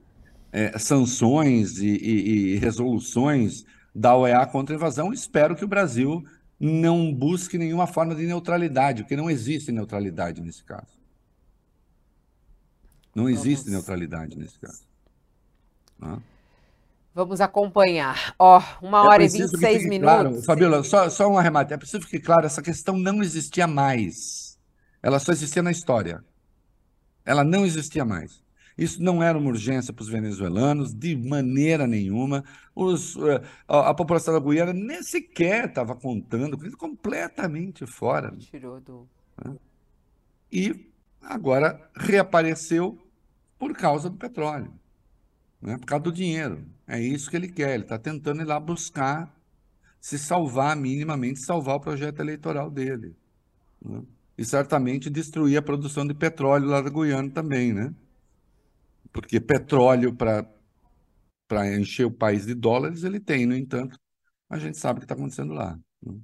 é, 0.51 0.79
sanções 0.79 1.77
e, 1.81 1.89
e, 1.89 2.55
e 2.55 2.57
resoluções 2.57 3.63
da 3.95 4.17
OEA 4.17 4.47
contra 4.47 4.75
a 4.75 4.79
invasão, 4.79 5.13
espero 5.13 5.55
que 5.55 5.67
o 5.67 5.69
Brasil 5.69 6.25
não 6.65 7.13
busque 7.13 7.59
nenhuma 7.59 7.87
forma 7.87 8.15
de 8.15 8.27
neutralidade, 8.27 9.03
porque 9.03 9.17
não 9.17 9.31
existe 9.31 9.71
neutralidade 9.71 10.41
nesse 10.41 10.65
caso. 10.65 10.99
Não 13.15 13.29
existe 13.29 13.65
Vamos... 13.65 13.73
neutralidade 13.73 14.39
nesse 14.39 14.59
caso. 14.59 14.83
Vamos 17.15 17.41
acompanhar. 17.41 18.35
Ó, 18.39 18.59
oh, 18.59 18.87
uma 18.87 19.03
hora 19.03 19.23
e 19.23 19.29
26 19.29 19.85
minutos. 19.89 20.01
Claro, 20.01 20.43
Fabiola, 20.43 20.83
só, 20.83 21.09
só 21.09 21.29
um 21.29 21.39
arremate. 21.39 21.73
É 21.73 21.77
preciso 21.77 22.07
ficar 22.07 22.27
claro, 22.27 22.47
essa 22.47 22.61
questão 22.61 22.97
não 22.97 23.23
existia 23.23 23.67
mais. 23.67 24.59
Ela 25.03 25.19
só 25.19 25.33
existia 25.33 25.63
na 25.63 25.71
história. 25.71 26.25
Ela 27.25 27.45
não 27.45 27.65
existia 27.65 28.05
mais. 28.05 28.43
Isso 28.77 29.03
não 29.03 29.23
era 29.23 29.39
uma 29.39 29.49
urgência 29.49 29.93
para 29.93 30.03
os 30.03 30.09
venezuelanos, 30.09 30.93
de 30.93 31.17
maneira 31.17 31.87
nenhuma. 31.87 32.45
Os, 32.75 33.17
eh, 33.17 33.43
a, 33.69 33.91
a, 33.91 33.95
população 33.95 34.35
da 34.35 34.41
Guiana 34.41 34.73
nem 34.73 35.03
sequer 35.03 35.67
estava 35.67 35.95
contando, 35.95 36.59
completamente 36.77 37.87
fora. 37.87 38.35
Tirou 38.37 38.81
do. 38.81 39.09
Né? 39.45 39.57
E 40.51 40.91
agora 41.23 41.89
reapareceu 41.95 42.99
por 43.59 43.75
causa 43.75 44.11
do 44.11 44.17
petróleo 44.17 44.73
né? 45.65 45.79
por 45.79 45.87
causa 45.87 46.05
do 46.05 46.13
dinheiro. 46.13 46.63
É 46.87 47.01
isso 47.01 47.31
que 47.31 47.37
ele 47.37 47.49
quer. 47.49 47.75
Ele 47.75 47.85
está 47.85 47.99
tentando 47.99 48.43
ir 48.43 48.45
lá 48.45 48.61
buscar 48.61 49.35
se 49.99 50.19
salvar 50.19 50.77
minimamente, 50.77 51.41
salvar 51.41 51.77
o 51.77 51.81
projeto 51.81 52.21
eleitoral 52.21 52.71
dele. 52.71 53.17
Né? 53.83 54.03
E 54.37 54.45
certamente 54.45 55.09
destruir 55.09 55.57
a 55.57 55.63
produção 55.63 56.07
de 56.07 56.13
petróleo 56.13 56.67
lá 56.67 56.83
da 56.83 56.91
Guiana 56.91 57.31
também, 57.31 57.73
né? 57.73 57.95
Porque 59.15 59.41
petróleo 59.41 60.15
para 60.15 60.47
encher 61.75 62.05
o 62.05 62.11
país 62.11 62.45
de 62.45 62.55
dólares 62.55 63.03
ele 63.03 63.19
tem, 63.19 63.47
no 63.47 63.57
entanto, 63.57 63.99
a 64.51 64.59
gente 64.59 64.77
sabe 64.77 64.99
o 64.99 65.01
que 65.01 65.07
está 65.07 65.15
acontecendo 65.15 65.55
lá. 65.55 65.79
Né? 66.03 66.21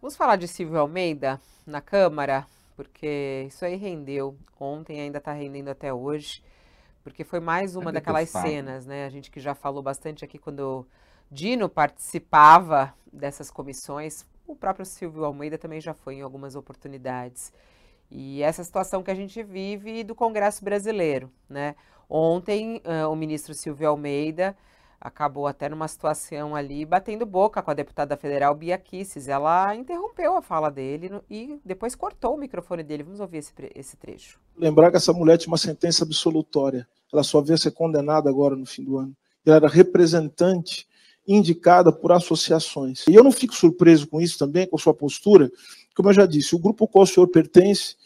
Vamos 0.00 0.16
falar 0.16 0.36
de 0.36 0.48
Silvio 0.48 0.78
Almeida 0.78 1.38
na 1.66 1.82
Câmara, 1.82 2.46
porque 2.74 3.44
isso 3.46 3.62
aí 3.64 3.76
rendeu 3.76 4.38
ontem, 4.58 5.00
ainda 5.00 5.18
está 5.18 5.32
rendendo 5.32 5.68
até 5.68 5.92
hoje 5.92 6.42
porque 7.06 7.22
foi 7.22 7.38
mais 7.38 7.76
uma 7.76 7.90
é 7.90 7.92
daquelas 7.92 8.28
cenas, 8.28 8.84
né? 8.84 9.04
A 9.04 9.08
gente 9.08 9.30
que 9.30 9.38
já 9.38 9.54
falou 9.54 9.80
bastante 9.80 10.24
aqui 10.24 10.38
quando 10.38 10.84
Dino 11.30 11.68
participava 11.68 12.92
dessas 13.12 13.48
comissões, 13.48 14.26
o 14.44 14.56
próprio 14.56 14.84
Silvio 14.84 15.24
Almeida 15.24 15.56
também 15.56 15.80
já 15.80 15.94
foi 15.94 16.16
em 16.16 16.22
algumas 16.22 16.56
oportunidades. 16.56 17.52
E 18.10 18.42
essa 18.42 18.64
situação 18.64 19.04
que 19.04 19.10
a 19.12 19.14
gente 19.14 19.40
vive 19.40 20.02
do 20.02 20.16
Congresso 20.16 20.64
Brasileiro, 20.64 21.30
né? 21.48 21.76
Ontem, 22.08 22.80
uh, 22.84 23.10
o 23.10 23.16
ministro 23.16 23.54
Silvio 23.54 23.88
Almeida 23.88 24.56
acabou 25.00 25.46
até 25.46 25.68
numa 25.68 25.86
situação 25.86 26.56
ali 26.56 26.84
batendo 26.84 27.26
boca 27.26 27.62
com 27.62 27.70
a 27.70 27.74
deputada 27.74 28.16
federal 28.16 28.54
Bia 28.54 28.78
Kisses. 28.78 29.28
Ela 29.28 29.74
interrompeu 29.74 30.36
a 30.36 30.42
fala 30.42 30.70
dele 30.70 31.10
e 31.30 31.58
depois 31.64 31.94
cortou 31.94 32.34
o 32.34 32.38
microfone 32.38 32.82
dele. 32.82 33.02
Vamos 33.02 33.20
ouvir 33.20 33.38
esse, 33.38 33.52
esse 33.74 33.96
trecho. 33.96 34.40
Lembrar 34.56 34.90
que 34.90 34.96
essa 34.96 35.12
mulher 35.12 35.36
tinha 35.36 35.50
uma 35.50 35.58
sentença 35.58 36.04
absolutória 36.04 36.88
ela 37.12 37.22
só 37.22 37.40
veio 37.40 37.58
ser 37.58 37.70
condenada 37.70 38.28
agora 38.28 38.56
no 38.56 38.66
fim 38.66 38.84
do 38.84 38.98
ano. 38.98 39.16
Ela 39.44 39.56
era 39.56 39.68
representante 39.68 40.86
indicada 41.26 41.92
por 41.92 42.12
associações. 42.12 43.04
E 43.08 43.14
eu 43.14 43.24
não 43.24 43.32
fico 43.32 43.54
surpreso 43.54 44.06
com 44.06 44.20
isso 44.20 44.38
também, 44.38 44.66
com 44.66 44.78
sua 44.78 44.94
postura. 44.94 45.50
Como 45.94 46.08
eu 46.08 46.12
já 46.12 46.26
disse, 46.26 46.54
o 46.54 46.58
grupo 46.58 46.84
ao 46.84 46.88
qual 46.88 47.04
o 47.04 47.06
senhor 47.06 47.26
pertence 47.28 47.96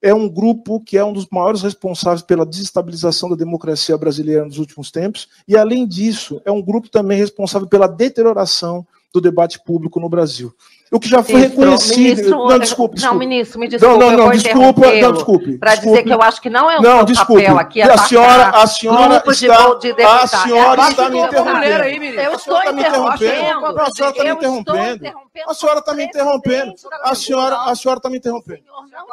é 0.00 0.14
um 0.14 0.28
grupo 0.28 0.80
que 0.80 0.96
é 0.96 1.04
um 1.04 1.12
dos 1.12 1.26
maiores 1.30 1.62
responsáveis 1.62 2.22
pela 2.22 2.46
desestabilização 2.46 3.28
da 3.28 3.36
democracia 3.36 3.96
brasileira 3.98 4.44
nos 4.44 4.58
últimos 4.58 4.90
tempos, 4.90 5.28
e 5.46 5.56
além 5.56 5.86
disso, 5.86 6.40
é 6.44 6.52
um 6.52 6.62
grupo 6.62 6.88
também 6.88 7.18
responsável 7.18 7.68
pela 7.68 7.86
deterioração 7.86 8.86
do 9.12 9.20
debate 9.20 9.58
público 9.60 9.98
no 9.98 10.08
Brasil. 10.08 10.54
O 10.90 10.98
que 10.98 11.08
já 11.08 11.22
foi 11.22 11.34
ministro, 11.34 11.60
reconhecido. 11.60 11.98
Ministro, 11.98 12.30
não, 12.30 12.58
desculpe, 12.58 12.94
desculpe. 12.94 13.00
Não, 13.02 13.14
ministro, 13.14 13.60
me 13.60 13.68
desculpe. 13.68 13.98
Não, 13.98 14.10
não, 14.10 14.16
não, 14.16 14.30
desculpa, 14.30 14.94
não, 14.94 15.12
desculpe. 15.12 15.58
Para 15.58 15.74
dizer 15.74 16.02
que 16.02 16.12
eu 16.12 16.22
acho 16.22 16.40
que 16.40 16.48
não 16.48 16.70
é 16.70 16.78
o 16.78 16.82
não, 16.82 17.04
desculpe. 17.04 17.42
papel 17.42 17.58
aqui. 17.58 17.82
A 17.82 17.98
senhora, 17.98 18.48
a 18.48 18.66
senhora 18.66 19.22
está, 19.26 19.74
de, 19.74 19.92
de 19.92 20.02
a 20.02 20.26
senhora 20.26 20.82
é, 20.82 20.88
está 20.88 21.10
me 21.10 21.18
interrompendo. 21.18 21.82
Aí, 21.82 22.16
eu 22.16 22.34
estou 22.34 22.54
tá 22.54 22.72
interrompendo. 22.72 23.66
A 23.66 23.90
senhora 23.90 24.10
está 24.10 24.24
me 24.24 24.30
interrompendo. 24.30 25.18
A 25.46 25.54
senhora 25.54 25.78
está 25.78 25.94
me 25.94 26.04
interrompendo. 26.04 26.74
A 27.02 27.14
senhora, 27.14 27.56
a 27.56 27.74
senhora 27.74 27.98
está 27.98 28.10
me 28.10 28.16
interrompendo. 28.16 28.62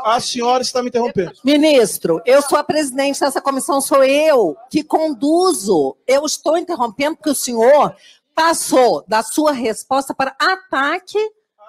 A 0.05 0.19
senhora 0.21 0.61
está 0.61 0.81
me 0.81 0.87
interrompendo. 0.87 1.33
Ministro, 1.43 2.21
eu 2.25 2.41
sou 2.41 2.57
a 2.57 2.63
presidente 2.63 3.19
dessa 3.19 3.41
comissão, 3.41 3.81
sou 3.81 4.01
eu 4.01 4.55
que 4.69 4.81
conduzo. 4.81 5.97
Eu 6.07 6.25
estou 6.25 6.57
interrompendo 6.57 7.17
porque 7.17 7.31
o 7.31 7.35
senhor 7.35 7.93
passou 8.35 9.03
da 9.07 9.23
sua 9.23 9.53
resposta 9.53 10.13
para 10.13 10.35
ataque 10.39 11.17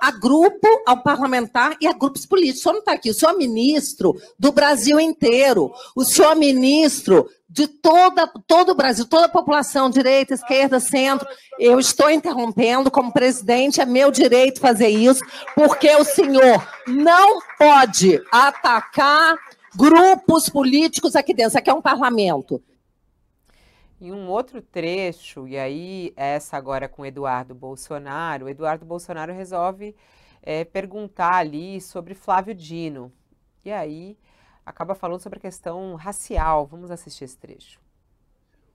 a 0.00 0.11
grupo, 0.11 0.68
ao 0.87 1.02
parlamentar 1.02 1.76
e 1.81 1.87
a 1.87 1.92
grupos 1.92 2.26
políticos. 2.26 2.61
O 2.61 2.62
senhor 2.62 2.72
não 2.74 2.81
está 2.81 2.92
aqui, 2.92 3.11
o 3.11 3.14
senhor 3.14 3.33
é 3.33 3.37
ministro 3.37 4.14
do 4.38 4.52
Brasil 4.52 5.00
inteiro, 5.00 5.72
o 5.94 6.05
senhor 6.05 6.33
é 6.33 6.35
ministro 6.35 7.31
de 7.48 7.66
toda, 7.66 8.26
todo 8.46 8.72
o 8.72 8.74
Brasil, 8.74 9.07
toda 9.07 9.26
a 9.26 9.31
população, 9.31 9.88
direita, 9.88 10.35
esquerda, 10.35 10.81
centro. 10.81 11.26
Eu 11.59 11.81
estou 11.81 12.11
interrompendo 12.11 12.90
como 12.90 13.12
presidente, 13.12 13.81
é 13.81 13.87
meu 13.87 14.11
direito 14.11 14.61
fazer 14.61 14.88
isso, 14.88 15.20
porque 15.55 15.88
o 15.94 16.05
senhor 16.05 16.66
não 16.87 17.38
pode 17.59 18.20
atacar 18.31 19.37
grupos 19.74 20.48
políticos 20.48 21.16
aqui 21.16 21.33
dentro. 21.33 21.50
Isso 21.50 21.59
aqui 21.59 21.70
é 21.70 21.74
um 21.74 21.83
parlamento. 21.83 22.61
Em 24.00 24.12
um 24.12 24.28
outro 24.28 24.61
trecho, 24.61 25.48
e 25.48 25.56
aí 25.56 26.12
essa 26.16 26.56
agora 26.56 26.88
com 26.88 27.06
Eduardo 27.06 27.54
Bolsonaro, 27.54 28.48
Eduardo 28.48 28.85
Bolsonaro 28.85 29.32
resolve 29.32 29.94
é, 30.42 30.64
perguntar 30.64 31.37
ali 31.37 31.80
sobre 31.80 32.14
Flávio 32.14 32.54
Dino. 32.54 33.11
E 33.64 33.72
aí 33.72 34.16
acaba 34.64 34.94
falando 34.94 35.20
sobre 35.20 35.38
a 35.38 35.42
questão 35.42 35.94
racial. 35.94 36.66
Vamos 36.66 36.90
assistir 36.90 37.24
esse 37.24 37.38
trecho. 37.38 37.80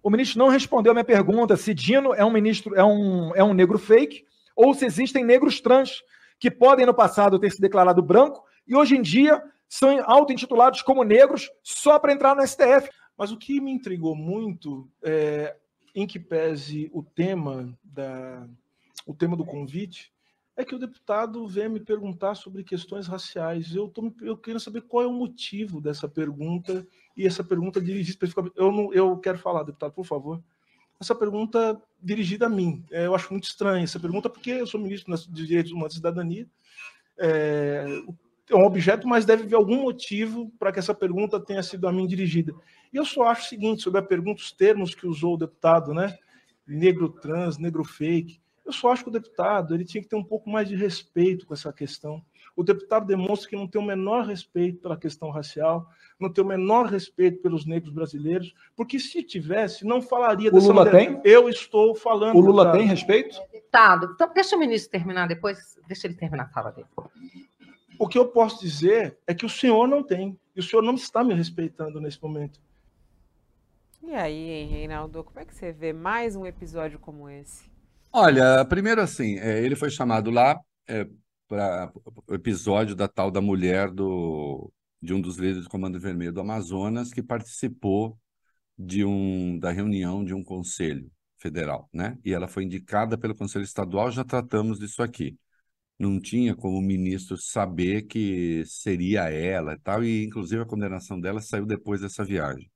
O 0.01 0.09
ministro 0.09 0.39
não 0.39 0.49
respondeu 0.49 0.91
a 0.91 0.95
minha 0.95 1.03
pergunta 1.03 1.55
se 1.55 1.73
Dino 1.73 2.13
é 2.13 2.25
um 2.25 2.31
ministro, 2.31 2.75
é 2.75 2.83
um, 2.83 3.35
é 3.35 3.43
um 3.43 3.53
negro 3.53 3.77
fake, 3.77 4.25
ou 4.55 4.73
se 4.73 4.85
existem 4.85 5.23
negros 5.23 5.61
trans 5.61 6.03
que 6.39 6.49
podem 6.49 6.85
no 6.85 6.93
passado 6.93 7.37
ter 7.37 7.51
se 7.51 7.61
declarado 7.61 8.01
branco 8.01 8.43
e 8.67 8.75
hoje 8.75 8.97
em 8.97 9.01
dia 9.01 9.43
são 9.69 10.03
auto-intitulados 10.05 10.81
como 10.81 11.03
negros 11.03 11.49
só 11.61 11.99
para 11.99 12.11
entrar 12.11 12.35
no 12.35 12.45
STF. 12.45 12.89
Mas 13.21 13.31
o 13.31 13.37
que 13.37 13.61
me 13.61 13.69
intrigou 13.69 14.15
muito, 14.15 14.89
é, 15.03 15.55
em 15.93 16.07
que 16.07 16.19
pese 16.19 16.89
o 16.91 17.03
tema, 17.03 17.71
da, 17.83 18.49
o 19.05 19.13
tema 19.13 19.37
do 19.37 19.45
convite, 19.45 20.11
é 20.57 20.65
que 20.65 20.73
o 20.73 20.79
deputado 20.79 21.45
vem 21.45 21.69
me 21.69 21.79
perguntar 21.79 22.33
sobre 22.33 22.63
questões 22.63 23.05
raciais. 23.05 23.75
Eu, 23.75 23.87
tô, 23.87 24.11
eu 24.23 24.35
quero 24.35 24.59
saber 24.59 24.81
qual 24.81 25.03
é 25.03 25.07
o 25.07 25.13
motivo 25.13 25.79
dessa 25.79 26.09
pergunta 26.09 26.83
e 27.15 27.27
essa 27.27 27.43
pergunta 27.43 27.79
dirigida 27.79 28.09
especificamente. 28.09 28.55
Eu, 28.57 28.71
não, 28.71 28.91
eu 28.91 29.15
quero 29.19 29.37
falar, 29.37 29.61
deputado, 29.61 29.93
por 29.93 30.03
favor. 30.07 30.41
Essa 30.99 31.13
pergunta 31.13 31.79
dirigida 32.01 32.47
a 32.47 32.49
mim. 32.49 32.83
É, 32.89 33.05
eu 33.05 33.13
acho 33.13 33.31
muito 33.31 33.43
estranha 33.43 33.83
essa 33.83 33.99
pergunta, 33.99 34.31
porque 34.31 34.49
eu 34.49 34.65
sou 34.65 34.81
ministro 34.81 35.15
de 35.31 35.45
Direitos 35.45 35.71
Humanos 35.71 35.93
e 35.93 35.97
Cidadania. 35.97 36.49
É, 37.19 37.85
é 38.49 38.55
um 38.55 38.65
objeto, 38.65 39.07
mas 39.07 39.25
deve 39.25 39.43
haver 39.43 39.57
algum 39.57 39.83
motivo 39.83 40.51
para 40.57 40.71
que 40.71 40.79
essa 40.79 40.95
pergunta 40.95 41.39
tenha 41.39 41.61
sido 41.61 41.87
a 41.87 41.93
mim 41.93 42.07
dirigida. 42.07 42.51
E 42.93 42.97
eu 42.97 43.05
só 43.05 43.23
acho 43.23 43.45
o 43.45 43.49
seguinte, 43.49 43.81
sobre 43.81 43.99
a 43.99 44.03
pergunta, 44.03 44.41
os 44.41 44.51
termos 44.51 44.93
que 44.93 45.07
usou 45.07 45.35
o 45.35 45.37
deputado, 45.37 45.93
né? 45.93 46.17
Negro 46.67 47.09
trans, 47.09 47.57
negro 47.57 47.83
fake. 47.83 48.39
Eu 48.65 48.71
só 48.71 48.91
acho 48.91 49.03
que 49.03 49.09
o 49.09 49.13
deputado 49.13 49.73
ele 49.73 49.85
tinha 49.85 50.01
que 50.01 50.09
ter 50.09 50.15
um 50.15 50.23
pouco 50.23 50.49
mais 50.49 50.67
de 50.67 50.75
respeito 50.75 51.45
com 51.45 51.53
essa 51.53 51.73
questão. 51.73 52.23
O 52.55 52.63
deputado 52.63 53.07
demonstra 53.07 53.49
que 53.49 53.55
não 53.55 53.67
tem 53.67 53.81
o 53.81 53.85
menor 53.85 54.25
respeito 54.25 54.81
pela 54.81 54.97
questão 54.97 55.29
racial, 55.29 55.87
não 56.19 56.31
tem 56.31 56.43
o 56.43 56.47
menor 56.47 56.85
respeito 56.85 57.41
pelos 57.41 57.65
negros 57.65 57.93
brasileiros, 57.93 58.53
porque 58.75 58.99
se 58.99 59.23
tivesse, 59.23 59.85
não 59.85 60.01
falaria 60.01 60.49
o 60.49 60.53
dessa 60.53 60.67
Lula 60.67 60.85
maneira. 60.85 61.21
tem? 61.21 61.21
Eu 61.23 61.49
estou 61.49 61.95
falando. 61.95 62.35
O 62.35 62.41
Lula 62.41 62.65
deputado. 62.65 62.77
tem 62.77 62.87
respeito? 62.87 63.41
Deputado, 63.51 64.11
então 64.13 64.33
deixa 64.33 64.55
o 64.55 64.59
ministro 64.59 64.91
terminar 64.91 65.27
depois, 65.27 65.77
deixa 65.87 66.07
ele 66.07 66.15
terminar 66.15 66.43
a 66.43 66.49
fala 66.49 66.71
dele. 66.71 66.87
O 67.97 68.07
que 68.07 68.17
eu 68.17 68.27
posso 68.27 68.59
dizer 68.61 69.17
é 69.25 69.33
que 69.33 69.45
o 69.45 69.49
senhor 69.49 69.87
não 69.87 70.03
tem. 70.03 70.37
E 70.55 70.59
o 70.59 70.63
senhor 70.63 70.81
não 70.81 70.95
está 70.95 71.23
me 71.23 71.33
respeitando 71.33 72.01
nesse 72.01 72.21
momento. 72.21 72.59
E 74.03 74.13
aí, 74.13 74.65
Reinaldo, 74.65 75.23
como 75.23 75.39
é 75.39 75.45
que 75.45 75.55
você 75.55 75.71
vê 75.71 75.91
mais 75.91 76.35
um 76.35 76.45
episódio 76.45 76.99
como 76.99 77.27
esse? 77.29 77.67
Olha, 78.13 78.65
primeiro 78.65 79.01
assim, 79.01 79.37
é, 79.39 79.63
ele 79.63 79.75
foi 79.75 79.89
chamado 79.89 80.29
lá 80.31 80.59
é, 80.87 81.07
para 81.47 81.91
o 82.27 82.33
episódio 82.33 82.95
da 82.95 83.07
tal 83.07 83.31
da 83.31 83.39
mulher 83.41 83.89
do, 83.89 84.71
de 85.01 85.13
um 85.13 85.21
dos 85.21 85.37
líderes 85.37 85.63
do 85.63 85.69
Comando 85.69 85.99
Vermelho 85.99 86.33
do 86.33 86.41
Amazonas 86.41 87.11
que 87.13 87.23
participou 87.23 88.17
de 88.77 89.05
um, 89.05 89.59
da 89.59 89.71
reunião 89.71 90.23
de 90.25 90.33
um 90.33 90.43
conselho 90.43 91.11
federal, 91.39 91.89
né? 91.93 92.17
E 92.25 92.33
ela 92.33 92.47
foi 92.47 92.63
indicada 92.65 93.17
pelo 93.17 93.35
Conselho 93.35 93.63
Estadual, 93.63 94.11
já 94.11 94.23
tratamos 94.23 94.79
disso 94.79 95.03
aqui. 95.03 95.37
Não 95.99 96.19
tinha 96.19 96.55
como 96.55 96.77
o 96.79 96.81
ministro 96.81 97.37
saber 97.37 98.03
que 98.03 98.63
seria 98.65 99.29
ela 99.29 99.73
e 99.73 99.79
tal, 99.79 100.03
e 100.03 100.25
inclusive 100.25 100.61
a 100.63 100.65
condenação 100.65 101.19
dela 101.19 101.41
saiu 101.41 101.65
depois 101.65 102.01
dessa 102.01 102.23
viagem. 102.25 102.71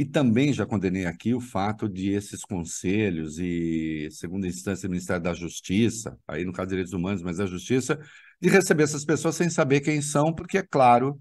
E 0.00 0.04
também 0.06 0.50
já 0.50 0.64
condenei 0.64 1.04
aqui 1.04 1.34
o 1.34 1.40
fato 1.42 1.86
de 1.86 2.10
esses 2.10 2.40
conselhos 2.42 3.38
e, 3.38 4.08
segunda 4.10 4.46
instância, 4.48 4.88
do 4.88 4.92
Ministério 4.92 5.22
da 5.22 5.34
Justiça, 5.34 6.18
aí 6.26 6.42
no 6.42 6.54
caso 6.54 6.68
de 6.68 6.70
Direitos 6.70 6.94
Humanos, 6.94 7.22
mas 7.22 7.36
da 7.36 7.44
Justiça, 7.44 8.00
de 8.40 8.48
receber 8.48 8.84
essas 8.84 9.04
pessoas 9.04 9.36
sem 9.36 9.50
saber 9.50 9.82
quem 9.82 10.00
são, 10.00 10.34
porque 10.34 10.56
é 10.56 10.62
claro 10.62 11.18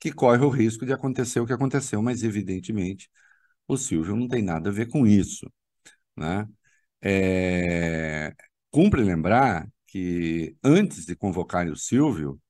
que 0.00 0.10
corre 0.10 0.42
o 0.42 0.48
risco 0.48 0.86
de 0.86 0.94
acontecer 0.94 1.40
o 1.40 1.46
que 1.46 1.52
aconteceu, 1.52 2.02
mas 2.02 2.22
evidentemente 2.22 3.10
o 3.68 3.76
Silvio 3.76 4.16
não 4.16 4.26
tem 4.28 4.42
nada 4.42 4.70
a 4.70 4.72
ver 4.72 4.88
com 4.88 5.06
isso. 5.06 5.52
Né? 6.16 6.48
É... 7.02 8.34
Cumpre 8.70 9.02
lembrar 9.04 9.68
que 9.86 10.56
antes 10.64 11.06
de 11.06 11.16
convocarem 11.16 11.72
o 11.72 11.76
Silvio, 11.76 12.40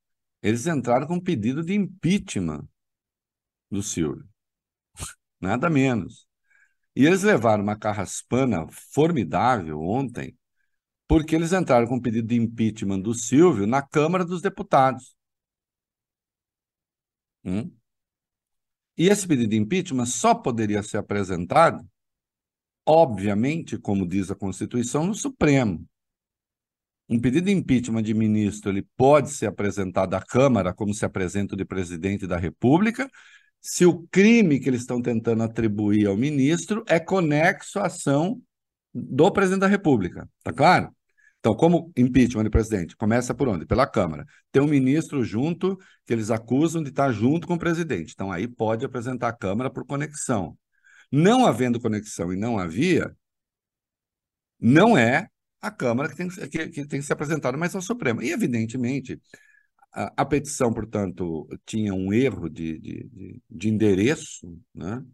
eles 0.42 0.66
entraram 0.66 1.08
com 1.08 1.14
um 1.16 1.20
pedido 1.20 1.64
de 1.64 1.74
impeachment 1.74 2.68
do 3.70 3.82
Silvio 3.82 4.31
nada 5.42 5.68
menos. 5.68 6.26
E 6.94 7.07
eles 7.07 7.22
levaram 7.22 7.62
uma 7.62 7.76
carraspana 7.76 8.66
formidável 8.92 9.81
ontem, 9.81 10.37
porque 11.09 11.35
eles 11.35 11.52
entraram 11.52 11.87
com 11.87 11.96
um 11.96 12.00
pedido 12.00 12.28
de 12.28 12.37
impeachment 12.37 13.00
do 13.00 13.14
Silvio 13.14 13.66
na 13.66 13.83
Câmara 13.83 14.24
dos 14.24 14.42
Deputados. 14.42 15.16
Hum? 17.44 17.72
E 18.96 19.09
esse 19.09 19.26
pedido 19.26 19.50
de 19.50 19.57
impeachment 19.57 20.07
só 20.07 20.35
poderia 20.35 20.83
ser 20.83 20.98
apresentado, 20.98 21.87
obviamente, 22.87 23.78
como 23.78 24.07
diz 24.07 24.31
a 24.31 24.35
Constituição, 24.35 25.07
no 25.07 25.14
Supremo. 25.14 25.87
Um 27.09 27.20
pedido 27.20 27.46
de 27.46 27.52
impeachment 27.52 28.02
de 28.02 28.14
ministro 28.14 28.70
ele 28.70 28.87
pode 28.96 29.31
ser 29.31 29.46
apresentado 29.46 30.14
à 30.14 30.20
Câmara, 30.20 30.72
como 30.72 30.94
se 30.94 31.05
apresenta 31.05 31.55
o 31.55 31.57
de 31.57 31.64
presidente 31.64 32.26
da 32.26 32.37
República, 32.38 33.11
se 33.62 33.87
o 33.87 34.07
crime 34.09 34.59
que 34.59 34.68
eles 34.68 34.81
estão 34.81 35.01
tentando 35.01 35.44
atribuir 35.44 36.07
ao 36.09 36.16
ministro 36.16 36.85
é 36.88 36.98
conexo 36.98 37.79
à 37.79 37.87
ação 37.87 38.42
do 38.92 39.31
presidente 39.31 39.61
da 39.61 39.68
República. 39.68 40.29
Tá 40.42 40.53
claro? 40.53 40.94
Então, 41.38 41.55
como 41.57 41.92
impeachment 41.96 42.44
de 42.44 42.51
presidente? 42.51 42.96
Começa 42.96 43.35
por 43.35 43.48
onde? 43.48 43.64
Pela 43.64 43.87
Câmara. 43.87 44.25
Tem 44.51 44.61
um 44.61 44.66
ministro 44.66 45.25
junto 45.25 45.77
que 46.07 46.12
eles 46.12 46.31
acusam 46.31 46.83
de 46.83 46.90
estar 46.90 47.11
junto 47.12 47.46
com 47.46 47.55
o 47.55 47.59
presidente. 47.59 48.12
Então, 48.14 48.31
aí 48.31 48.46
pode 48.46 48.85
apresentar 48.85 49.29
a 49.29 49.33
Câmara 49.33 49.70
por 49.70 49.87
conexão. 49.87 50.59
Não 51.11 51.46
havendo 51.46 51.81
conexão 51.81 52.33
e 52.33 52.37
não 52.37 52.59
havia, 52.59 53.14
não 54.61 54.96
é 54.96 55.29
a 55.61 55.70
Câmara 55.70 56.09
que 56.09 56.16
tem 56.16 56.29
que, 56.29 56.68
que 56.68 56.87
tem 56.87 57.01
que 57.01 57.03
ser 57.03 57.12
apresentada, 57.12 57.57
mas 57.57 57.75
ao 57.75 57.83
Supremo. 57.83 58.22
E, 58.22 58.31
evidentemente, 58.31 59.20
a, 59.92 60.24
petição, 60.24 60.72
portanto, 60.72 61.46
tinha 61.66 61.92
um 61.92 62.12
erro 62.12 62.48
de, 62.48 62.78
de, 62.78 63.05
de, 63.05 63.42
de 63.50 63.68
endereço, 63.68 64.59
né? 64.74 65.05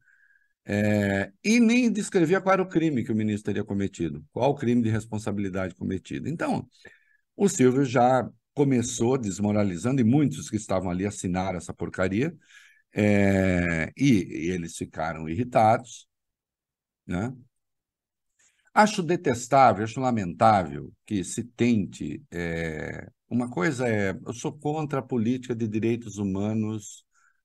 É, 0.64 1.32
e 1.42 1.58
nem 1.60 1.90
descrevia 1.90 2.40
qual 2.42 2.52
era 2.52 2.62
o 2.62 2.68
crime 2.68 3.02
que 3.02 3.10
o 3.10 3.16
ministro 3.16 3.46
teria 3.46 3.64
cometido, 3.64 4.24
qual 4.32 4.50
o 4.50 4.54
crime 4.54 4.82
de 4.82 4.90
responsabilidade 4.90 5.74
cometido. 5.74 6.28
Então, 6.28 6.68
o 7.36 7.48
Silvio 7.48 7.84
já 7.84 8.28
começou 8.54 9.16
desmoralizando, 9.18 10.00
e 10.00 10.04
muitos 10.04 10.50
que 10.50 10.56
estavam 10.56 10.90
ali 10.90 11.06
assinaram 11.06 11.58
essa 11.58 11.72
porcaria, 11.72 12.36
é, 12.92 13.92
e, 13.96 14.46
e, 14.48 14.50
eles 14.50 14.76
ficaram 14.76 15.28
irritados. 15.28 16.08
Né? 17.06 17.32
Acho 18.74 19.02
detestável, 19.02 19.84
acho 19.84 20.00
lamentável 20.00 20.92
que 21.06 21.24
se 21.24 21.44
tente 21.44 22.22
é, 22.30 23.08
uma 23.28 23.50
coisa 23.50 23.88
é, 23.88 24.18
eu 24.26 24.32
sou 24.32 24.52
contra 24.52 25.00
a 25.00 25.02
política 25.02 25.54
de 25.54 25.68
direitos 25.68 26.18
humanos 26.18 27.04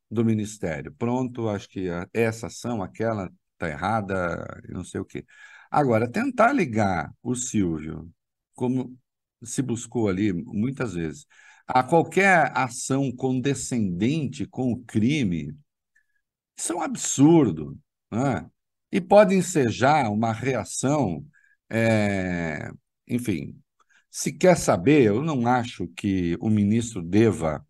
do 0.10 0.24
Ministério. 0.26 0.94
Pronto, 0.94 1.50
acho 1.50 1.70
que 1.70 1.88
essa 2.14 2.48
ação, 2.48 2.82
aquela 2.84 3.32
está 3.54 3.70
errada, 3.70 4.62
não 4.70 4.84
sei 4.84 5.02
o 5.02 5.06
quê. 5.06 5.26
Agora, 5.72 6.10
tentar 6.10 6.54
ligar 6.54 7.12
o 7.24 7.36
Silvio, 7.36 8.12
como 8.54 8.98
se 9.44 9.62
buscou 9.62 10.08
ali 10.08 10.32
muitas 10.34 10.94
vezes, 10.94 11.26
a 11.68 11.84
qualquer 11.84 12.52
ação 12.56 13.12
condescendente 13.12 14.46
com 14.46 14.72
o 14.74 14.84
crime, 14.86 15.56
isso 16.58 16.74
é 16.74 16.76
um 16.76 16.82
absurdo. 16.82 17.78
Né? 18.12 18.50
E 18.92 19.02
pode 19.02 19.36
ensejar 19.36 20.12
uma 20.12 20.32
reação, 20.32 21.26
é, 21.70 22.70
enfim, 23.08 23.63
se 24.16 24.32
quer 24.32 24.56
saber, 24.56 25.08
eu 25.08 25.24
não 25.24 25.48
acho 25.48 25.88
que 25.88 26.38
o 26.40 26.48
ministro 26.48 27.02
deva, 27.02 27.66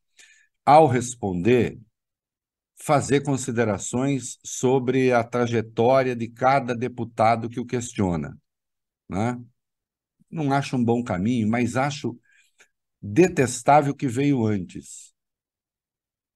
ao 0.66 0.88
responder, 0.88 1.80
fazer 2.76 3.22
considerações 3.22 4.38
sobre 4.44 5.14
a 5.14 5.24
trajetória 5.24 6.14
de 6.14 6.28
cada 6.28 6.76
deputado 6.76 7.48
que 7.48 7.62
o 7.62 7.66
questiona. 7.66 8.38
Né? 9.08 9.42
Não 10.30 10.52
acho 10.52 10.76
um 10.76 10.84
bom 10.84 11.02
caminho, 11.02 11.48
mas 11.48 11.78
acho 11.78 12.20
detestável 13.02 13.96
que 13.96 14.10
veio 14.10 14.46
antes. 14.46 15.14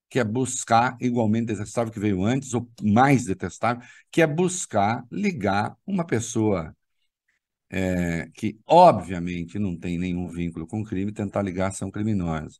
Que 0.09 0.19
é 0.19 0.23
buscar, 0.23 0.95
igualmente 1.01 1.47
detestável 1.47 1.91
que 1.91 1.99
veio 1.99 2.23
antes, 2.23 2.53
ou 2.53 2.71
mais 2.81 3.25
detestável, 3.25 3.85
que 4.09 4.21
é 4.21 4.27
buscar 4.27 5.05
ligar 5.11 5.75
uma 5.85 6.05
pessoa 6.05 6.73
é, 7.69 8.29
que 8.33 8.59
obviamente 8.65 9.59
não 9.59 9.77
tem 9.77 9.97
nenhum 9.97 10.27
vínculo 10.29 10.67
com 10.67 10.83
crime, 10.83 11.11
tentar 11.11 11.41
ligar 11.41 11.67
ação 11.69 11.91
criminosa. 11.91 12.57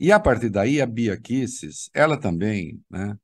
E 0.00 0.12
a 0.12 0.20
partir 0.20 0.48
daí, 0.50 0.80
a 0.80 0.86
Bia 0.86 1.20
Kisses, 1.20 1.90
ela 1.94 2.16
também 2.18 2.80
né, 2.90 3.16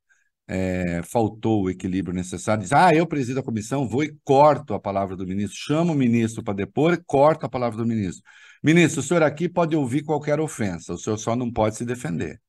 é, 0.49 1.03
faltou 1.05 1.65
o 1.65 1.71
equilíbrio 1.71 2.15
necessário, 2.15 2.63
diz, 2.63 2.73
ah, 2.73 2.95
eu 2.95 3.07
presido 3.07 3.41
a 3.41 3.43
comissão, 3.43 3.89
vou 3.89 4.05
e 4.05 4.17
corto 4.25 4.75
a 4.75 4.81
palavra 4.81 5.17
do 5.17 5.27
ministro, 5.27 5.57
chamo 5.59 5.93
o 5.93 5.97
ministro 5.97 6.43
para 6.43 6.55
depor 6.55 6.95
e 6.95 7.03
corto 7.05 7.47
a 7.47 7.49
palavra 7.49 7.79
do 7.79 7.87
ministro. 7.87 8.23
Ministro, 8.63 9.01
o 9.01 9.03
senhor 9.05 9.23
aqui 9.23 9.49
pode 9.49 9.77
ouvir 9.77 10.03
qualquer 10.05 10.41
ofensa, 10.41 10.95
o 10.95 10.99
senhor 10.99 11.19
só 11.19 11.37
não 11.37 11.53
pode 11.53 11.77
se 11.77 11.85
defender. 11.85 12.41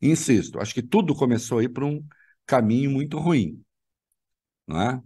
Insisto, 0.00 0.60
acho 0.60 0.74
que 0.74 0.82
tudo 0.82 1.14
começou 1.14 1.58
aí 1.58 1.68
por 1.68 1.84
um 1.84 2.04
caminho 2.46 2.90
muito 2.90 3.18
ruim. 3.18 3.62
Não 4.66 4.80
é? 4.80 5.02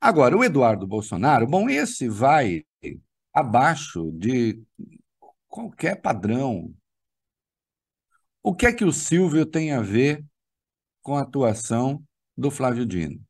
Agora, 0.00 0.36
o 0.36 0.44
Eduardo 0.44 0.86
Bolsonaro, 0.86 1.46
bom, 1.46 1.68
esse 1.68 2.08
vai 2.08 2.64
abaixo 3.32 4.10
de 4.12 4.62
qualquer 5.48 6.00
padrão. 6.00 6.74
O 8.42 8.54
que 8.54 8.66
é 8.66 8.72
que 8.72 8.84
o 8.84 8.92
Silvio 8.92 9.44
tem 9.44 9.72
a 9.72 9.80
ver 9.80 10.24
com 11.02 11.16
a 11.16 11.22
atuação 11.22 12.04
do 12.36 12.50
Flávio 12.50 12.86
Dino? 12.86 13.20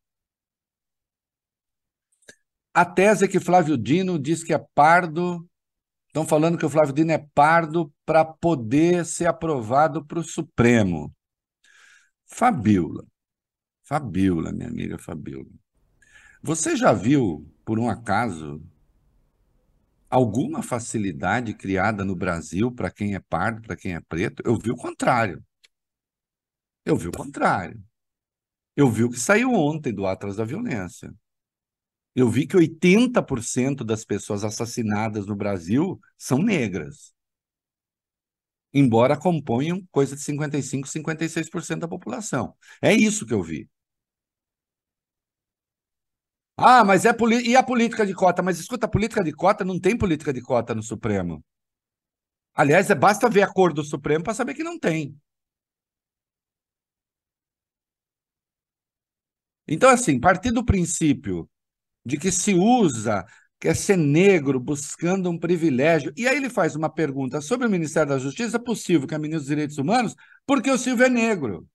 A 2.74 2.85
tese 2.85 3.24
é 3.24 3.29
que 3.29 3.40
Flávio 3.40 3.79
Dino 3.79 4.19
diz 4.19 4.44
que 4.44 4.52
é 4.52 4.58
pardo. 4.75 5.48
Estão 6.08 6.27
falando 6.27 6.58
que 6.58 6.67
o 6.67 6.71
Flávio 6.71 6.92
Dino 6.92 7.12
é 7.12 7.27
pardo 7.35 7.92
para 8.04 8.25
poder 8.25 9.06
ser 9.06 9.27
aprovado 9.27 10.04
para 10.04 10.19
o 10.19 10.23
Supremo. 10.23 11.14
Fabiola. 12.27 13.04
Fabiola, 13.83 14.52
minha 14.52 14.69
amiga 14.69 14.98
Fabiola. 14.98 15.48
Você 16.47 16.77
já 16.77 16.92
viu, 16.92 17.44
por 17.65 17.77
um 17.77 17.90
acaso, 17.90 18.63
alguma 20.09 20.63
facilidade 20.63 21.53
criada 21.53 22.05
no 22.05 22.15
Brasil 22.15 22.71
para 22.71 22.88
quem 22.88 23.17
é 23.17 23.19
pardo, 23.19 23.63
para 23.63 23.77
quem 23.77 23.97
é 23.97 24.01
preto? 24.01 24.44
Eu 24.47 24.57
vi 24.57 24.71
o 24.71 24.77
contrário. 24.77 25.44
Eu 26.85 26.97
vi 26.97 27.09
o 27.09 27.11
contrário. 27.11 27.83
Eu 28.77 28.88
vi 28.88 29.03
o 29.03 29.11
que 29.11 29.19
saiu 29.19 29.55
ontem 29.55 29.92
do 29.92 30.07
Atlas 30.07 30.37
da 30.37 30.44
Violência. 30.44 31.13
Eu 32.15 32.31
vi 32.31 32.47
que 32.47 32.57
80% 32.57 33.83
das 33.83 34.05
pessoas 34.05 34.44
assassinadas 34.44 35.27
no 35.27 35.35
Brasil 35.35 36.01
são 36.17 36.38
negras. 36.38 37.13
Embora 38.73 39.19
componham 39.19 39.85
coisa 39.90 40.15
de 40.15 40.23
55, 40.23 40.87
56% 40.87 41.81
da 41.81 41.88
população. 41.88 42.55
É 42.81 42.94
isso 42.94 43.27
que 43.27 43.35
eu 43.35 43.42
vi. 43.42 43.69
Ah, 46.59 46.85
mas 46.85 47.04
é 47.07 47.11
e 47.44 47.57
a 47.57 47.63
política 47.63 48.04
de 48.07 48.15
cota? 48.15 48.42
Mas 48.42 48.59
escuta, 48.59 48.87
a 48.87 48.88
política 48.90 49.23
de 49.25 49.33
cota 49.33 49.65
não 49.65 49.79
tem 49.81 49.96
política 49.96 50.33
de 50.33 50.40
cota 50.42 50.75
no 50.75 50.83
Supremo. 50.83 51.42
Aliás, 52.54 52.90
é, 52.90 52.94
basta 52.96 53.29
ver 53.31 53.42
a 53.42 53.52
cor 53.52 53.73
do 53.73 53.85
Supremo 53.85 54.25
para 54.25 54.35
saber 54.35 54.54
que 54.54 54.65
não 54.65 54.79
tem. 54.81 55.17
Então, 59.69 59.90
assim, 59.90 60.21
partir 60.21 60.50
do 60.52 60.65
princípio 60.65 61.48
de 62.07 62.19
que 62.19 62.33
se 62.33 62.54
usa, 62.54 63.25
quer 63.61 63.77
ser 63.77 63.96
negro, 63.98 64.61
buscando 64.61 65.31
um 65.31 65.38
privilégio. 65.38 66.13
E 66.17 66.29
aí 66.29 66.37
ele 66.37 66.50
faz 66.50 66.77
uma 66.77 66.90
pergunta 66.92 67.40
sobre 67.42 67.67
o 67.67 67.71
Ministério 67.71 68.11
da 68.11 68.19
Justiça: 68.19 68.59
é 68.59 68.61
possível 68.61 69.09
que 69.09 69.15
a 69.15 69.19
ministra 69.19 69.40
dos 69.40 69.48
Direitos 69.48 69.79
Humanos, 69.79 70.15
porque 70.46 70.71
o 70.71 70.79
Silvio 70.79 71.07
é 71.07 71.11
negro. 71.11 71.69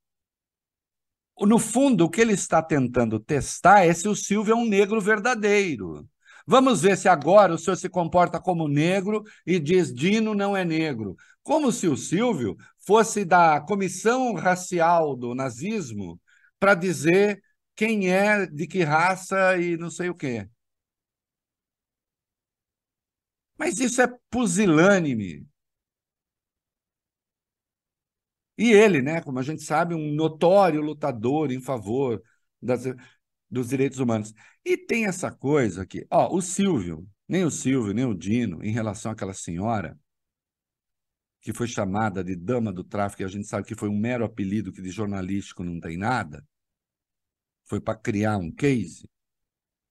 No 1.39 1.57
fundo, 1.57 2.05
o 2.05 2.09
que 2.09 2.21
ele 2.21 2.33
está 2.33 2.61
tentando 2.61 3.19
testar 3.19 3.85
é 3.85 3.93
se 3.93 4.07
o 4.07 4.15
Silvio 4.15 4.53
é 4.53 4.55
um 4.55 4.67
negro 4.67 5.01
verdadeiro. 5.01 6.07
Vamos 6.45 6.81
ver 6.81 6.97
se 6.97 7.07
agora 7.07 7.53
o 7.53 7.57
senhor 7.57 7.75
se 7.77 7.89
comporta 7.89 8.39
como 8.39 8.67
negro 8.67 9.23
e 9.45 9.59
diz 9.59 9.93
Dino 9.93 10.33
não 10.35 10.55
é 10.55 10.63
negro. 10.65 11.15
Como 11.43 11.71
se 11.71 11.87
o 11.87 11.97
Silvio 11.97 12.55
fosse 12.85 13.25
da 13.25 13.59
comissão 13.61 14.33
racial 14.33 15.15
do 15.15 15.33
nazismo 15.35 16.19
para 16.59 16.75
dizer 16.75 17.41
quem 17.75 18.11
é, 18.11 18.45
de 18.45 18.67
que 18.67 18.83
raça 18.83 19.57
e 19.57 19.77
não 19.77 19.89
sei 19.89 20.09
o 20.09 20.15
quê. 20.15 20.47
Mas 23.57 23.79
isso 23.79 24.01
é 24.01 24.07
pusilânime. 24.29 25.47
E 28.57 28.71
ele, 28.71 29.01
né, 29.01 29.21
como 29.21 29.39
a 29.39 29.43
gente 29.43 29.63
sabe, 29.63 29.95
um 29.95 30.13
notório 30.13 30.81
lutador 30.81 31.51
em 31.51 31.61
favor 31.61 32.21
das, 32.61 32.83
dos 33.49 33.69
direitos 33.69 33.99
humanos. 33.99 34.33
E 34.63 34.77
tem 34.77 35.05
essa 35.05 35.31
coisa 35.31 35.83
aqui, 35.83 36.05
ó, 36.11 36.33
o 36.35 36.41
Silvio, 36.41 37.07
nem 37.27 37.43
o 37.43 37.51
Silvio, 37.51 37.93
nem 37.93 38.05
o 38.05 38.13
Dino, 38.13 38.63
em 38.63 38.71
relação 38.71 39.11
àquela 39.11 39.33
senhora 39.33 39.97
que 41.41 41.53
foi 41.53 41.67
chamada 41.67 42.23
de 42.23 42.35
dama 42.35 42.71
do 42.71 42.83
tráfico, 42.83 43.23
e 43.23 43.25
a 43.25 43.27
gente 43.27 43.47
sabe 43.47 43.67
que 43.67 43.75
foi 43.75 43.89
um 43.89 43.97
mero 43.97 44.23
apelido 44.23 44.71
que 44.71 44.81
de 44.81 44.91
jornalístico 44.91 45.63
não 45.63 45.79
tem 45.79 45.97
nada, 45.97 46.45
foi 47.65 47.81
para 47.81 47.97
criar 47.97 48.37
um 48.37 48.51
case. 48.51 49.09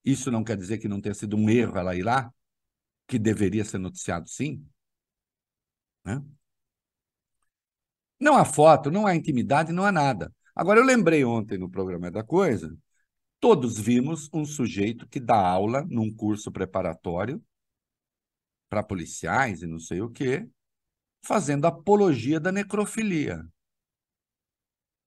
Isso 0.04 0.30
não 0.30 0.44
quer 0.44 0.56
dizer 0.56 0.78
que 0.78 0.88
não 0.88 1.00
tenha 1.00 1.14
sido 1.14 1.36
um 1.36 1.50
erro 1.50 1.76
ela 1.76 1.96
ir 1.96 2.02
lá, 2.02 2.32
que 3.06 3.18
deveria 3.18 3.64
ser 3.64 3.78
noticiado 3.78 4.28
sim. 4.28 4.64
Né? 6.04 6.22
Não 8.20 8.36
há 8.36 8.44
foto, 8.44 8.90
não 8.90 9.06
há 9.06 9.16
intimidade, 9.16 9.72
não 9.72 9.84
há 9.84 9.90
nada. 9.90 10.32
Agora, 10.54 10.78
eu 10.78 10.84
lembrei 10.84 11.24
ontem 11.24 11.58
no 11.58 11.70
programa 11.70 12.10
da 12.10 12.22
Coisa, 12.22 12.76
todos 13.40 13.78
vimos 13.78 14.28
um 14.32 14.44
sujeito 14.44 15.08
que 15.08 15.18
dá 15.18 15.36
aula 15.36 15.86
num 15.88 16.12
curso 16.14 16.52
preparatório 16.52 17.42
para 18.68 18.82
policiais 18.82 19.62
e 19.62 19.66
não 19.66 19.78
sei 19.78 20.00
o 20.00 20.10
quê, 20.10 20.48
fazendo 21.24 21.66
apologia 21.66 22.38
da 22.38 22.52
necrofilia. 22.52 23.44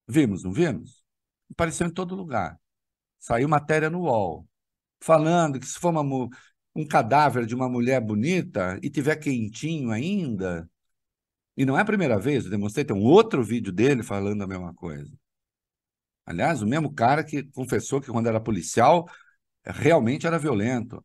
Vimos, 0.07 0.43
não 0.43 0.51
vimos? 0.51 1.03
Apareceu 1.51 1.87
em 1.87 1.93
todo 1.93 2.15
lugar. 2.15 2.59
Saiu 3.19 3.47
matéria 3.47 3.89
no 3.89 4.01
UOL, 4.01 4.47
falando 4.99 5.59
que 5.59 5.65
se 5.65 5.79
for 5.79 5.89
uma, 5.89 6.29
um 6.75 6.85
cadáver 6.85 7.45
de 7.45 7.55
uma 7.55 7.69
mulher 7.69 8.01
bonita 8.01 8.79
e 8.81 8.89
tiver 8.89 9.15
quentinho 9.17 9.91
ainda, 9.91 10.69
e 11.55 11.65
não 11.65 11.77
é 11.77 11.81
a 11.81 11.85
primeira 11.85 12.19
vez, 12.19 12.45
eu 12.45 12.51
demonstrei, 12.51 12.85
tem 12.85 12.95
um 12.95 13.03
outro 13.03 13.43
vídeo 13.43 13.71
dele 13.71 14.03
falando 14.03 14.41
a 14.43 14.47
mesma 14.47 14.73
coisa. 14.73 15.11
Aliás, 16.25 16.61
o 16.61 16.67
mesmo 16.67 16.93
cara 16.93 17.23
que 17.23 17.43
confessou 17.43 17.99
que 18.01 18.11
quando 18.11 18.27
era 18.27 18.39
policial 18.39 19.07
realmente 19.65 20.25
era 20.25 20.39
violento. 20.39 21.03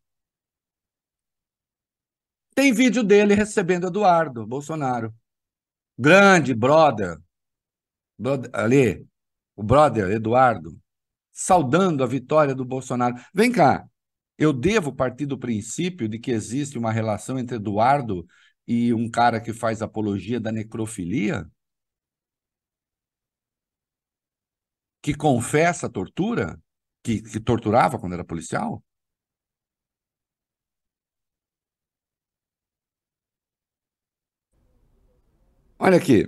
Tem 2.55 2.73
vídeo 2.73 3.03
dele 3.03 3.33
recebendo 3.33 3.87
Eduardo 3.87 4.45
Bolsonaro. 4.45 5.13
Grande 5.97 6.53
brother. 6.53 7.17
brother 8.17 8.49
ali, 8.53 9.07
o 9.55 9.63
brother 9.63 10.11
Eduardo 10.11 10.77
saudando 11.31 12.03
a 12.03 12.07
vitória 12.07 12.53
do 12.53 12.65
Bolsonaro. 12.65 13.15
Vem 13.33 13.51
cá, 13.51 13.87
eu 14.37 14.51
devo 14.51 14.93
partir 14.93 15.25
do 15.25 15.37
princípio 15.37 16.07
de 16.07 16.19
que 16.19 16.31
existe 16.31 16.77
uma 16.77 16.91
relação 16.91 17.39
entre 17.39 17.55
Eduardo 17.55 18.27
e 18.69 18.93
um 18.93 19.09
cara 19.11 19.41
que 19.41 19.53
faz 19.53 19.81
apologia 19.81 20.39
da 20.39 20.51
necrofilia? 20.53 21.45
Que 25.03 25.13
confessa 25.13 25.87
a 25.87 25.89
tortura? 25.89 26.57
Que, 27.03 27.21
que 27.21 27.39
torturava 27.39 27.99
quando 27.99 28.13
era 28.13 28.23
policial? 28.25 28.83
Olha 35.77 35.97
aqui, 35.97 36.27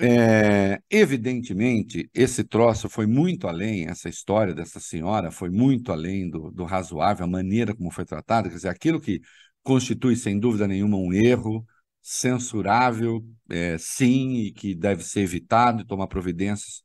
é, 0.00 0.80
evidentemente, 0.90 2.10
esse 2.14 2.44
troço 2.44 2.88
foi 2.90 3.06
muito 3.06 3.48
além, 3.48 3.86
essa 3.88 4.08
história 4.08 4.54
dessa 4.54 4.80
senhora 4.80 5.30
foi 5.30 5.50
muito 5.50 5.92
além 5.92 6.30
do, 6.30 6.50
do 6.52 6.64
razoável, 6.64 7.24
a 7.26 7.28
maneira 7.28 7.74
como 7.76 7.90
foi 7.92 8.04
tratada, 8.06 8.48
quer 8.48 8.56
dizer, 8.56 8.68
aquilo 8.70 9.00
que 9.00 9.20
constitui, 9.62 10.16
sem 10.16 10.38
dúvida 10.38 10.66
nenhuma, 10.66 10.96
um 10.96 11.12
erro 11.12 11.66
censurável, 12.02 13.24
é, 13.48 13.78
sim, 13.78 14.34
e 14.34 14.52
que 14.52 14.74
deve 14.74 15.04
ser 15.04 15.20
evitado 15.20 15.82
e 15.82 15.86
tomar 15.86 16.08
providências 16.08 16.82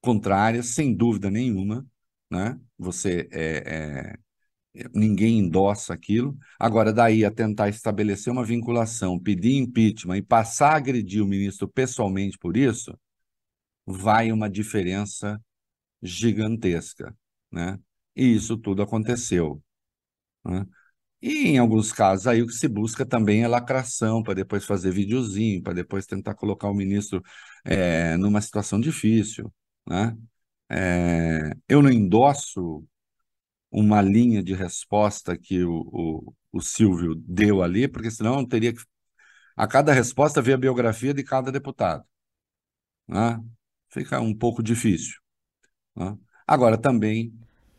contrárias, 0.00 0.74
sem 0.74 0.94
dúvida 0.94 1.30
nenhuma. 1.30 1.86
Né? 2.30 2.58
Você 2.78 3.28
é, 3.32 4.14
é 4.14 4.18
ninguém 4.94 5.38
endossa 5.38 5.94
aquilo. 5.94 6.36
Agora, 6.58 6.92
daí 6.92 7.24
a 7.24 7.30
tentar 7.30 7.68
estabelecer 7.68 8.32
uma 8.32 8.44
vinculação, 8.44 9.18
pedir 9.18 9.56
impeachment 9.56 10.18
e 10.18 10.22
passar 10.22 10.72
a 10.72 10.76
agredir 10.76 11.22
o 11.22 11.26
ministro 11.26 11.68
pessoalmente 11.68 12.38
por 12.38 12.56
isso, 12.56 12.96
vai 13.86 14.30
uma 14.32 14.48
diferença 14.48 15.40
gigantesca. 16.02 17.16
Né? 17.50 17.78
E 18.14 18.34
isso 18.34 18.56
tudo 18.56 18.82
aconteceu. 18.82 19.62
Né? 20.44 20.66
E 21.20 21.48
em 21.48 21.58
alguns 21.58 21.92
casos 21.92 22.26
aí 22.26 22.42
o 22.42 22.46
que 22.46 22.52
se 22.52 22.68
busca 22.68 23.04
também 23.04 23.42
é 23.42 23.48
lacração, 23.48 24.22
para 24.22 24.34
depois 24.34 24.64
fazer 24.64 24.92
videozinho, 24.92 25.62
para 25.62 25.74
depois 25.74 26.06
tentar 26.06 26.34
colocar 26.34 26.68
o 26.68 26.74
ministro 26.74 27.22
é, 27.64 28.16
numa 28.16 28.40
situação 28.40 28.80
difícil. 28.80 29.52
Né? 29.86 30.16
É, 30.70 31.52
eu 31.68 31.82
não 31.82 31.90
endosso 31.90 32.84
uma 33.70 34.00
linha 34.02 34.42
de 34.42 34.54
resposta 34.54 35.36
que 35.36 35.64
o, 35.64 35.80
o, 35.92 36.34
o 36.52 36.60
Silvio 36.62 37.14
deu 37.16 37.62
ali, 37.62 37.88
porque 37.88 38.10
senão 38.10 38.46
teria 38.46 38.72
que. 38.72 38.82
A 39.56 39.66
cada 39.66 39.92
resposta 39.92 40.42
ver 40.42 40.54
a 40.54 40.58
biografia 40.58 41.12
de 41.14 41.24
cada 41.24 41.50
deputado. 41.52 42.04
Né? 43.06 43.38
Fica 43.90 44.20
um 44.20 44.34
pouco 44.34 44.62
difícil. 44.62 45.16
Né? 45.96 46.16
Agora, 46.46 46.78
também 46.78 47.32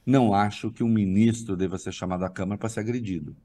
não 0.09 0.33
acho 0.33 0.71
que 0.71 0.83
um 0.83 0.89
ministro 0.89 1.55
deva 1.55 1.77
ser 1.77 1.91
chamado 1.91 2.25
à 2.25 2.29
Câmara 2.29 2.57
para 2.57 2.69
ser 2.69 2.79
agredido. 2.79 3.35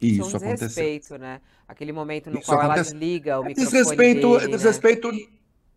E 0.00 0.18
isso, 0.18 0.28
isso 0.28 0.36
é 0.36 0.48
um 0.48 0.54
desrespeito, 0.54 1.18
né? 1.18 1.40
Aquele 1.66 1.92
momento 1.92 2.30
no 2.30 2.38
isso 2.38 2.46
qual 2.46 2.60
acontece. 2.60 2.90
ela 2.90 3.00
desliga 3.00 3.40
o 3.40 3.44
é 3.44 3.48
microfone 3.48 3.72
desrespeito, 3.72 4.38
dele, 4.38 4.44
é 4.44 4.48
desrespeito 4.56 5.12
né? 5.12 5.18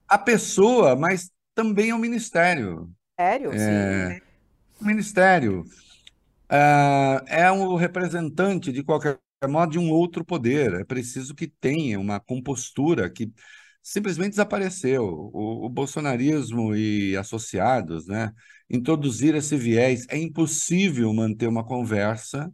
à 0.08 0.18
pessoa, 0.18 0.96
mas 0.96 1.32
também 1.56 1.92
ao 1.92 2.00
ministério. 2.00 2.90
Sério? 3.20 3.52
É... 3.52 4.16
Sim. 4.16 4.22
O 4.80 4.86
ministério 4.86 5.62
uh, 6.52 7.24
é 7.28 7.52
um 7.52 7.76
representante, 7.76 8.72
de 8.72 8.84
qualquer 8.84 9.20
modo, 9.48 9.72
de 9.72 9.80
um 9.80 9.90
outro 9.92 10.26
poder. 10.26 10.74
É 10.74 10.84
preciso 10.84 11.36
que 11.36 11.48
tenha 11.48 12.00
uma 12.00 12.20
compostura 12.20 13.10
que 13.10 13.32
simplesmente 13.82 14.32
desapareceu. 14.32 15.04
O, 15.04 15.66
o 15.66 15.70
bolsonarismo 15.70 16.76
e 16.76 17.16
associados, 17.18 18.08
né? 18.08 18.32
Introduzir 18.72 19.36
esse 19.36 19.58
viés. 19.58 20.06
É 20.10 20.18
impossível 20.18 21.14
manter 21.14 21.48
uma 21.48 21.64
conversa 21.66 22.52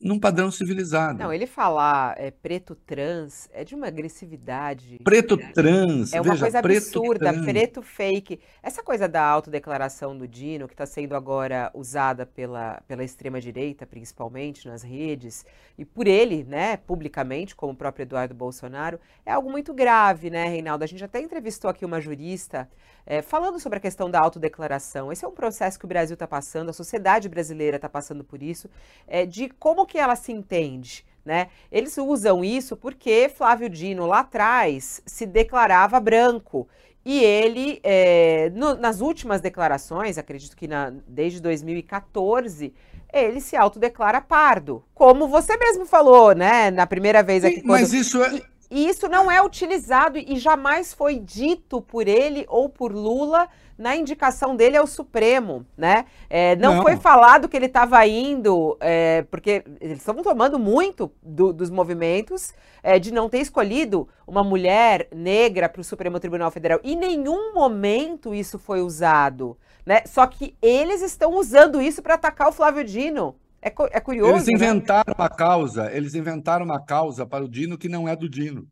num 0.00 0.18
padrão 0.18 0.50
civilizado. 0.50 1.18
Não, 1.18 1.32
ele 1.32 1.46
falar 1.46 2.14
é, 2.18 2.30
preto 2.30 2.74
trans 2.74 3.48
é 3.52 3.64
de 3.64 3.74
uma 3.74 3.86
agressividade. 3.86 4.98
Preto 5.02 5.36
trans, 5.52 6.12
é 6.12 6.20
uma 6.20 6.32
veja, 6.32 6.44
coisa 6.44 6.58
absurda, 6.58 7.32
preto, 7.32 7.44
preto 7.44 7.82
fake. 7.82 8.40
Essa 8.62 8.82
coisa 8.82 9.08
da 9.08 9.22
autodeclaração 9.22 10.16
do 10.16 10.28
Dino, 10.28 10.66
que 10.66 10.74
está 10.74 10.84
sendo 10.84 11.14
agora 11.14 11.70
usada 11.74 12.26
pela, 12.26 12.82
pela 12.86 13.02
extrema-direita, 13.04 13.86
principalmente 13.86 14.68
nas 14.68 14.82
redes, 14.82 15.44
e 15.78 15.84
por 15.84 16.06
ele, 16.06 16.44
né, 16.44 16.76
publicamente, 16.76 17.56
como 17.56 17.72
o 17.72 17.76
próprio 17.76 18.02
Eduardo 18.02 18.34
Bolsonaro, 18.34 19.00
é 19.24 19.32
algo 19.32 19.50
muito 19.50 19.72
grave, 19.72 20.28
né, 20.28 20.46
Reinaldo? 20.46 20.84
A 20.84 20.86
gente 20.86 21.04
até 21.04 21.20
entrevistou 21.20 21.70
aqui 21.70 21.84
uma 21.84 22.00
jurista 22.00 22.68
é, 23.06 23.22
falando 23.22 23.60
sobre 23.60 23.78
a 23.78 23.80
questão 23.80 24.10
da 24.10 24.20
autodeclaração. 24.20 25.12
Esse 25.12 25.24
é 25.24 25.28
um 25.28 25.32
processo 25.32 25.78
que 25.78 25.84
o 25.84 25.88
Brasil 25.88 26.14
está 26.14 26.26
passando, 26.26 26.70
a 26.70 26.72
sociedade 26.72 27.28
brasileira 27.28 27.76
está 27.76 27.88
passando 27.88 28.24
por 28.24 28.42
isso, 28.42 28.68
é, 29.06 29.26
de 29.26 29.48
como 29.48 29.86
que 29.86 29.93
ela 29.98 30.16
se 30.16 30.32
entende 30.32 31.04
né? 31.24 31.48
Eles 31.72 31.96
usam 31.96 32.44
isso 32.44 32.76
porque 32.76 33.30
Flávio 33.34 33.68
Dino 33.68 34.06
lá 34.06 34.20
atrás 34.20 35.02
se 35.06 35.24
declarava 35.24 35.98
branco. 35.98 36.68
E 37.04 37.22
ele, 37.22 37.80
é, 37.82 38.50
no, 38.54 38.74
nas 38.76 39.00
últimas 39.00 39.40
declarações, 39.40 40.16
acredito 40.16 40.56
que 40.56 40.66
na, 40.66 40.92
desde 41.06 41.40
2014, 41.40 42.72
ele 43.12 43.40
se 43.40 43.56
autodeclara 43.56 44.20
pardo. 44.20 44.82
Como 44.94 45.28
você 45.28 45.56
mesmo 45.56 45.84
falou, 45.84 46.34
né? 46.34 46.70
Na 46.70 46.86
primeira 46.86 47.22
vez 47.22 47.44
aqui. 47.44 47.56
Sim, 47.56 47.62
quando... 47.62 47.80
Mas 47.80 47.92
isso 47.92 48.22
é. 48.22 48.42
E 48.70 48.88
isso 48.88 49.06
não 49.08 49.30
é 49.30 49.42
utilizado 49.42 50.18
e 50.18 50.36
jamais 50.36 50.92
foi 50.94 51.18
dito 51.18 51.80
por 51.82 52.08
ele 52.08 52.44
ou 52.48 52.68
por 52.68 52.92
Lula 52.92 53.48
na 53.76 53.96
indicação 53.96 54.54
dele 54.54 54.76
ao 54.76 54.86
Supremo, 54.86 55.66
né? 55.76 56.06
É, 56.30 56.56
não, 56.56 56.76
não, 56.76 56.82
foi 56.82 56.96
falado 56.96 57.48
que 57.48 57.56
ele 57.56 57.66
estava 57.66 58.06
indo, 58.06 58.76
é, 58.80 59.22
porque 59.30 59.64
eles 59.80 59.98
estão 59.98 60.14
tomando 60.22 60.58
muito 60.58 61.10
do, 61.22 61.52
dos 61.52 61.70
movimentos 61.70 62.52
é, 62.82 62.98
de 62.98 63.12
não 63.12 63.28
ter 63.28 63.38
escolhido 63.38 64.08
uma 64.26 64.44
mulher 64.44 65.08
negra 65.12 65.68
para 65.68 65.80
o 65.80 65.84
Supremo 65.84 66.20
Tribunal 66.20 66.50
Federal. 66.50 66.80
Em 66.84 66.96
nenhum 66.96 67.52
momento 67.52 68.34
isso 68.34 68.58
foi 68.58 68.80
usado, 68.80 69.56
né? 69.84 70.02
Só 70.06 70.26
que 70.26 70.56
eles 70.62 71.02
estão 71.02 71.34
usando 71.34 71.80
isso 71.80 72.02
para 72.02 72.14
atacar 72.14 72.48
o 72.48 72.52
Flávio 72.52 72.84
Dino. 72.84 73.36
É, 73.60 73.68
é 73.92 74.00
curioso. 74.00 74.32
Eles 74.32 74.46
né? 74.46 74.52
inventaram 74.54 75.04
né? 75.08 75.14
uma 75.18 75.28
causa, 75.28 75.90
eles 75.90 76.14
inventaram 76.14 76.64
uma 76.66 76.84
causa 76.84 77.24
para 77.24 77.44
o 77.44 77.48
Dino 77.48 77.78
que 77.78 77.88
não 77.88 78.06
é 78.06 78.14
do 78.14 78.28
Dino. 78.28 78.68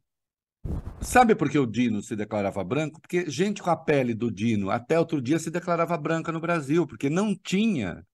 Sabe 1.00 1.34
por 1.34 1.50
que 1.50 1.58
o 1.58 1.66
Dino 1.66 2.00
se 2.00 2.14
declarava 2.14 2.62
branco? 2.62 3.00
Porque 3.00 3.28
gente 3.28 3.62
com 3.62 3.70
a 3.70 3.76
pele 3.76 4.14
do 4.14 4.30
Dino 4.30 4.70
até 4.70 4.98
outro 4.98 5.20
dia 5.20 5.38
se 5.38 5.50
declarava 5.50 5.96
branca 5.96 6.30
no 6.30 6.40
Brasil, 6.40 6.86
porque 6.86 7.10
não 7.10 7.34
tinha 7.34 8.06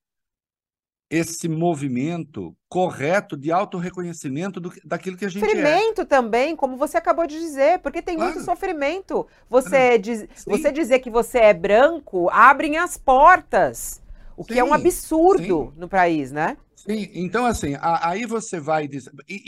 esse 1.10 1.48
movimento 1.48 2.54
correto 2.68 3.36
de 3.36 3.50
autorreconhecimento 3.50 4.60
do, 4.60 4.72
daquilo 4.84 5.16
que 5.16 5.24
a 5.24 5.28
gente 5.28 5.40
sofrimento 5.40 6.02
é. 6.02 6.04
também, 6.04 6.54
como 6.54 6.76
você 6.76 6.98
acabou 6.98 7.26
de 7.26 7.38
dizer, 7.38 7.78
porque 7.78 8.02
tem 8.02 8.16
claro. 8.16 8.32
muito 8.32 8.44
sofrimento. 8.44 9.26
Você, 9.48 9.76
é. 9.76 9.98
diz, 9.98 10.26
você 10.46 10.70
dizer 10.70 10.98
que 10.98 11.10
você 11.10 11.38
é 11.38 11.54
branco 11.54 12.28
abrem 12.30 12.76
as 12.76 12.96
portas, 12.96 14.02
o 14.36 14.42
sim, 14.42 14.52
que 14.52 14.58
é 14.58 14.64
um 14.64 14.74
absurdo 14.74 15.72
sim. 15.72 15.80
no 15.80 15.88
país, 15.88 16.30
né? 16.30 16.56
Sim, 16.76 17.10
então 17.14 17.44
assim, 17.44 17.74
a, 17.74 18.10
aí 18.10 18.24
você 18.24 18.60
vai 18.60 18.86
dizer, 18.86 19.10
e, 19.28 19.42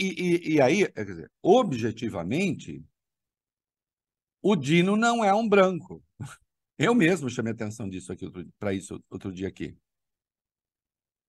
e, 0.49 0.53
e 0.55 0.61
aí, 0.61 0.87
quer 0.87 1.05
dizer, 1.05 1.31
objetivamente, 1.41 2.83
o 4.41 4.55
Dino 4.55 4.95
não 4.95 5.23
é 5.23 5.33
um 5.33 5.47
branco. 5.47 6.03
Eu 6.77 6.95
mesmo 6.95 7.29
chamei 7.29 7.53
atenção 7.53 7.87
disso 7.87 8.11
aqui 8.11 8.25
para 8.57 8.73
isso 8.73 9.03
outro 9.09 9.31
dia 9.31 9.47
aqui. 9.47 9.77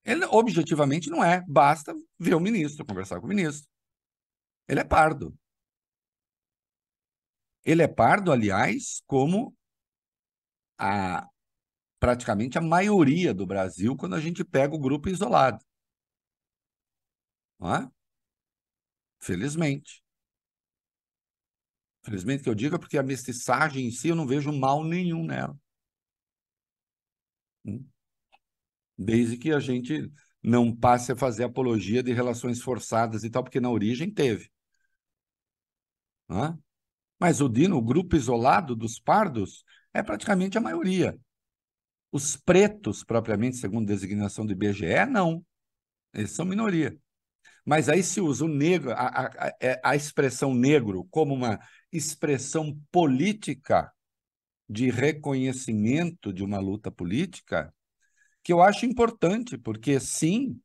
Ele 0.04 0.24
objetivamente 0.24 1.10
não 1.10 1.22
é, 1.22 1.44
basta 1.46 1.94
ver 2.18 2.34
o 2.34 2.40
ministro, 2.40 2.84
conversar 2.84 3.20
com 3.20 3.26
o 3.26 3.28
ministro. 3.28 3.70
Ele 4.66 4.80
é 4.80 4.84
pardo. 4.84 5.36
Ele 7.64 7.82
é 7.82 7.88
pardo, 7.88 8.32
aliás, 8.32 9.02
como 9.06 9.56
a 10.78 11.28
praticamente 12.00 12.58
a 12.58 12.60
maioria 12.60 13.32
do 13.32 13.46
Brasil 13.46 13.96
quando 13.96 14.16
a 14.16 14.20
gente 14.20 14.44
pega 14.44 14.74
o 14.74 14.78
grupo 14.78 15.08
isolado. 15.08 15.64
Não 17.60 17.74
é? 17.76 17.90
Felizmente. 19.20 20.01
Felizmente 22.03 22.42
que 22.42 22.48
eu 22.48 22.55
diga, 22.55 22.78
porque 22.78 22.98
a 22.98 23.03
mestiçagem 23.03 23.86
em 23.86 23.90
si 23.90 24.09
eu 24.09 24.16
não 24.16 24.26
vejo 24.26 24.53
mal 24.53 24.84
nenhum 24.84 25.24
nela. 25.24 25.57
Hum? 27.64 27.84
Desde 28.98 29.36
que 29.36 29.53
a 29.53 29.61
gente 29.61 30.11
não 30.42 30.74
passe 30.74 31.12
a 31.12 31.16
fazer 31.16 31.44
apologia 31.44 32.03
de 32.03 32.12
relações 32.12 32.61
forçadas 32.61 33.22
e 33.24 33.30
tal, 33.30 33.44
porque 33.44 33.61
na 33.61 33.70
origem 33.70 34.11
teve. 34.11 34.50
Hã? 36.28 36.59
Mas 37.18 37.40
o 37.40 37.48
Dino, 37.48 37.76
o 37.76 37.82
grupo 37.82 38.16
isolado 38.16 38.74
dos 38.74 38.98
pardos, 38.98 39.64
é 39.94 40.03
praticamente 40.03 40.59
a 40.59 40.61
maioria. 40.61 41.16
Os 42.11 42.36
pretos, 42.36 43.05
propriamente, 43.05 43.57
segundo 43.57 43.86
designação 43.86 44.44
do 44.44 44.53
IBGE, 44.53 45.07
não. 45.09 45.44
Eles 46.12 46.32
são 46.32 46.44
minoria. 46.44 46.98
Mas 47.64 47.88
aí 47.88 48.03
se 48.03 48.20
usa 48.20 48.44
o 48.44 48.48
negro, 48.48 48.90
a, 48.90 49.07
a, 49.07 49.26
a, 49.26 49.57
é, 49.61 49.80
a 49.84 49.94
expressão 49.94 50.53
negro, 50.53 51.07
como 51.11 51.32
uma 51.32 51.61
expressão 51.93 52.80
política 52.90 53.93
de 54.68 54.90
reconhecimento 54.90 56.32
de 56.32 56.43
uma 56.43 56.59
luta 56.59 56.90
política, 56.90 57.74
que 58.43 58.53
eu 58.53 58.62
acho 58.62 58.86
importante, 58.86 59.59
porque 59.59 60.01
sim, 60.01 60.61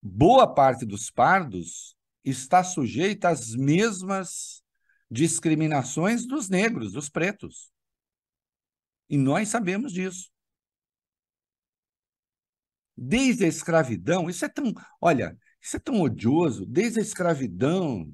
boa 0.00 0.52
parte 0.52 0.86
dos 0.86 1.10
pardos 1.10 1.96
está 2.24 2.62
sujeita 2.62 3.28
às 3.28 3.54
mesmas 3.54 4.62
discriminações 5.10 6.26
dos 6.26 6.48
negros, 6.48 6.92
dos 6.92 7.08
pretos. 7.08 7.70
E 9.08 9.16
nós 9.16 9.48
sabemos 9.48 9.92
disso. 9.92 10.30
Desde 12.96 13.44
a 13.44 13.48
escravidão, 13.48 14.28
isso 14.28 14.44
é 14.44 14.48
tão, 14.48 14.72
olha, 15.00 15.36
isso 15.60 15.76
é 15.76 15.80
tão 15.80 16.00
odioso, 16.00 16.66
desde 16.66 16.98
a 16.98 17.02
escravidão, 17.02 18.12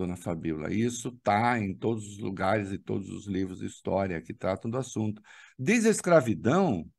dona 0.00 0.16
Fabíola, 0.16 0.72
isso 0.72 1.08
está 1.08 1.58
em 1.58 1.74
todos 1.74 2.06
os 2.06 2.18
lugares 2.18 2.72
e 2.72 2.78
todos 2.78 3.10
os 3.10 3.26
livros 3.26 3.58
de 3.58 3.66
história 3.66 4.20
que 4.22 4.32
tratam 4.32 4.70
do 4.70 4.78
assunto. 4.78 5.20
Desde 5.58 5.88
a 5.88 5.90
escravidão, 5.90 6.90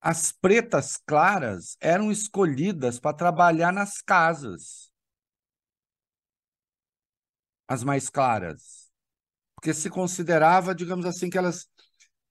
as 0.00 0.32
pretas 0.32 0.96
claras 0.96 1.76
eram 1.80 2.10
escolhidas 2.10 2.98
para 2.98 3.16
trabalhar 3.16 3.72
nas 3.72 4.00
casas. 4.00 4.90
As 7.68 7.84
mais 7.84 8.08
claras. 8.08 8.90
Porque 9.54 9.72
se 9.72 9.88
considerava, 9.88 10.74
digamos 10.74 11.06
assim, 11.06 11.30
que 11.30 11.38
elas 11.38 11.68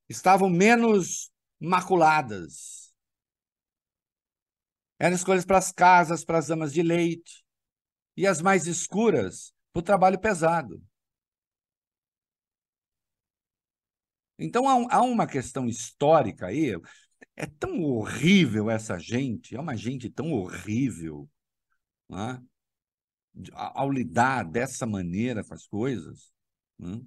estavam 0.10 0.50
menos 0.50 1.32
maculadas. 1.60 2.94
Eram 5.00 5.16
escolhas 5.16 5.46
para 5.46 5.58
as 5.58 5.72
casas, 5.72 6.26
para 6.26 6.38
as 6.38 6.48
damas 6.48 6.74
de 6.74 6.82
leite. 6.82 7.45
E 8.16 8.26
as 8.26 8.42
mais 8.42 8.66
escuras, 8.68 9.54
para 9.74 9.80
o 9.80 9.84
trabalho 9.84 10.20
pesado. 10.20 10.82
Então 14.38 14.68
há, 14.68 15.02
uma 15.02 15.28
questão 15.28 15.68
histórica 15.68 16.48
aí. 16.48 16.76
É 17.36 17.46
tão 17.46 17.82
horrível 17.82 18.70
essa 18.70 18.98
gente, 18.98 19.56
é 19.56 19.60
uma 19.60 19.76
gente 19.76 20.10
tão 20.10 20.32
horrível, 20.32 21.30
né? 22.10 22.42
ao 23.54 23.92
lidar 23.92 24.46
dessa 24.46 24.86
maneira 24.86 25.44
com 25.44 25.54
as 25.54 25.68
coisas, 25.68 26.32
né? 26.80 27.02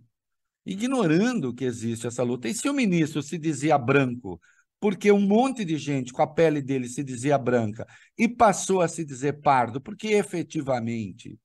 ignorando 0.66 1.54
que 1.54 1.64
existe 1.64 2.06
essa 2.06 2.22
luta. 2.22 2.48
E 2.48 2.54
se 2.54 2.68
o 2.68 2.74
ministro 2.74 3.22
se 3.22 3.38
dizia 3.38 3.78
branco 3.78 4.38
porque 4.80 5.10
um 5.10 5.20
monte 5.20 5.64
de 5.64 5.76
gente 5.76 6.12
com 6.12 6.22
a 6.22 6.26
pele 6.26 6.62
dele 6.62 6.88
se 6.88 7.02
dizia 7.02 7.36
branca 7.36 7.86
e 8.16 8.28
passou 8.28 8.80
a 8.80 8.88
se 8.88 9.04
dizer 9.04 9.40
pardo, 9.40 9.80
porque 9.80 10.08
efetivamente, 10.08 11.38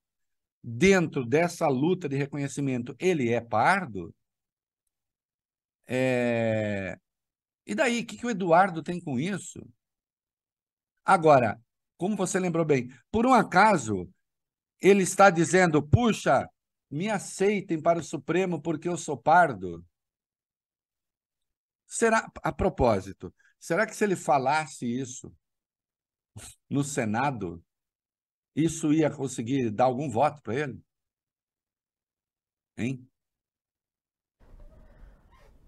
dentro 0.62 1.24
dessa 1.26 1.66
luta 1.68 2.08
de 2.08 2.16
reconhecimento, 2.16 2.94
ele 2.98 3.30
é 3.30 3.40
pardo. 3.40 4.14
É... 5.86 6.96
E 7.66 7.74
daí, 7.74 8.00
o 8.00 8.06
que, 8.06 8.16
que 8.16 8.26
o 8.26 8.30
Eduardo 8.30 8.82
tem 8.82 9.00
com 9.00 9.18
isso? 9.18 9.60
Agora, 11.04 11.60
como 11.96 12.16
você 12.16 12.38
lembrou 12.38 12.64
bem, 12.64 12.88
por 13.10 13.26
um 13.26 13.32
acaso, 13.32 14.08
ele 14.80 15.02
está 15.02 15.30
dizendo: 15.30 15.82
puxa, 15.82 16.48
me 16.90 17.08
aceitem 17.10 17.80
para 17.80 17.98
o 17.98 18.02
Supremo 18.02 18.60
porque 18.60 18.88
eu 18.88 18.96
sou 18.96 19.16
pardo? 19.16 19.84
Será, 21.94 22.28
a 22.42 22.50
propósito, 22.50 23.32
será 23.56 23.86
que 23.86 23.94
se 23.94 24.02
ele 24.02 24.16
falasse 24.16 24.84
isso 24.84 25.32
no 26.68 26.82
Senado, 26.82 27.62
isso 28.52 28.92
ia 28.92 29.08
conseguir 29.08 29.70
dar 29.70 29.84
algum 29.84 30.10
voto 30.10 30.42
para 30.42 30.56
ele? 30.56 30.82
Hein? 32.76 33.08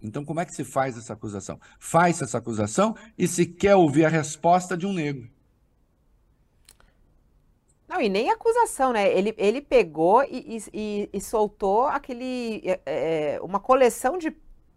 Então, 0.02 0.24
como 0.24 0.40
é 0.40 0.44
que 0.44 0.52
se 0.52 0.64
faz 0.64 0.98
essa 0.98 1.12
acusação? 1.12 1.60
Faz 1.78 2.20
essa 2.20 2.38
acusação 2.38 2.96
e 3.16 3.28
se 3.28 3.46
quer 3.46 3.76
ouvir 3.76 4.04
a 4.04 4.08
resposta 4.08 4.76
de 4.76 4.84
um 4.84 4.92
negro. 4.92 5.30
Não, 7.86 8.00
e 8.00 8.08
nem 8.08 8.30
acusação, 8.30 8.92
né? 8.92 9.16
Ele, 9.16 9.32
ele 9.38 9.60
pegou 9.60 10.24
e, 10.24 10.58
e, 10.74 11.08
e 11.12 11.20
soltou 11.20 11.86
aquele. 11.86 12.62
É, 12.64 12.80
é, 12.84 13.40
uma 13.40 13.60
coleção 13.60 14.18
de 14.18 14.34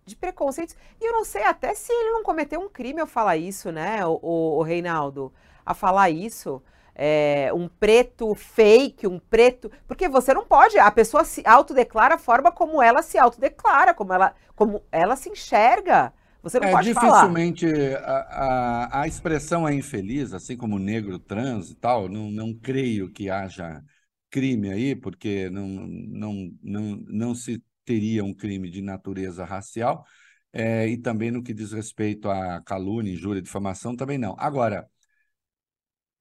de 0.10 0.16
preconceitos. 0.16 0.76
E 1.02 1.06
eu 1.08 1.14
não 1.14 1.24
sei 1.26 1.44
até 1.44 1.74
se 1.76 1.92
ele 1.92 2.12
não 2.12 2.24
cometeu 2.24 2.60
um 2.62 2.70
crime 2.70 3.00
ao 3.02 3.08
falar 3.08 3.38
isso, 3.38 3.72
né, 3.72 4.06
o, 4.06 4.20
o, 4.22 4.58
o 4.60 4.64
Reinaldo? 4.64 5.34
A 5.66 5.74
falar 5.74 6.10
isso. 6.10 6.62
É, 6.96 7.52
um 7.54 7.68
preto 7.70 8.36
fake, 8.36 9.08
um 9.08 9.20
preto. 9.20 9.72
Porque 9.88 10.10
você 10.10 10.34
não 10.34 10.46
pode, 10.46 10.78
a 10.80 10.92
pessoa 10.92 11.24
se 11.24 11.42
autodeclara 11.46 12.16
a 12.16 12.18
forma 12.18 12.52
como 12.52 12.82
ela 12.82 13.02
se 13.02 13.18
autodeclara, 13.18 13.94
como 13.94 14.12
ela, 14.14 14.34
como 14.56 14.84
ela 14.92 15.16
se 15.16 15.30
enxerga. 15.30 16.12
Você 16.44 16.60
não 16.60 16.68
É, 16.68 16.76
pode 16.76 16.90
falar. 16.90 17.40
dificilmente 17.40 17.66
a, 17.66 18.88
a, 18.92 19.02
a 19.04 19.08
expressão 19.08 19.66
é 19.68 19.74
infeliz, 19.74 20.34
assim 20.34 20.58
como 20.58 20.78
negro 20.78 21.18
trans 21.18 21.70
e 21.72 21.76
tal, 21.76 22.10
não, 22.10 22.30
não 22.30 22.54
creio 22.54 23.10
que 23.12 23.30
haja 23.30 23.82
crime 24.30 24.70
aí, 24.70 24.94
porque 24.96 25.50
não, 25.50 25.68
não, 25.68 26.52
não, 26.62 26.82
não 27.08 27.36
se 27.36 27.64
teria 27.90 28.24
um 28.24 28.36
crime 28.36 28.70
de 28.70 28.84
natureza 28.84 29.44
racial, 29.44 30.06
é, 30.54 30.88
e 30.88 30.96
também 30.96 31.32
no 31.32 31.42
que 31.42 31.56
diz 31.56 31.72
respeito 31.72 32.30
a 32.30 32.62
calúnia, 32.62 33.12
injúria, 33.12 33.42
difamação, 33.42 33.96
também 33.96 34.18
não. 34.20 34.36
Agora, 34.38 34.88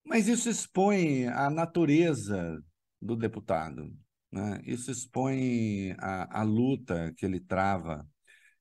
mas 0.03 0.27
isso 0.29 0.49
expõe 0.49 1.27
a 1.29 1.51
natureza 1.51 2.59
do 3.01 3.15
deputado, 3.15 3.95
né? 4.33 4.63
Isso 4.65 4.91
expõe 4.91 5.95
a, 5.99 6.41
a 6.41 6.43
luta 6.43 7.13
que 7.17 7.27
ele 7.27 7.39
trava, 7.39 8.09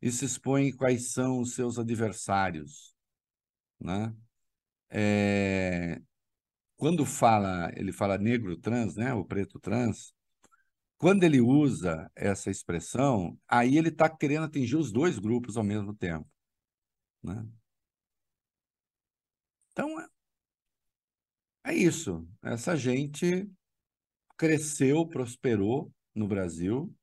isso 0.01 0.25
expõe 0.25 0.73
quais 0.73 1.13
são 1.13 1.39
os 1.39 1.53
seus 1.55 1.79
adversários, 1.79 2.93
né? 3.79 4.13
É, 4.89 6.01
quando 6.77 7.05
fala, 7.05 7.71
ele 7.75 7.93
fala 7.93 8.17
negro 8.17 8.57
trans, 8.57 8.95
né, 8.95 9.13
o 9.13 9.25
preto 9.25 9.59
trans, 9.59 10.13
quando 10.97 11.23
ele 11.23 11.39
usa 11.41 12.11
essa 12.15 12.49
expressão, 12.49 13.37
aí 13.47 13.77
ele 13.77 13.89
está 13.89 14.09
querendo 14.09 14.45
atingir 14.45 14.75
os 14.75 14.91
dois 14.91 15.19
grupos 15.19 15.57
ao 15.57 15.63
mesmo 15.63 15.93
tempo, 15.93 16.27
né? 17.23 17.45
Então 19.71 19.99
é, 19.99 20.07
é 21.65 21.73
isso. 21.75 22.27
Essa 22.41 22.75
gente 22.75 23.47
cresceu, 24.37 25.05
prosperou 25.07 25.91
no 26.15 26.27
Brasil, 26.27 26.93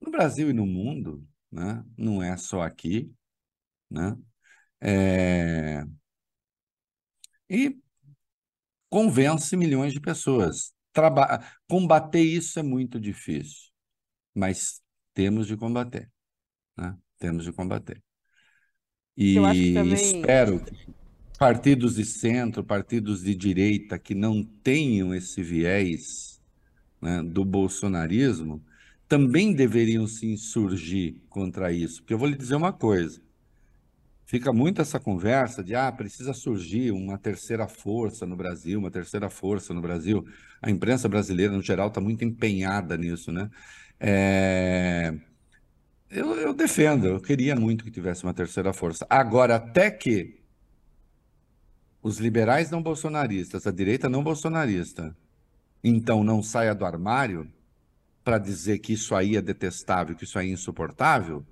no 0.00 0.10
Brasil 0.10 0.50
e 0.50 0.52
no 0.52 0.66
mundo, 0.66 1.26
né? 1.50 1.84
Não 1.96 2.22
é 2.22 2.36
só 2.36 2.62
aqui, 2.62 3.12
né? 3.90 4.16
É... 4.80 5.84
E 7.48 7.76
convence 8.88 9.56
milhões 9.56 9.92
de 9.92 10.00
pessoas. 10.00 10.75
Combater 11.68 12.20
isso 12.22 12.58
é 12.58 12.62
muito 12.62 13.00
difícil, 13.00 13.70
mas 14.34 14.82
temos 15.14 15.46
de 15.46 15.56
combater, 15.56 16.10
né? 16.76 16.96
Temos 17.18 17.44
de 17.44 17.52
combater. 17.52 18.02
Que 19.24 19.24
E 19.24 19.34
também. 19.72 19.94
espero 19.94 20.60
que 20.64 20.76
partidos 21.38 21.96
de 21.96 22.04
centro, 22.04 22.64
partidos 22.64 23.22
de 23.22 23.34
direita 23.34 23.98
que 23.98 24.14
não 24.14 24.42
tenham 24.44 25.14
esse 25.14 25.42
viés, 25.42 26.40
né, 27.00 27.22
do 27.22 27.44
bolsonarismo, 27.44 28.64
também 29.08 29.54
deveriam 29.54 30.06
se 30.06 30.26
insurgir 30.26 31.22
contra 31.28 31.72
isso. 31.72 32.02
Porque 32.02 32.14
eu 32.14 32.18
vou 32.18 32.28
lhe 32.28 32.36
dizer 32.36 32.56
uma 32.56 32.72
coisa: 32.72 33.20
fica 34.26 34.52
muito 34.52 34.82
essa 34.82 35.00
conversa 35.00 35.64
de 35.64 35.74
ah, 35.74 35.90
precisa 35.92 36.34
surgir 36.34 36.92
uma 36.92 37.18
terceira 37.18 37.68
força 37.68 38.26
no 38.26 38.36
Brasil, 38.36 38.78
uma 38.78 38.90
terceira 38.90 39.30
força 39.30 39.72
no 39.74 39.80
Brasil. 39.80 40.26
A 40.62 40.70
imprensa 40.70 41.08
brasileira, 41.08 41.52
no 41.54 41.62
geral, 41.62 41.88
está 41.88 42.00
muito 42.00 42.24
empenhada 42.24 42.96
nisso, 42.96 43.32
né? 43.32 43.50
É, 44.00 45.14
Eu, 46.10 46.34
eu 46.36 46.54
defendo, 46.54 47.06
eu 47.06 47.20
queria 47.20 47.56
muito 47.56 47.84
que 47.84 47.90
tivesse 47.90 48.24
uma 48.24 48.34
terceira 48.34 48.72
força. 48.72 49.06
Agora, 49.10 49.56
até 49.56 49.90
que 49.90 50.40
os 52.02 52.18
liberais 52.18 52.70
não 52.70 52.82
bolsonaristas, 52.82 53.66
a 53.66 53.72
direita 53.72 54.08
não 54.08 54.22
bolsonarista, 54.22 55.16
então 55.82 56.24
não 56.24 56.42
saia 56.42 56.74
do 56.74 56.84
armário 56.84 57.52
para 58.24 58.38
dizer 58.38 58.80
que 58.80 58.92
isso 58.94 59.14
aí 59.14 59.36
é 59.36 59.42
detestável, 59.42 60.16
que 60.16 60.24
isso 60.24 60.38
aí 60.38 60.50
é 60.50 60.52
insuportável, 60.52 61.46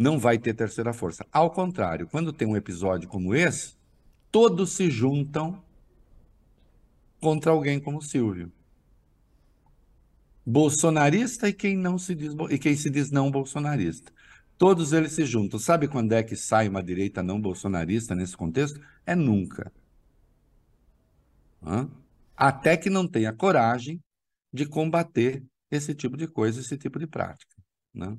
não 0.00 0.18
vai 0.18 0.38
ter 0.38 0.54
terceira 0.54 0.94
força. 0.94 1.26
Ao 1.30 1.50
contrário, 1.50 2.08
quando 2.08 2.32
tem 2.32 2.48
um 2.48 2.56
episódio 2.56 3.06
como 3.06 3.34
esse, 3.34 3.74
todos 4.32 4.72
se 4.72 4.90
juntam 4.90 5.62
contra 7.20 7.50
alguém 7.50 7.78
como 7.78 8.00
Silvio. 8.00 8.50
Bolsonarista 10.46 11.50
e 11.50 11.52
quem 11.52 11.76
não 11.76 11.98
se 11.98 12.14
diz 12.14 12.34
e 12.48 12.58
quem 12.58 12.74
se 12.74 12.88
diz 12.88 13.10
não 13.10 13.30
bolsonarista. 13.30 14.10
Todos 14.56 14.94
eles 14.94 15.12
se 15.12 15.26
juntam. 15.26 15.60
Sabe 15.60 15.86
quando 15.86 16.12
é 16.12 16.22
que 16.22 16.34
sai 16.34 16.66
uma 16.66 16.82
direita 16.82 17.22
não 17.22 17.38
bolsonarista 17.38 18.14
nesse 18.14 18.34
contexto? 18.34 18.80
É 19.04 19.14
nunca. 19.14 19.70
Hã? 21.62 21.90
Até 22.34 22.74
que 22.74 22.88
não 22.88 23.06
tenha 23.06 23.34
coragem 23.34 24.02
de 24.50 24.64
combater 24.64 25.44
esse 25.70 25.94
tipo 25.94 26.16
de 26.16 26.26
coisa, 26.26 26.58
esse 26.58 26.78
tipo 26.78 26.98
de 26.98 27.06
prática. 27.06 27.54
Né? 27.92 28.16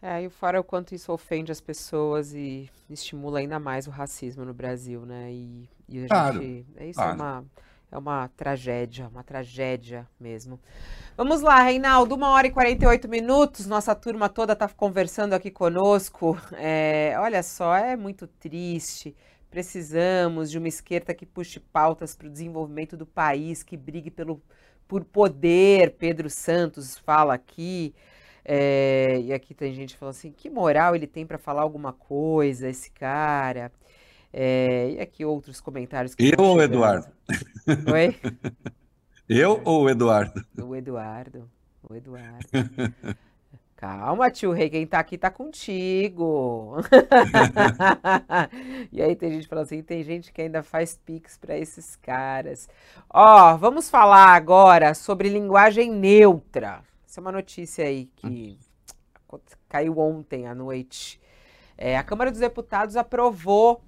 É, 0.00 0.22
e 0.22 0.30
fora 0.30 0.60
o 0.60 0.64
quanto 0.64 0.94
isso 0.94 1.12
ofende 1.12 1.50
as 1.50 1.60
pessoas 1.60 2.32
e 2.32 2.70
estimula 2.88 3.40
ainda 3.40 3.58
mais 3.58 3.86
o 3.88 3.90
racismo 3.90 4.44
no 4.44 4.54
Brasil, 4.54 5.04
né? 5.04 5.32
E, 5.32 5.68
e 5.88 6.04
a 6.04 6.06
Claro, 6.06 6.40
gente. 6.40 6.64
é- 6.76 6.86
Isso 6.86 7.06
é 7.08 7.10
claro. 7.10 7.10
uma, 7.10 7.44
é 7.90 7.98
uma 7.98 8.28
tragédia, 8.36 9.08
uma 9.08 9.24
tragédia 9.24 10.06
mesmo. 10.20 10.60
Vamos 11.16 11.42
lá, 11.42 11.62
Reinaldo, 11.62 12.14
uma 12.14 12.30
hora 12.30 12.46
e 12.46 12.50
48 12.50 13.08
minutos. 13.08 13.66
Nossa 13.66 13.94
turma 13.94 14.28
toda 14.28 14.52
está 14.54 14.68
conversando 14.68 15.34
aqui 15.34 15.50
conosco. 15.50 16.38
É, 16.54 17.14
olha 17.18 17.42
só, 17.42 17.74
é 17.76 17.96
muito 17.96 18.26
triste. 18.26 19.16
Precisamos 19.50 20.50
de 20.50 20.58
uma 20.58 20.68
esquerda 20.68 21.14
que 21.14 21.26
puxe 21.26 21.60
pautas 21.60 22.14
para 22.14 22.28
o 22.28 22.30
desenvolvimento 22.30 22.96
do 22.96 23.06
país, 23.06 23.62
que 23.64 23.76
brigue 23.76 24.10
pelo, 24.10 24.40
por 24.86 25.04
poder. 25.04 25.92
Pedro 25.98 26.30
Santos 26.30 26.98
fala 26.98 27.34
aqui. 27.34 27.94
É, 28.44 29.20
e 29.20 29.32
aqui 29.32 29.54
tem 29.54 29.74
gente 29.74 29.96
falando 29.96 30.14
assim, 30.14 30.32
que 30.32 30.48
moral 30.48 30.94
ele 30.94 31.06
tem 31.06 31.26
para 31.26 31.38
falar 31.38 31.62
alguma 31.62 31.92
coisa, 31.92 32.68
esse 32.68 32.90
cara. 32.90 33.70
É, 34.32 34.90
e 34.90 35.00
aqui 35.00 35.24
outros 35.24 35.60
comentários 35.60 36.14
que 36.14 36.32
Eu 36.36 36.44
ou. 36.44 36.60
Eduardo? 36.60 37.08
Oi? 37.92 38.16
Eu 39.28 39.60
ou 39.64 39.82
o 39.82 39.90
Eduardo? 39.90 40.42
O 40.58 40.74
Eduardo. 40.74 41.50
O 41.82 41.94
Eduardo. 41.94 42.48
Calma, 43.78 44.28
tio 44.28 44.50
Rei, 44.50 44.68
quem 44.68 44.84
tá 44.86 44.98
aqui 44.98 45.16
tá 45.16 45.30
contigo. 45.30 46.78
E 48.90 49.02
aí 49.02 49.14
tem 49.14 49.32
gente 49.32 49.46
falando 49.46 49.66
assim, 49.66 49.82
tem 49.82 50.02
gente 50.02 50.32
que 50.32 50.42
ainda 50.42 50.62
faz 50.62 50.98
pix 51.04 51.36
para 51.36 51.56
esses 51.56 51.94
caras. 51.94 52.68
Ó, 53.08 53.56
vamos 53.56 53.88
falar 53.88 54.34
agora 54.34 54.94
sobre 54.94 55.28
linguagem 55.28 55.92
neutra. 55.92 56.80
Essa 57.08 57.20
é 57.20 57.22
uma 57.22 57.32
notícia 57.32 57.86
aí 57.86 58.04
que 58.16 58.58
caiu 59.66 59.98
ontem 59.98 60.46
à 60.46 60.54
noite. 60.54 61.18
É, 61.78 61.96
a 61.96 62.04
Câmara 62.04 62.30
dos 62.30 62.40
Deputados 62.40 62.96
aprovou, 62.96 63.80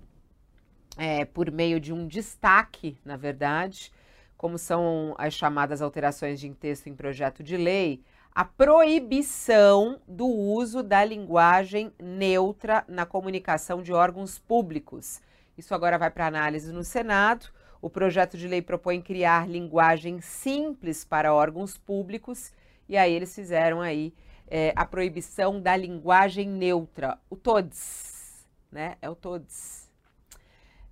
é, 0.97 1.27
por 1.27 1.51
meio 1.51 1.79
de 1.79 1.93
um 1.93 2.07
destaque, 2.07 2.97
na 3.05 3.19
verdade, 3.19 3.93
como 4.39 4.57
são 4.57 5.15
as 5.19 5.35
chamadas 5.35 5.83
alterações 5.83 6.41
de 6.41 6.49
texto 6.49 6.87
em 6.87 6.95
projeto 6.95 7.43
de 7.43 7.59
lei, 7.59 8.03
a 8.35 8.43
proibição 8.43 10.01
do 10.09 10.27
uso 10.27 10.83
da 10.83 11.05
linguagem 11.05 11.93
neutra 12.03 12.87
na 12.89 13.05
comunicação 13.05 13.83
de 13.83 13.93
órgãos 13.93 14.39
públicos. 14.39 15.21
Isso 15.59 15.75
agora 15.75 15.99
vai 15.99 16.11
para 16.11 16.27
análise 16.27 16.73
no 16.73 16.83
Senado. 16.83 17.49
O 17.83 17.91
projeto 17.91 18.39
de 18.39 18.49
lei 18.49 18.63
propõe 18.63 19.03
criar 19.03 19.47
linguagem 19.47 20.23
simples 20.23 21.05
para 21.05 21.35
órgãos 21.35 21.77
públicos 21.77 22.51
e 22.91 22.99
aí 22.99 23.13
eles 23.15 23.35
fizeram 23.35 23.81
aí 23.81 24.15
é, 24.49 24.73
a 24.77 24.85
proibição 24.87 25.61
da 25.63 25.77
linguagem 25.77 26.49
neutra, 26.49 27.19
o 27.31 27.37
todes, 27.37 28.47
né? 28.73 28.97
É 29.03 29.11
o 29.11 29.17
todes. 29.17 29.89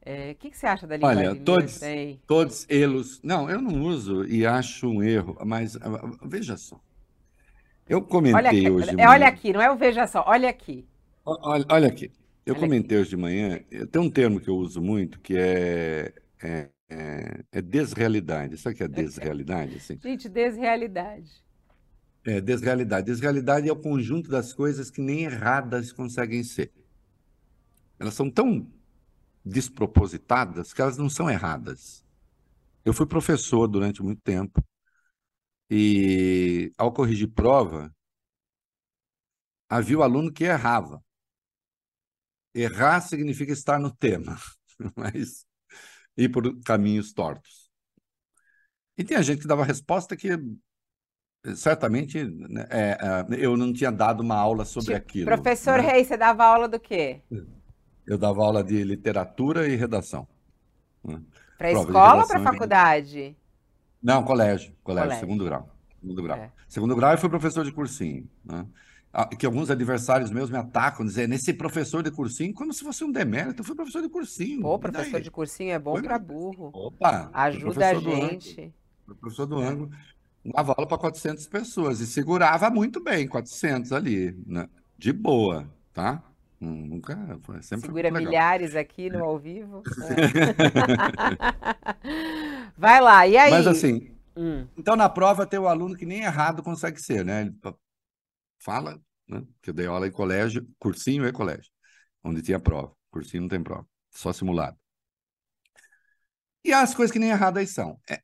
É, 0.02 0.32
O 0.32 0.34
que, 0.36 0.50
que 0.50 0.56
você 0.56 0.66
acha 0.66 0.86
da 0.86 0.96
linguagem 0.96 1.26
Olha, 1.26 1.34
todos, 1.36 1.92
neutra, 1.92 2.18
todos 2.26 2.66
eles. 2.68 3.20
Não, 3.22 3.48
eu 3.50 3.60
não 3.60 3.82
uso 3.82 4.24
e 4.26 4.46
acho 4.46 4.88
um 4.88 5.02
erro, 5.02 5.36
mas 5.44 5.76
ah, 5.76 6.00
veja 6.24 6.56
só. 6.56 6.80
Eu 7.88 8.00
Olha 8.32 8.50
comentei 8.50 8.50
aqui, 8.50 8.70
hoje 8.70 8.88
de 8.90 8.96
é, 8.96 9.06
olha 9.08 9.26
manhã. 9.26 9.28
aqui, 9.28 9.52
não 9.52 9.60
é 9.62 9.70
o 9.70 9.76
veja 9.76 10.06
só, 10.06 10.24
olha 10.26 10.48
aqui. 10.48 10.86
Olha, 11.24 11.64
olha 11.70 11.88
aqui. 11.88 12.10
Eu 12.46 12.56
Olha 12.56 12.56
comentei 12.56 12.98
hoje 12.98 13.10
de 13.10 13.16
manhã. 13.16 13.60
eh, 13.70 13.86
Tem 13.86 14.00
um 14.00 14.10
termo 14.10 14.40
que 14.40 14.48
eu 14.48 14.56
uso 14.56 14.80
muito 14.80 15.20
que 15.20 15.36
é, 15.36 16.12
é, 16.42 16.70
é, 16.88 17.44
é 17.52 17.62
desrealidade. 17.62 18.56
Sabe 18.58 18.74
o 18.74 18.78
que 18.78 18.84
é 18.84 18.88
desrealidade? 18.88 19.76
Assim? 19.76 20.00
Gente, 20.02 20.28
desrealidade. 20.28 21.44
É, 22.28 22.42
desrealidade. 22.42 23.06
Desrealidade 23.06 23.66
é 23.70 23.72
o 23.72 23.80
conjunto 23.80 24.28
das 24.28 24.52
coisas 24.52 24.90
que 24.90 25.00
nem 25.00 25.24
erradas 25.24 25.90
conseguem 25.92 26.44
ser. 26.44 26.70
Elas 27.98 28.12
são 28.12 28.30
tão 28.30 28.70
despropositadas 29.42 30.74
que 30.74 30.82
elas 30.82 30.98
não 30.98 31.08
são 31.08 31.30
erradas. 31.30 32.04
Eu 32.84 32.92
fui 32.92 33.06
professor 33.06 33.66
durante 33.66 34.02
muito 34.02 34.20
tempo 34.20 34.62
e, 35.70 36.70
ao 36.76 36.92
corrigir 36.92 37.28
prova, 37.28 37.90
havia 39.66 39.98
o 39.98 40.02
aluno 40.02 40.30
que 40.30 40.44
errava. 40.44 41.02
Errar 42.54 43.00
significa 43.00 43.52
estar 43.52 43.80
no 43.80 43.90
tema, 43.90 44.38
mas 44.94 45.46
ir 46.14 46.28
por 46.30 46.60
caminhos 46.62 47.10
tortos. 47.14 47.70
E 48.98 49.02
tinha 49.02 49.22
gente 49.22 49.40
que 49.40 49.48
dava 49.48 49.64
resposta 49.64 50.14
que 50.14 50.28
certamente 51.54 52.24
né, 52.24 52.66
é, 52.70 52.98
é, 53.00 53.26
eu 53.44 53.56
não 53.56 53.72
tinha 53.72 53.90
dado 53.90 54.20
uma 54.20 54.36
aula 54.36 54.64
sobre 54.64 54.94
Tipo, 54.94 54.96
aquilo. 54.96 55.26
Professor 55.26 55.78
né? 55.78 55.90
Reis, 55.92 56.06
você 56.08 56.16
dava 56.16 56.44
aula 56.44 56.68
do 56.68 56.78
quê? 56.80 57.20
Eu 58.06 58.18
dava 58.18 58.42
aula 58.42 58.64
de 58.64 58.82
literatura 58.84 59.68
e 59.68 59.76
redação. 59.76 60.26
né? 61.04 61.20
Para 61.56 61.72
escola 61.72 62.22
ou 62.22 62.28
para 62.28 62.40
faculdade? 62.40 63.36
Não, 64.02 64.22
colégio, 64.22 64.72
colégio, 64.82 65.08
Colégio. 65.08 65.20
segundo 65.20 65.44
grau. 65.44 65.68
Segundo 66.00 66.22
grau. 66.22 66.38
É. 66.38 66.52
Segundo 66.68 66.94
grau 66.96 67.12
eu 67.12 67.18
fui 67.18 67.28
professor 67.28 67.64
de 67.64 67.72
cursinho. 67.72 68.28
Né? 68.44 68.64
Ah, 69.12 69.26
Que 69.26 69.44
alguns 69.44 69.68
adversários 69.70 70.30
meus 70.30 70.50
me 70.50 70.56
atacam, 70.56 71.04
dizendo, 71.04 71.34
esse 71.34 71.52
professor 71.52 72.02
de 72.02 72.10
cursinho, 72.10 72.54
como 72.54 72.72
se 72.72 72.84
fosse 72.84 73.02
um 73.02 73.10
demérito, 73.10 73.60
eu 73.60 73.64
fui 73.64 73.74
professor 73.74 74.00
de 74.02 74.08
cursinho. 74.08 74.60
Pô, 74.62 74.78
professor 74.78 75.20
de 75.20 75.30
cursinho 75.30 75.72
é 75.72 75.78
bom 75.78 76.00
para 76.00 76.18
burro. 76.18 76.70
Opa! 76.72 77.28
Ajuda 77.32 77.88
a 77.90 77.92
do 77.94 78.00
gente. 78.00 78.72
fui 79.04 79.14
professor 79.16 79.46
do 79.46 79.58
ângulo, 79.58 79.90
dava 80.52 80.72
aula 80.76 80.86
para 80.88 80.98
400 80.98 81.46
pessoas 81.46 82.00
e 82.00 82.06
segurava 82.06 82.70
muito 82.70 83.02
bem 83.02 83.28
400 83.28 83.92
ali, 83.92 84.32
né? 84.46 84.68
de 84.98 85.12
boa, 85.12 85.68
tá? 85.92 86.22
Hum, 86.60 86.86
Nunca, 86.86 87.38
foi 87.42 87.62
sempre 87.62 87.92
foi 87.92 87.96
Segura 87.96 88.10
legal. 88.10 88.34
milhares 88.34 88.74
aqui 88.74 89.08
no 89.10 89.22
ao 89.22 89.38
vivo. 89.38 89.86
É. 90.00 90.22
Vai 92.76 93.00
lá, 93.00 93.26
e 93.26 93.36
aí? 93.36 93.48
Mas 93.48 93.66
assim, 93.66 94.14
Hum, 94.36 94.68
Então, 94.76 94.96
na 94.96 95.08
prova, 95.08 95.46
tem 95.46 95.58
o 95.60 95.68
aluno 95.68 95.96
que 95.96 96.06
nem 96.06 96.22
errado 96.22 96.62
consegue 96.62 97.00
ser, 97.02 97.24
né? 97.24 97.42
Ele 97.42 97.56
fa- 97.62 97.76
fala, 98.60 99.00
né? 99.28 99.44
Que 99.62 99.70
eu 99.70 99.74
dei 99.74 99.86
aula 99.86 100.08
em 100.08 100.12
colégio, 100.12 100.68
cursinho 100.78 101.26
e 101.28 101.32
colégio, 101.32 101.70
onde 102.24 102.42
tinha 102.42 102.60
prova. 102.60 102.94
Cursinho 103.10 103.42
não 103.44 103.48
tem 103.50 103.62
prova, 103.62 103.86
só 104.10 104.32
simulado. 104.32 104.78
E 106.64 106.72
as 106.72 106.94
coisas 106.94 107.12
que 107.12 107.18
nem 107.18 107.30
erradas 107.30 107.70
são. 107.70 108.00
É, 108.08 108.22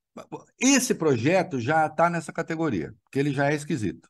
esse 0.60 0.94
projeto 0.94 1.60
já 1.60 1.86
está 1.86 2.08
nessa 2.08 2.32
categoria, 2.32 2.94
porque 3.02 3.18
ele 3.18 3.32
já 3.32 3.50
é 3.50 3.54
esquisito. 3.54 4.08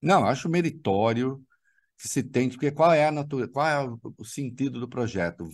Não, 0.00 0.26
acho 0.26 0.48
meritório 0.48 1.44
que 1.96 2.08
se 2.08 2.22
tente, 2.22 2.56
porque 2.56 2.70
qual 2.70 2.92
é 2.92 3.06
a 3.06 3.12
natureza, 3.12 3.50
qual 3.50 3.66
é 3.66 3.98
o, 4.16 4.24
sentido 4.24 4.78
do 4.78 4.88
projeto? 4.88 5.48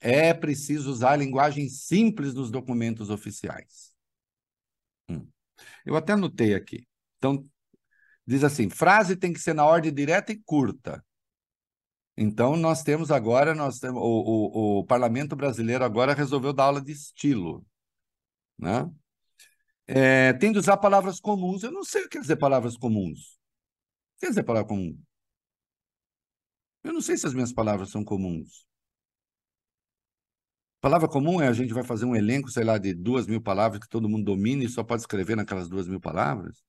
É 0.00 0.32
preciso 0.32 0.90
usar 0.90 1.16
linguagem 1.16 1.68
simples 1.68 2.32
nos 2.34 2.50
documentos 2.50 3.10
oficiais. 3.10 3.92
Hum. 5.08 5.28
Eu 5.84 5.96
até 5.96 6.14
anotei 6.14 6.54
aqui. 6.54 6.86
Então, 7.18 7.42
diz 8.26 8.42
assim: 8.44 8.70
frase 8.70 9.16
tem 9.16 9.32
que 9.32 9.40
ser 9.40 9.54
na 9.54 9.66
ordem 9.66 9.92
direta 9.92 10.32
e 10.32 10.42
curta. 10.42 11.04
Então, 12.16 12.56
nós 12.56 12.82
temos 12.82 13.10
agora, 13.10 13.54
nós 13.54 13.78
temos, 13.78 14.00
o, 14.02 14.06
o, 14.06 14.78
o 14.80 14.84
Parlamento 14.86 15.36
Brasileiro 15.36 15.84
agora 15.84 16.14
resolveu 16.14 16.52
dar 16.52 16.64
aula 16.64 16.80
de 16.80 16.92
estilo. 16.92 17.64
Né? 18.58 18.90
É, 19.86 20.32
tem 20.34 20.52
de 20.52 20.58
usar 20.58 20.76
palavras 20.76 21.20
comuns. 21.20 21.62
Eu 21.62 21.70
não 21.70 21.84
sei 21.84 22.02
o 22.02 22.04
que 22.04 22.10
quer 22.10 22.20
dizer 22.20 22.36
palavras 22.36 22.76
comuns. 22.76 23.20
O 23.20 24.20
que 24.20 24.26
quer 24.26 24.28
dizer 24.28 24.42
palavra 24.42 24.68
comum? 24.68 24.98
Eu 26.82 26.92
não 26.92 27.00
sei 27.00 27.16
se 27.16 27.26
as 27.26 27.34
minhas 27.34 27.52
palavras 27.52 27.90
são 27.90 28.04
comuns. 28.04 28.66
Palavra 30.80 31.08
comum 31.08 31.40
é 31.40 31.48
a 31.48 31.52
gente 31.52 31.72
vai 31.72 31.82
fazer 31.82 32.04
um 32.04 32.14
elenco, 32.14 32.48
sei 32.48 32.62
lá, 32.62 32.78
de 32.78 32.94
duas 32.94 33.26
mil 33.26 33.40
palavras 33.40 33.80
que 33.80 33.88
todo 33.88 34.08
mundo 34.08 34.24
domina 34.24 34.62
e 34.62 34.68
só 34.68 34.84
pode 34.84 35.02
escrever 35.02 35.36
naquelas 35.36 35.68
duas 35.68 35.88
mil 35.88 36.00
palavras? 36.00 36.62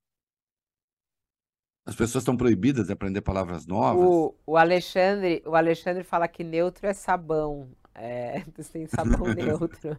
As 1.85 1.95
pessoas 1.95 2.23
estão 2.23 2.35
proibidas 2.35 2.87
de 2.87 2.93
aprender 2.93 3.21
palavras 3.21 3.65
novas? 3.65 4.03
o, 4.03 4.35
o 4.45 4.57
Alexandre, 4.57 5.41
o 5.45 5.55
Alexandre 5.55 6.03
fala 6.03 6.27
que 6.27 6.43
neutro 6.43 6.87
é 6.87 6.93
sabão. 6.93 7.71
É, 7.97 8.43
tem 8.71 8.85
sabão 8.87 9.27
neutro. 9.33 9.97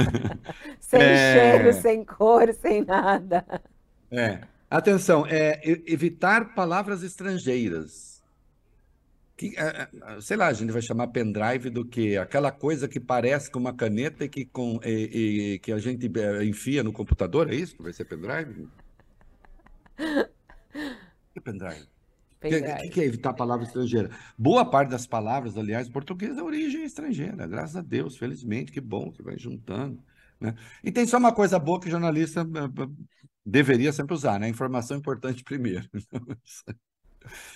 sem 0.80 1.00
É. 1.00 1.32
cheiro, 1.34 1.72
sem 1.74 2.04
cor, 2.04 2.52
sem 2.54 2.84
nada. 2.84 3.44
É. 4.10 4.40
Atenção, 4.70 5.26
é 5.26 5.60
evitar 5.86 6.54
palavras 6.54 7.02
estrangeiras. 7.02 8.22
Que, 9.36 9.54
é, 9.56 9.88
é, 10.16 10.20
sei 10.20 10.36
lá, 10.36 10.48
a 10.48 10.52
gente 10.52 10.72
vai 10.72 10.82
chamar 10.82 11.08
pendrive 11.08 11.70
do 11.70 11.84
que 11.86 12.16
aquela 12.16 12.50
coisa 12.50 12.88
que 12.88 12.98
parece 13.00 13.50
com 13.50 13.58
uma 13.60 13.72
caneta 13.74 14.24
e 14.24 14.28
que, 14.28 14.44
com, 14.46 14.80
e- 14.84 15.54
e 15.54 15.58
que 15.60 15.72
a 15.72 15.78
gente 15.78 16.10
é, 16.20 16.44
enfia 16.44 16.82
no 16.82 16.92
computador, 16.92 17.50
é 17.50 17.54
isso 17.54 17.76
vai 17.82 17.92
ser 17.92 18.04
pendrive? 18.06 18.68
Que 21.34 21.40
pendrive? 21.40 21.88
O 22.38 22.48
que, 22.48 22.88
que- 22.90 23.00
é 23.00 23.04
evitar 23.04 23.32
palavra 23.32 23.64
estrangeira? 23.66 24.10
Boa 24.36 24.64
parte 24.64 24.90
das 24.90 25.06
palavras, 25.06 25.56
aliás, 25.56 25.88
português 25.88 26.38
é 26.38 26.42
origem 26.42 26.84
estrangeira, 26.84 27.46
graças 27.46 27.76
a 27.76 27.82
Deus, 27.82 28.16
felizmente, 28.16 28.70
que 28.70 28.80
bom 28.80 29.10
que 29.10 29.22
vai 29.22 29.36
juntando. 29.38 30.02
Né? 30.40 30.54
E 30.84 30.92
tem 30.92 31.06
só 31.06 31.18
uma 31.18 31.34
coisa 31.34 31.58
boa 31.58 31.80
que 31.80 31.90
jornalista 31.90 32.42
eh, 32.42 32.44
eh, 32.82 32.88
deveria 33.44 33.92
sempre 33.92 34.14
usar, 34.14 34.38
né? 34.38 34.48
Informação 34.48 34.96
importante 34.96 35.42
primeiro. 35.42 35.88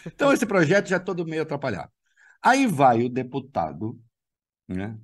Então, 0.06 0.32
esse 0.32 0.46
projeto 0.46 0.88
já 0.88 0.96
é 0.96 0.98
todo 0.98 1.24
meio 1.26 1.42
atrapalhado. 1.42 1.90
Aí 2.42 2.66
vai 2.66 3.02
o 3.02 3.08
deputado, 3.08 4.00
né? 4.68 4.98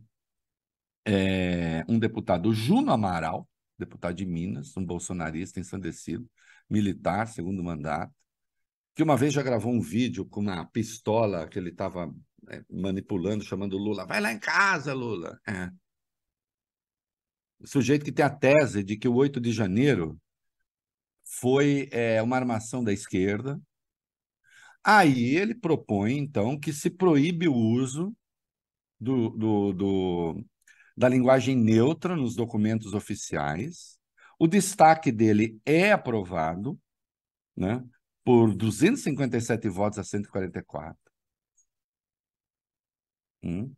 É, 1.05 1.85
um 1.89 1.99
deputado 1.99 2.53
Juno 2.53 2.93
Amaral, 2.93 3.49
deputado 3.79 4.14
de 4.14 4.26
Minas, 4.26 4.76
um 4.76 4.85
bolsonarista 4.85 5.59
ensandecido, 5.59 6.29
militar, 6.68 7.26
segundo 7.26 7.62
mandato, 7.62 8.12
que 8.99 9.03
uma 9.05 9.16
vez 9.16 9.32
já 9.32 9.44
gravou 9.44 9.72
um 9.72 9.80
vídeo 9.80 10.26
com 10.26 10.40
uma 10.40 10.66
pistola 10.66 11.46
que 11.46 11.57
ele 11.57 11.70
estava 11.70 12.12
manipulando, 12.68 13.44
chamando 13.44 13.78
Lula. 13.78 14.05
Vai 14.05 14.20
lá 14.20 14.32
em 14.32 14.40
casa, 14.40 14.92
Lula. 14.92 15.40
É. 15.46 15.70
O 17.61 17.66
sujeito 17.68 18.05
que 18.05 18.11
tem 18.11 18.24
a 18.24 18.28
tese 18.28 18.82
de 18.82 18.96
que 18.96 19.07
o 19.07 19.14
8 19.14 19.40
de 19.40 19.53
janeiro 19.53 20.20
foi 21.22 21.88
é, 21.92 22.20
uma 22.20 22.34
armação 22.34 22.82
da 22.82 22.92
esquerda. 22.92 23.62
Aí 24.82 25.36
ele 25.36 25.55
propõe, 25.55 26.18
então, 26.18 26.59
que 26.59 26.72
se 26.72 26.90
proíbe 26.90 27.46
o 27.46 27.55
uso 27.55 28.12
do, 28.99 29.30
do, 29.30 29.72
do, 29.72 30.44
da 30.96 31.09
linguagem 31.09 31.55
neutra 31.55 32.16
nos 32.16 32.34
documentos 32.34 32.94
oficiais. 32.94 33.96
O 34.40 34.49
destaque 34.49 35.12
dele 35.12 35.61
é 35.64 35.92
aprovado, 35.92 36.76
né? 37.57 37.80
Por 38.29 38.55
257 38.55 39.70
votos 39.70 39.99
a 39.99 40.05
144. 40.05 40.95
Hum. 43.43 43.74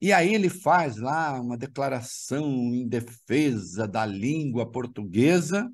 E 0.00 0.12
aí 0.12 0.32
ele 0.32 0.48
faz 0.48 0.98
lá 0.98 1.40
uma 1.40 1.58
declaração 1.58 2.46
em 2.72 2.86
defesa 2.86 3.88
da 3.88 4.06
língua 4.06 4.70
portuguesa, 4.70 5.68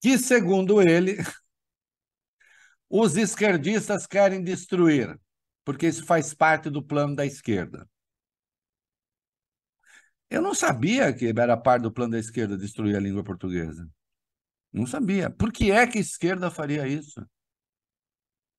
que, 0.00 0.18
segundo 0.18 0.82
ele, 0.82 1.18
os 2.90 3.16
esquerdistas 3.16 4.04
querem 4.04 4.42
destruir, 4.42 5.16
porque 5.64 5.86
isso 5.86 6.04
faz 6.04 6.34
parte 6.34 6.68
do 6.70 6.82
plano 6.82 7.14
da 7.14 7.24
esquerda. 7.24 7.88
Eu 10.28 10.42
não 10.42 10.56
sabia 10.56 11.12
que 11.12 11.26
era 11.26 11.56
parte 11.56 11.82
do 11.84 11.92
plano 11.92 12.14
da 12.14 12.18
esquerda 12.18 12.58
destruir 12.58 12.96
a 12.96 13.00
língua 13.00 13.22
portuguesa. 13.22 13.88
Não 14.74 14.86
sabia. 14.86 15.30
Por 15.30 15.52
que 15.52 15.70
é 15.70 15.86
que 15.86 15.98
a 15.98 16.00
esquerda 16.00 16.50
faria 16.50 16.86
isso? 16.88 17.24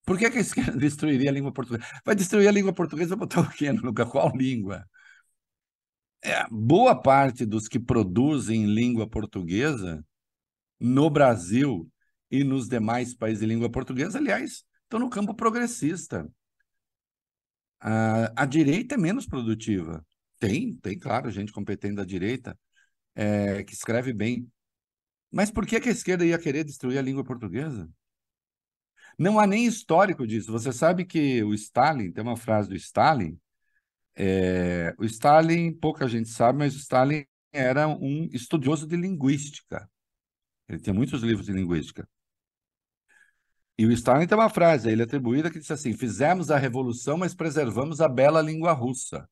Por 0.06 0.16
que, 0.18 0.30
que 0.30 0.38
a 0.38 0.40
esquerda 0.40 0.72
destruiria 0.78 1.28
a 1.28 1.32
língua 1.32 1.52
portuguesa? 1.52 1.84
Vai 2.04 2.14
destruir 2.14 2.48
a 2.48 2.52
língua 2.52 2.72
portuguesa 2.72 3.10
vai 3.10 3.18
botar 3.18 3.42
o 3.42 3.50
quê 3.50 3.70
no 3.70 3.82
lugar? 3.82 4.08
Qual 4.08 4.34
língua? 4.34 4.82
É, 6.22 6.46
boa 6.50 7.00
parte 7.00 7.44
dos 7.44 7.68
que 7.68 7.78
produzem 7.78 8.64
língua 8.64 9.06
portuguesa 9.06 10.02
no 10.80 11.10
Brasil 11.10 11.88
e 12.30 12.42
nos 12.42 12.66
demais 12.66 13.14
países 13.14 13.40
de 13.40 13.46
língua 13.46 13.70
portuguesa, 13.70 14.18
aliás, 14.18 14.64
estão 14.84 14.98
no 14.98 15.10
campo 15.10 15.34
progressista. 15.34 16.26
A, 17.78 18.42
a 18.42 18.46
direita 18.46 18.94
é 18.94 18.98
menos 18.98 19.26
produtiva. 19.26 20.04
Tem, 20.40 20.74
tem, 20.76 20.98
claro, 20.98 21.30
gente 21.30 21.52
competente 21.52 21.96
da 21.96 22.04
direita 22.04 22.58
é, 23.14 23.62
que 23.64 23.74
escreve 23.74 24.14
bem. 24.14 24.50
Mas 25.36 25.50
por 25.50 25.66
que, 25.66 25.78
que 25.78 25.90
a 25.90 25.92
esquerda 25.92 26.24
ia 26.24 26.38
querer 26.38 26.64
destruir 26.64 26.96
a 26.96 27.02
língua 27.02 27.22
portuguesa? 27.22 27.86
Não 29.18 29.38
há 29.38 29.46
nem 29.46 29.66
histórico 29.66 30.26
disso. 30.26 30.50
Você 30.50 30.72
sabe 30.72 31.04
que 31.04 31.44
o 31.44 31.52
Stalin, 31.52 32.10
tem 32.10 32.24
uma 32.24 32.38
frase 32.38 32.70
do 32.70 32.74
Stalin, 32.74 33.38
é, 34.14 34.94
o 34.98 35.04
Stalin, 35.04 35.74
pouca 35.74 36.08
gente 36.08 36.30
sabe, 36.30 36.58
mas 36.60 36.74
o 36.74 36.78
Stalin 36.78 37.26
era 37.52 37.86
um 37.86 38.30
estudioso 38.32 38.86
de 38.86 38.96
linguística. 38.96 39.86
Ele 40.66 40.80
tinha 40.80 40.94
muitos 40.94 41.22
livros 41.22 41.44
de 41.44 41.52
linguística. 41.52 42.08
E 43.76 43.84
o 43.84 43.92
Stalin 43.92 44.26
tem 44.26 44.38
uma 44.38 44.48
frase 44.48 44.88
a 44.88 44.92
ele 44.92 45.02
atribuída 45.02 45.50
que 45.50 45.58
diz 45.58 45.70
assim: 45.70 45.92
fizemos 45.92 46.50
a 46.50 46.56
revolução, 46.56 47.18
mas 47.18 47.34
preservamos 47.34 48.00
a 48.00 48.08
bela 48.08 48.40
língua 48.40 48.72
russa. 48.72 49.28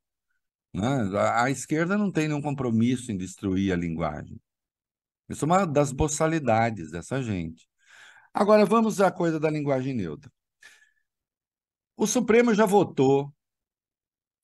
Né? 0.70 0.86
A, 1.18 1.44
a 1.44 1.50
esquerda 1.50 1.96
não 1.96 2.12
tem 2.12 2.28
nenhum 2.28 2.42
compromisso 2.42 3.10
em 3.10 3.16
destruir 3.16 3.72
a 3.72 3.76
linguagem. 3.76 4.38
Isso 5.28 5.44
é 5.44 5.46
uma 5.46 5.66
das 5.66 5.92
boçalidades 5.92 6.90
dessa 6.90 7.22
gente. 7.22 7.68
Agora 8.32 8.64
vamos 8.66 9.00
à 9.00 9.10
coisa 9.10 9.40
da 9.40 9.50
linguagem 9.50 9.94
neutra. 9.94 10.30
O 11.96 12.06
Supremo 12.06 12.54
já 12.54 12.66
votou 12.66 13.32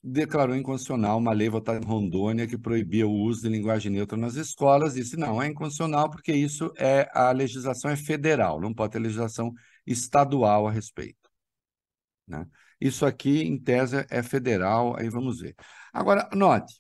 declarou 0.03 0.57
inconstitucional 0.57 1.19
uma 1.19 1.33
lei 1.33 1.49
votada 1.49 1.79
em 1.79 1.87
Rondônia 1.87 2.47
que 2.47 2.57
proibia 2.59 3.07
o 3.07 3.13
uso 3.13 3.43
de 3.43 3.49
linguagem 3.49 3.93
neutra 3.93 4.17
nas 4.17 4.35
escolas. 4.35 4.95
Disse 4.95 5.17
não, 5.17 5.43
é 5.43 5.47
inconstitucional 5.47 6.11
porque 6.11 6.33
isso 6.33 6.73
é 6.77 7.09
a 7.13 7.31
legislação 7.33 7.91
é 7.91 7.97
federal, 7.97 8.61
não 8.61 8.73
pode 8.75 8.93
ter 8.93 8.99
legislação 8.99 9.53
estadual 9.87 10.67
a 10.67 10.73
respeito. 10.73 11.31
Né? 12.27 12.47
Isso 12.81 13.05
aqui, 13.05 13.43
em 13.43 13.59
tese, 13.59 14.07
é 14.09 14.23
federal, 14.23 14.97
aí 14.97 15.09
vamos 15.11 15.41
ver. 15.41 15.55
Agora, 15.93 16.29
note, 16.35 16.80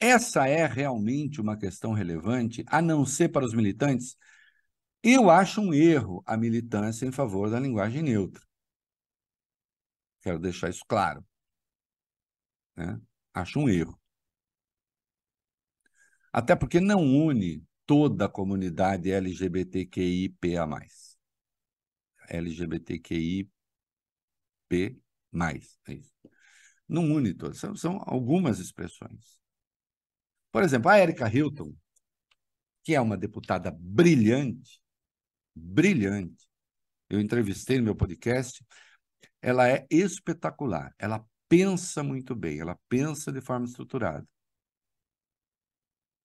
essa 0.00 0.46
é 0.48 0.66
realmente 0.66 1.40
uma 1.40 1.56
questão 1.56 1.92
relevante, 1.92 2.64
a 2.68 2.82
não 2.82 3.04
ser 3.06 3.28
para 3.30 3.44
os 3.46 3.54
militantes? 3.54 4.16
Eu 5.02 5.30
acho 5.30 5.60
um 5.60 5.72
erro 5.72 6.22
a 6.26 6.36
militância 6.36 7.06
em 7.06 7.12
favor 7.12 7.50
da 7.50 7.60
linguagem 7.60 8.02
neutra. 8.02 8.42
Quero 10.20 10.38
deixar 10.38 10.68
isso 10.70 10.84
claro. 10.86 11.24
Né? 12.76 13.00
Acho 13.32 13.60
um 13.60 13.68
erro. 13.68 13.98
Até 16.32 16.54
porque 16.54 16.80
não 16.80 17.00
une 17.00 17.64
toda 17.86 18.26
a 18.26 18.28
comunidade 18.28 19.10
LGBTQIPA+. 19.10 20.66
LGBTQIP+. 22.28 23.50
É 25.86 25.94
isso. 25.94 26.12
Não 26.88 27.04
une 27.12 27.34
todas, 27.34 27.58
são, 27.58 27.74
são 27.76 28.02
algumas 28.04 28.58
expressões. 28.58 29.38
Por 30.56 30.62
exemplo, 30.62 30.90
a 30.90 30.98
Erika 30.98 31.28
Hilton, 31.28 31.74
que 32.82 32.94
é 32.94 33.00
uma 33.00 33.14
deputada 33.14 33.70
brilhante, 33.78 34.80
brilhante, 35.54 36.48
eu 37.10 37.20
entrevistei 37.20 37.76
no 37.76 37.84
meu 37.84 37.94
podcast, 37.94 38.64
ela 39.42 39.68
é 39.68 39.86
espetacular, 39.90 40.94
ela 40.98 41.22
pensa 41.46 42.02
muito 42.02 42.34
bem, 42.34 42.58
ela 42.58 42.74
pensa 42.88 43.30
de 43.30 43.42
forma 43.42 43.66
estruturada. 43.66 44.26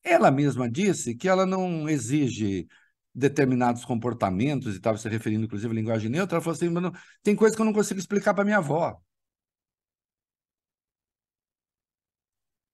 Ela 0.02 0.32
mesma 0.32 0.72
disse 0.72 1.14
que 1.14 1.28
ela 1.28 1.46
não 1.46 1.90
exige 1.90 2.70
determinados 3.14 3.84
comportamentos, 3.84 4.76
e 4.76 4.78
estava 4.78 4.98
se 4.98 5.10
referindo 5.10 5.44
inclusive 5.44 5.74
à 5.74 5.76
linguagem 5.76 6.10
neutra, 6.10 6.38
ela 6.38 6.42
falou 6.42 6.56
assim, 6.56 6.70
tem 7.22 7.36
coisa 7.36 7.54
que 7.54 7.62
eu 7.62 7.66
não 7.66 7.74
consigo 7.74 8.00
explicar 8.00 8.34
para 8.34 8.46
minha 8.46 8.60
avó. 8.60 8.98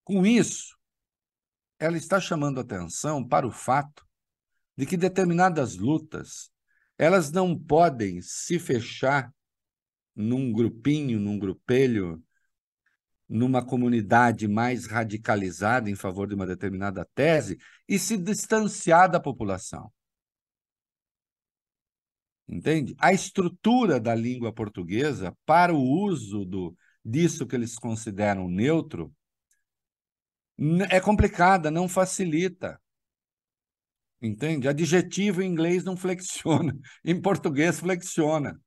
Com 0.03 0.26
isso, 0.26 0.76
ela 1.80 1.97
está 1.97 2.19
chamando 2.19 2.59
atenção 2.59 3.25
para 3.25 3.47
o 3.47 3.51
fato 3.51 4.05
de 4.75 4.86
que 4.86 4.97
determinadas 4.97 5.75
lutas, 5.75 6.51
elas 6.97 7.32
não 7.32 7.57
podem 7.57 8.21
se 8.21 8.59
fechar 8.59 9.34
num 10.15 10.51
grupinho, 10.51 11.19
num 11.19 11.38
grupelho, 11.38 12.23
numa 13.30 13.63
comunidade 13.63 14.47
mais 14.47 14.86
radicalizada 14.86 15.89
em 15.89 15.95
favor 15.95 16.28
de 16.28 16.36
uma 16.36 16.45
determinada 16.45 17.05
tese 17.13 17.57
e 17.88 17.99
se 17.99 18.17
distanciar 18.17 19.09
da 19.09 19.19
população. 19.19 19.91
Entende? 22.47 22.95
A 22.97 23.11
estrutura 23.11 23.99
da 23.99 24.15
língua 24.15 24.53
portuguesa 24.53 25.36
para 25.45 25.73
o 25.73 25.82
uso 25.82 26.45
do, 26.45 26.75
disso 27.03 27.45
que 27.45 27.55
eles 27.55 27.75
consideram 27.75 28.47
neutro 28.47 29.13
é 30.89 30.99
complicada, 30.99 31.70
não 31.70 31.88
facilita. 31.88 32.82
Entende? 34.22 34.68
Adjetivo 34.68 35.41
em 35.41 35.51
inglês 35.51 35.84
não 35.84 35.95
flexiona, 35.95 36.74
em 37.05 37.22
português 37.22 37.80
flexiona. 37.80 38.60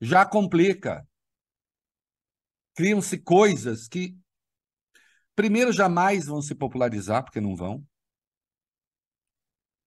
Já 0.00 0.26
complica. 0.26 1.06
Criam-se 2.74 3.18
coisas 3.18 3.86
que, 3.86 4.16
primeiro, 5.36 5.72
jamais 5.72 6.26
vão 6.26 6.42
se 6.42 6.54
popularizar, 6.54 7.22
porque 7.22 7.40
não 7.40 7.54
vão. 7.54 7.86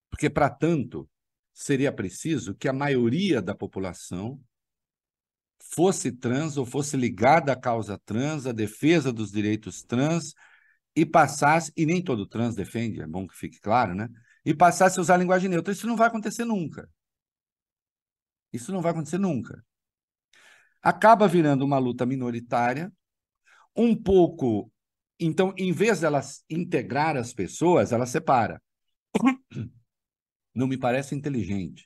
Porque, 0.09 0.30
para 0.30 0.49
tanto, 0.49 1.09
seria 1.53 1.91
preciso 1.91 2.55
que 2.55 2.70
a 2.70 2.74
maioria 2.74 3.41
da 3.41 3.53
população 3.53 4.41
fosse 5.76 6.09
trans 6.11 6.55
ou 6.55 6.65
fosse 6.65 6.95
ligada 6.95 7.51
à 7.51 7.55
causa 7.55 7.99
trans, 8.05 8.47
à 8.47 8.53
defesa 8.53 9.11
dos 9.11 9.30
direitos 9.30 9.84
trans, 9.84 10.34
e 10.95 11.05
passasse, 11.05 11.71
e 11.76 11.86
nem 11.86 12.01
todo 12.01 12.26
trans 12.26 12.55
defende, 12.55 13.01
é 13.01 13.07
bom 13.07 13.28
que 13.28 13.36
fique 13.36 13.59
claro, 13.59 13.93
né? 13.93 14.07
E 14.45 14.53
passasse 14.53 14.97
a 14.97 15.01
usar 15.01 15.15
a 15.15 15.17
linguagem 15.17 15.49
neutra. 15.49 15.73
Isso 15.73 15.86
não 15.86 15.97
vai 15.97 16.07
acontecer 16.07 16.45
nunca. 16.45 16.89
Isso 18.53 18.71
não 18.71 18.82
vai 18.82 18.93
acontecer 18.93 19.17
nunca. 19.17 19.61
Acaba 20.82 21.28
virando 21.28 21.65
uma 21.65 21.78
luta 21.78 22.05
minoritária, 22.05 22.93
um 23.76 23.93
pouco. 23.95 24.71
Então, 25.19 25.53
em 25.57 25.73
vez 25.73 25.99
dela 25.99 26.21
integrar 26.49 27.17
as 27.17 27.34
pessoas, 27.34 27.91
ela 27.91 28.05
separa. 28.05 28.61
Não 30.53 30.67
me 30.67 30.78
parece 30.78 31.15
inteligente 31.15 31.86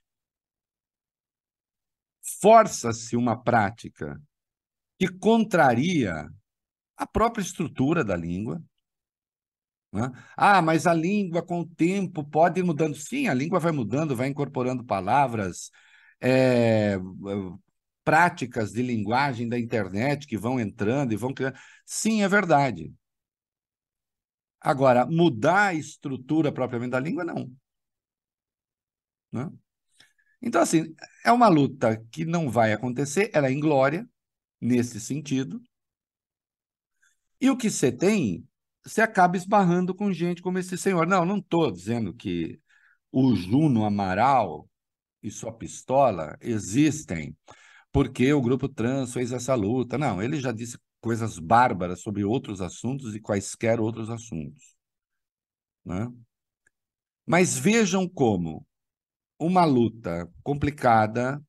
força-se 2.42 3.16
uma 3.16 3.42
prática 3.42 4.22
que 4.98 5.08
contraria 5.08 6.30
a 6.98 7.08
própria 7.08 7.42
estrutura 7.42 8.04
da 8.04 8.16
língua. 8.16 8.62
Né? 9.92 10.12
Ah, 10.38 10.62
mas 10.62 10.86
a 10.86 10.94
língua, 10.94 11.42
com 11.42 11.62
o 11.62 11.68
tempo, 11.68 12.24
pode 12.24 12.60
ir 12.60 12.64
mudando. 12.64 12.96
Sim, 12.96 13.28
a 13.28 13.34
língua 13.34 13.60
vai 13.60 13.72
mudando, 13.72 14.16
vai 14.16 14.28
incorporando 14.28 14.84
palavras, 14.84 15.72
é, 16.22 16.98
práticas 18.04 18.72
de 18.72 18.82
linguagem 18.82 19.48
da 19.48 19.58
internet 19.58 20.28
que 20.28 20.38
vão 20.38 20.60
entrando 20.60 21.14
e 21.14 21.18
vão 21.18 21.34
criando. 21.34 21.58
Sim, 21.86 22.24
é 22.24 22.28
verdade. 22.28 22.94
Agora, 24.62 25.06
mudar 25.06 25.68
a 25.68 25.74
estrutura 25.74 26.52
propriamente 26.52 26.92
da 26.92 27.00
língua, 27.00 27.24
não. 27.24 27.52
Né? 29.32 29.50
Então, 30.42 30.62
assim, 30.62 30.96
é 31.26 31.32
uma 31.32 31.48
luta 31.48 31.98
que 32.12 32.26
não 32.26 32.50
vai 32.50 32.72
acontecer, 32.72 33.30
ela 33.34 33.48
é 33.48 33.52
inglória, 33.52 34.08
nesse 34.60 35.00
sentido. 35.00 35.62
E 37.40 37.50
o 37.50 37.58
que 37.58 37.70
você 37.70 37.92
tem, 37.92 38.48
você 38.84 39.02
acaba 39.02 39.38
esbarrando 39.38 39.96
com 39.96 40.12
gente 40.12 40.42
como 40.42 40.60
esse 40.60 40.78
senhor. 40.78 41.08
Não, 41.08 41.26
não 41.26 41.38
estou 41.38 41.72
dizendo 41.72 42.14
que 42.14 42.60
o 43.12 43.36
Juno 43.36 43.86
Amaral 43.86 44.70
e 45.24 45.32
sua 45.32 45.52
pistola 45.54 46.38
existem 46.42 47.36
porque 47.92 48.32
o 48.34 48.42
grupo 48.42 48.70
trans 48.70 49.14
fez 49.14 49.32
essa 49.32 49.56
luta. 49.56 49.98
Não, 49.98 50.22
ele 50.22 50.40
já 50.40 50.52
disse 50.52 50.78
coisas 51.02 51.40
bárbaras 51.40 52.02
sobre 52.02 52.24
outros 52.24 52.62
assuntos 52.62 53.16
e 53.16 53.20
quaisquer 53.20 53.80
outros 53.80 54.10
assuntos. 54.10 54.76
Né? 55.86 56.08
Mas 57.26 57.58
vejam 57.58 58.08
como 58.08 58.66
uma 59.40 59.64
luta 59.66 60.30
complicada, 60.44 61.42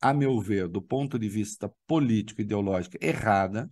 a 0.00 0.12
meu 0.12 0.40
ver, 0.40 0.68
do 0.68 0.82
ponto 0.82 1.18
de 1.18 1.28
vista 1.28 1.72
político 1.86 2.42
ideológico, 2.42 2.98
errada, 3.00 3.70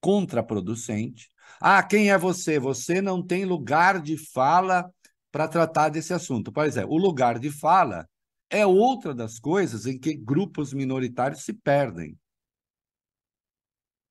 contraproducente. 0.00 1.28
Ah, 1.60 1.82
quem 1.82 2.10
é 2.10 2.18
você? 2.18 2.58
Você 2.58 3.00
não 3.00 3.22
tem 3.22 3.44
lugar 3.44 4.00
de 4.00 4.16
fala 4.16 4.88
para 5.32 5.48
tratar 5.48 5.88
desse 5.88 6.14
assunto. 6.14 6.52
Pois 6.52 6.76
é, 6.76 6.84
o 6.84 6.96
lugar 6.96 7.38
de 7.38 7.50
fala 7.50 8.08
é 8.48 8.64
outra 8.64 9.14
das 9.14 9.38
coisas 9.38 9.86
em 9.86 9.98
que 9.98 10.14
grupos 10.14 10.72
minoritários 10.72 11.44
se 11.44 11.52
perdem. 11.52 12.16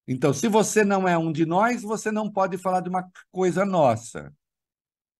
Então, 0.07 0.33
se 0.33 0.47
você 0.47 0.85
não 0.85 1.07
é 1.07 1.17
um 1.17 1.31
de 1.31 1.45
nós, 1.45 1.81
você 1.81 2.11
não 2.11 2.31
pode 2.31 2.57
falar 2.57 2.79
de 2.81 2.89
uma 2.89 3.09
coisa 3.31 3.65
nossa. 3.65 4.33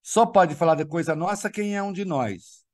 Só 0.07 0.25
pode 0.25 0.55
falar 0.55 0.75
de 0.75 0.85
coisa 0.85 1.13
nossa 1.13 1.49
quem 1.51 1.75
é 1.75 1.83
um 1.83 1.91
de 1.91 2.05
nós. 2.05 2.65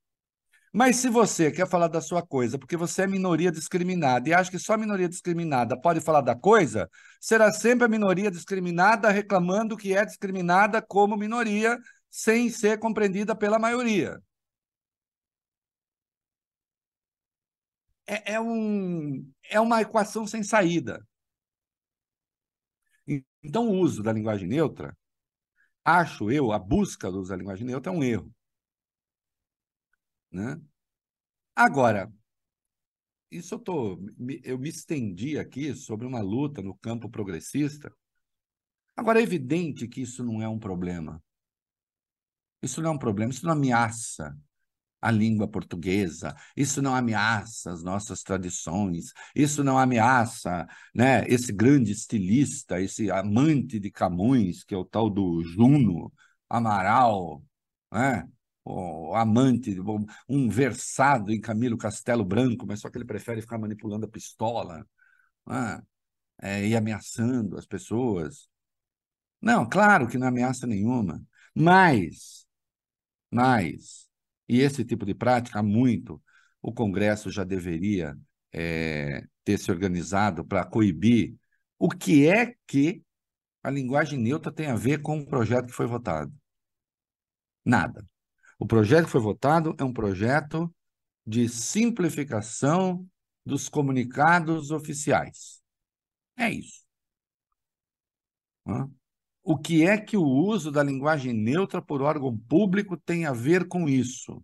Mas 0.72 0.96
se 0.98 1.08
você 1.08 1.50
quer 1.50 1.68
falar 1.68 1.88
da 1.88 2.00
sua 2.00 2.24
coisa 2.24 2.56
porque 2.56 2.76
você 2.76 3.02
é 3.02 3.06
minoria 3.08 3.50
discriminada 3.50 4.28
e 4.28 4.32
acha 4.32 4.52
que 4.52 4.58
só 4.58 4.76
minoria 4.78 5.08
discriminada 5.08 5.76
pode 5.80 6.00
falar 6.00 6.20
da 6.20 6.36
coisa, 6.36 6.88
será 7.20 7.50
sempre 7.50 7.86
a 7.86 7.88
minoria 7.88 8.30
discriminada 8.30 9.10
reclamando 9.10 9.76
que 9.76 9.96
é 9.96 10.04
discriminada 10.04 10.80
como 10.80 11.16
minoria, 11.16 11.76
sem 12.08 12.48
ser 12.50 12.78
compreendida 12.78 13.34
pela 13.34 13.58
maioria. 13.58 14.16
É, 18.06 18.34
é, 18.34 18.40
um, 18.40 19.28
é 19.50 19.58
uma 19.60 19.80
equação 19.82 20.24
sem 20.24 20.44
saída. 20.44 21.04
Então, 23.42 23.68
o 23.68 23.80
uso 23.80 24.02
da 24.04 24.12
linguagem 24.12 24.46
neutra 24.48 24.96
acho 25.84 26.30
eu, 26.30 26.52
a 26.52 26.58
busca 26.58 27.10
do 27.10 27.20
uso 27.20 27.30
da 27.30 27.36
linguagem 27.36 27.66
neutra 27.66 27.92
é 27.92 27.96
um 27.96 28.02
erro. 28.02 28.34
Né? 30.30 30.60
Agora, 31.54 32.12
isso 33.30 33.54
eu, 33.54 33.58
tô, 33.58 33.98
eu 34.42 34.58
me 34.58 34.68
estendi 34.68 35.38
aqui 35.38 35.74
sobre 35.74 36.06
uma 36.06 36.20
luta 36.20 36.62
no 36.62 36.76
campo 36.76 37.08
progressista. 37.08 37.94
Agora, 38.96 39.20
é 39.20 39.22
evidente 39.22 39.86
que 39.88 40.00
isso 40.00 40.24
não 40.24 40.40
é 40.40 40.48
um 40.48 40.58
problema. 40.58 41.22
Isso 42.62 42.80
não 42.80 42.90
é 42.90 42.94
um 42.94 42.98
problema, 42.98 43.30
isso 43.30 43.44
não 43.44 43.52
ameaça 43.52 44.36
a 45.04 45.10
língua 45.10 45.46
portuguesa, 45.46 46.34
isso 46.56 46.80
não 46.80 46.94
ameaça 46.94 47.70
as 47.70 47.82
nossas 47.82 48.22
tradições, 48.22 49.12
isso 49.36 49.62
não 49.62 49.78
ameaça 49.78 50.66
né, 50.94 51.28
esse 51.28 51.52
grande 51.52 51.92
estilista, 51.92 52.80
esse 52.80 53.10
amante 53.10 53.78
de 53.78 53.90
Camões, 53.90 54.64
que 54.64 54.74
é 54.74 54.78
o 54.78 54.84
tal 54.84 55.10
do 55.10 55.42
Juno 55.44 56.10
Amaral, 56.48 57.44
né? 57.92 58.26
o 58.64 59.14
amante, 59.14 59.76
um 60.26 60.48
versado 60.48 61.30
em 61.30 61.40
Camilo 61.40 61.76
Castelo 61.76 62.24
Branco, 62.24 62.66
mas 62.66 62.80
só 62.80 62.88
que 62.88 62.96
ele 62.96 63.04
prefere 63.04 63.42
ficar 63.42 63.58
manipulando 63.58 64.06
a 64.06 64.08
pistola 64.08 64.86
né? 65.46 65.82
é, 66.40 66.66
e 66.66 66.74
ameaçando 66.74 67.58
as 67.58 67.66
pessoas. 67.66 68.48
Não, 69.40 69.68
claro 69.68 70.08
que 70.08 70.16
não 70.16 70.28
ameaça 70.28 70.66
nenhuma, 70.66 71.22
mas, 71.54 72.46
mas 73.30 74.08
e 74.48 74.60
esse 74.60 74.84
tipo 74.84 75.06
de 75.06 75.14
prática, 75.14 75.58
há 75.60 75.62
muito, 75.62 76.22
o 76.62 76.72
Congresso 76.72 77.30
já 77.30 77.44
deveria 77.44 78.16
é, 78.52 79.26
ter 79.44 79.58
se 79.58 79.70
organizado 79.70 80.44
para 80.44 80.64
coibir. 80.64 81.34
O 81.78 81.88
que 81.88 82.26
é 82.26 82.54
que 82.66 83.02
a 83.62 83.70
linguagem 83.70 84.18
neutra 84.18 84.52
tem 84.52 84.66
a 84.66 84.76
ver 84.76 85.02
com 85.02 85.18
o 85.18 85.26
projeto 85.26 85.66
que 85.66 85.72
foi 85.72 85.86
votado? 85.86 86.32
Nada. 87.64 88.06
O 88.58 88.66
projeto 88.66 89.06
que 89.06 89.10
foi 89.10 89.20
votado 89.20 89.74
é 89.78 89.84
um 89.84 89.92
projeto 89.92 90.72
de 91.26 91.48
simplificação 91.48 93.06
dos 93.44 93.68
comunicados 93.68 94.70
oficiais. 94.70 95.62
É 96.36 96.50
isso. 96.50 96.84
O 99.44 99.58
que 99.58 99.84
é 99.84 99.98
que 99.98 100.16
o 100.16 100.24
uso 100.24 100.72
da 100.72 100.82
linguagem 100.82 101.34
neutra 101.34 101.82
por 101.82 102.00
órgão 102.00 102.36
público 102.36 102.96
tem 102.96 103.26
a 103.26 103.32
ver 103.32 103.68
com 103.68 103.86
isso? 103.86 104.42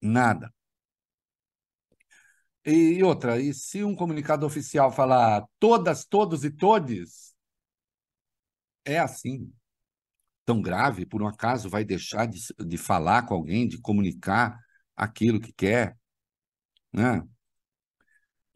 Nada. 0.00 0.52
E 2.66 3.02
outra, 3.02 3.38
e 3.40 3.52
se 3.52 3.84
um 3.84 3.94
comunicado 3.94 4.46
oficial 4.46 4.90
falar 4.90 5.44
todas, 5.58 6.04
todos 6.06 6.44
e 6.44 6.50
todes, 6.50 7.34
é 8.84 8.98
assim. 8.98 9.52
Tão 10.46 10.60
grave, 10.60 11.06
por 11.06 11.22
um 11.22 11.26
acaso 11.26 11.70
vai 11.70 11.84
deixar 11.84 12.26
de, 12.26 12.38
de 12.66 12.76
falar 12.76 13.22
com 13.26 13.34
alguém, 13.34 13.66
de 13.66 13.80
comunicar 13.80 14.58
aquilo 14.94 15.40
que 15.40 15.52
quer? 15.52 15.96
Né? 16.92 17.20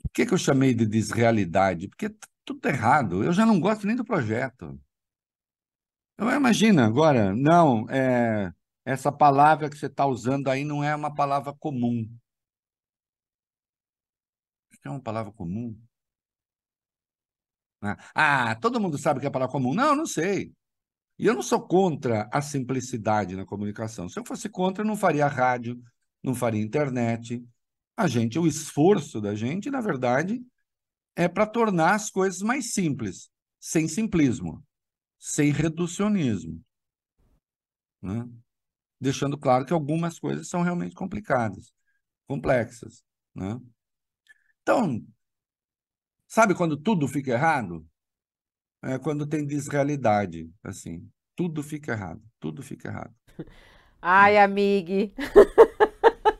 Por 0.02 0.10
que, 0.12 0.26
que 0.26 0.34
eu 0.34 0.38
chamei 0.38 0.74
de 0.74 0.86
desrealidade? 0.86 1.88
Porque 1.88 2.14
tudo 2.48 2.60
tá 2.60 2.70
errado. 2.70 3.22
Eu 3.22 3.32
já 3.32 3.44
não 3.44 3.60
gosto 3.60 3.86
nem 3.86 3.94
do 3.94 4.04
projeto. 4.04 4.80
Eu 6.16 6.30
imagina 6.30 6.86
agora, 6.86 7.34
não, 7.34 7.88
é, 7.90 8.52
essa 8.84 9.12
palavra 9.12 9.68
que 9.70 9.76
você 9.76 9.86
está 9.86 10.06
usando 10.06 10.48
aí 10.48 10.64
não 10.64 10.82
é 10.82 10.96
uma 10.96 11.14
palavra 11.14 11.52
comum. 11.54 12.08
É 14.84 14.88
uma 14.88 15.00
palavra 15.00 15.30
comum. 15.32 15.78
Né? 17.82 17.96
Ah, 18.14 18.54
todo 18.56 18.80
mundo 18.80 18.96
sabe 18.98 19.20
que 19.20 19.26
é 19.26 19.30
palavra 19.30 19.52
comum. 19.52 19.74
Não, 19.74 19.94
não 19.94 20.06
sei. 20.06 20.52
E 21.18 21.26
eu 21.26 21.34
não 21.34 21.42
sou 21.42 21.60
contra 21.60 22.28
a 22.32 22.40
simplicidade 22.40 23.36
na 23.36 23.44
comunicação. 23.44 24.08
Se 24.08 24.18
eu 24.18 24.24
fosse 24.24 24.48
contra, 24.48 24.82
eu 24.82 24.86
não 24.86 24.96
faria 24.96 25.26
rádio, 25.26 25.80
não 26.22 26.34
faria 26.34 26.62
internet. 26.62 27.44
A 27.96 28.06
gente, 28.08 28.38
o 28.38 28.46
esforço 28.46 29.20
da 29.20 29.34
gente, 29.34 29.70
na 29.70 29.80
verdade, 29.80 30.42
é 31.18 31.26
para 31.26 31.44
tornar 31.44 31.96
as 31.96 32.10
coisas 32.10 32.40
mais 32.40 32.72
simples, 32.72 33.28
sem 33.58 33.88
simplismo, 33.88 34.64
sem 35.18 35.50
reducionismo. 35.50 36.64
Né? 38.00 38.24
Deixando 39.00 39.36
claro 39.36 39.66
que 39.66 39.72
algumas 39.72 40.20
coisas 40.20 40.48
são 40.48 40.62
realmente 40.62 40.94
complicadas, 40.94 41.74
complexas. 42.24 43.02
Né? 43.34 43.60
Então, 44.62 45.04
sabe 46.28 46.54
quando 46.54 46.76
tudo 46.76 47.08
fica 47.08 47.32
errado? 47.32 47.84
É 48.80 48.96
quando 48.96 49.26
tem 49.26 49.44
desrealidade, 49.44 50.48
assim. 50.62 51.10
Tudo 51.34 51.64
fica 51.64 51.94
errado, 51.94 52.22
tudo 52.38 52.62
fica 52.62 52.90
errado. 52.90 53.14
Ai, 54.00 54.38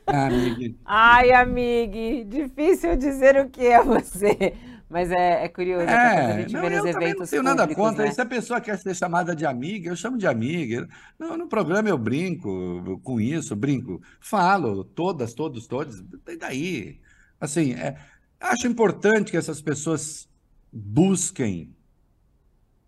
amigue. 0.09 0.49
amigue. 0.49 0.79
Ai, 0.85 1.31
amigue. 1.31 2.23
Difícil 2.25 2.95
dizer 2.97 3.37
o 3.37 3.49
que 3.49 3.65
é 3.65 3.83
você. 3.83 4.53
Mas 4.89 5.11
é, 5.11 5.45
é 5.45 5.47
curioso, 5.47 5.85
é, 5.85 6.33
a 6.33 6.41
gente 6.41 6.51
não, 6.51 6.61
vê 6.61 6.69
nos 6.71 6.85
eventos. 6.85 7.19
Não 7.19 7.27
tenho 7.27 7.43
nada 7.43 7.67
contra. 7.75 8.05
Né? 8.05 8.11
Se 8.11 8.21
a 8.21 8.25
pessoa 8.25 8.59
quer 8.59 8.75
ser 8.79 8.95
chamada 8.95 9.35
de 9.35 9.45
amiga, 9.45 9.87
eu 9.87 9.95
chamo 9.95 10.17
de 10.17 10.25
amiga. 10.25 10.87
No, 11.17 11.37
no 11.37 11.47
programa 11.47 11.87
eu 11.87 11.97
brinco 11.97 12.99
com 13.03 13.21
isso, 13.21 13.55
brinco, 13.55 14.01
falo, 14.19 14.83
todas, 14.83 15.35
todos, 15.35 15.67
todos, 15.67 16.03
e 16.27 16.35
daí? 16.35 16.99
Assim, 17.39 17.73
é, 17.73 17.97
acho 18.39 18.67
importante 18.67 19.29
que 19.29 19.37
essas 19.37 19.61
pessoas 19.61 20.27
busquem 20.73 21.71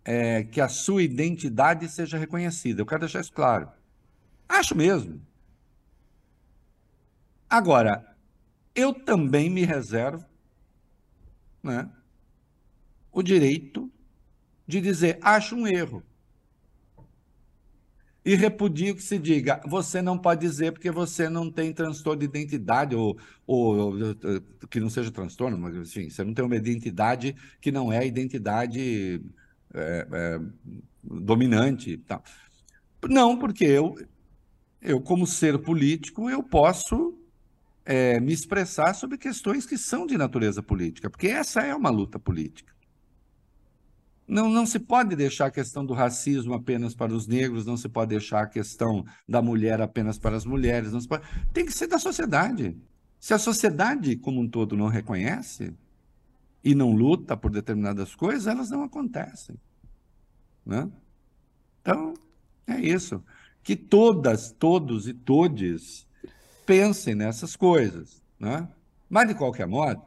é, 0.04 0.42
que 0.42 0.60
a 0.60 0.68
sua 0.68 1.04
identidade 1.04 1.88
seja 1.88 2.18
reconhecida. 2.18 2.82
Eu 2.82 2.86
quero 2.86 3.00
deixar 3.02 3.20
isso 3.20 3.32
claro. 3.32 3.68
Acho 4.48 4.76
mesmo. 4.76 5.20
Agora, 7.52 8.02
eu 8.74 8.94
também 8.94 9.50
me 9.50 9.62
reservo 9.62 10.24
né, 11.62 11.86
o 13.12 13.22
direito 13.22 13.92
de 14.66 14.80
dizer 14.80 15.18
acho 15.20 15.54
um 15.54 15.66
erro. 15.66 16.02
E 18.24 18.34
repudio 18.34 18.94
que 18.94 19.02
se 19.02 19.18
diga, 19.18 19.60
você 19.66 20.00
não 20.00 20.16
pode 20.16 20.40
dizer 20.40 20.72
porque 20.72 20.90
você 20.90 21.28
não 21.28 21.50
tem 21.50 21.74
transtorno 21.74 22.20
de 22.20 22.24
identidade, 22.24 22.96
ou, 22.96 23.18
ou, 23.46 23.98
ou 23.98 24.14
que 24.70 24.80
não 24.80 24.88
seja 24.88 25.10
transtorno, 25.10 25.58
mas 25.58 25.76
enfim, 25.76 26.08
você 26.08 26.24
não 26.24 26.32
tem 26.32 26.46
uma 26.46 26.56
identidade 26.56 27.36
que 27.60 27.70
não 27.70 27.92
é 27.92 27.98
a 27.98 28.04
identidade 28.06 29.20
é, 29.74 30.08
é, 30.10 30.40
dominante. 31.02 31.98
Tá. 31.98 32.22
Não, 33.10 33.38
porque 33.38 33.66
eu, 33.66 33.94
eu, 34.80 35.02
como 35.02 35.26
ser 35.26 35.58
político, 35.58 36.30
eu 36.30 36.42
posso 36.42 37.18
é, 37.84 38.20
me 38.20 38.32
expressar 38.32 38.94
sobre 38.94 39.18
questões 39.18 39.66
que 39.66 39.76
são 39.76 40.06
de 40.06 40.16
natureza 40.16 40.62
política, 40.62 41.10
porque 41.10 41.28
essa 41.28 41.62
é 41.62 41.74
uma 41.74 41.90
luta 41.90 42.18
política. 42.18 42.72
Não, 44.26 44.48
não 44.48 44.64
se 44.64 44.78
pode 44.78 45.16
deixar 45.16 45.46
a 45.46 45.50
questão 45.50 45.84
do 45.84 45.92
racismo 45.92 46.54
apenas 46.54 46.94
para 46.94 47.12
os 47.12 47.26
negros, 47.26 47.66
não 47.66 47.76
se 47.76 47.88
pode 47.88 48.10
deixar 48.10 48.42
a 48.42 48.46
questão 48.46 49.04
da 49.28 49.42
mulher 49.42 49.80
apenas 49.80 50.18
para 50.18 50.36
as 50.36 50.44
mulheres. 50.44 50.92
Não 50.92 51.00
se 51.00 51.08
pode... 51.08 51.24
Tem 51.52 51.66
que 51.66 51.72
ser 51.72 51.88
da 51.88 51.98
sociedade. 51.98 52.76
Se 53.18 53.34
a 53.34 53.38
sociedade 53.38 54.16
como 54.16 54.40
um 54.40 54.48
todo 54.48 54.76
não 54.76 54.86
reconhece 54.86 55.74
e 56.64 56.74
não 56.74 56.92
luta 56.92 57.36
por 57.36 57.50
determinadas 57.50 58.14
coisas, 58.14 58.46
elas 58.46 58.70
não 58.70 58.84
acontecem. 58.84 59.56
Né? 60.64 60.88
Então, 61.80 62.14
é 62.66 62.80
isso. 62.80 63.22
Que 63.62 63.76
todas, 63.76 64.52
todos 64.52 65.08
e 65.08 65.12
todes 65.12 66.06
pensem 66.72 67.14
nessas 67.14 67.54
coisas. 67.54 68.22
Né? 68.40 68.66
Mas, 69.08 69.28
de 69.28 69.34
qualquer 69.34 69.66
modo, 69.66 70.02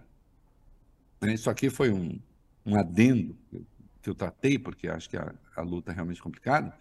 né, 1.22 1.34
isso 1.34 1.50
aqui 1.50 1.70
foi 1.70 1.92
um, 1.92 2.20
um 2.66 2.76
adendo 2.76 3.38
que 4.02 4.10
eu 4.10 4.16
tratei, 4.16 4.58
porque 4.58 4.88
acho 4.88 5.10
que 5.10 5.16
a, 5.16 5.34
a 5.56 5.62
luta 5.62 5.92
é 5.92 5.96
realmente 5.96 6.22
complicada. 6.22 6.76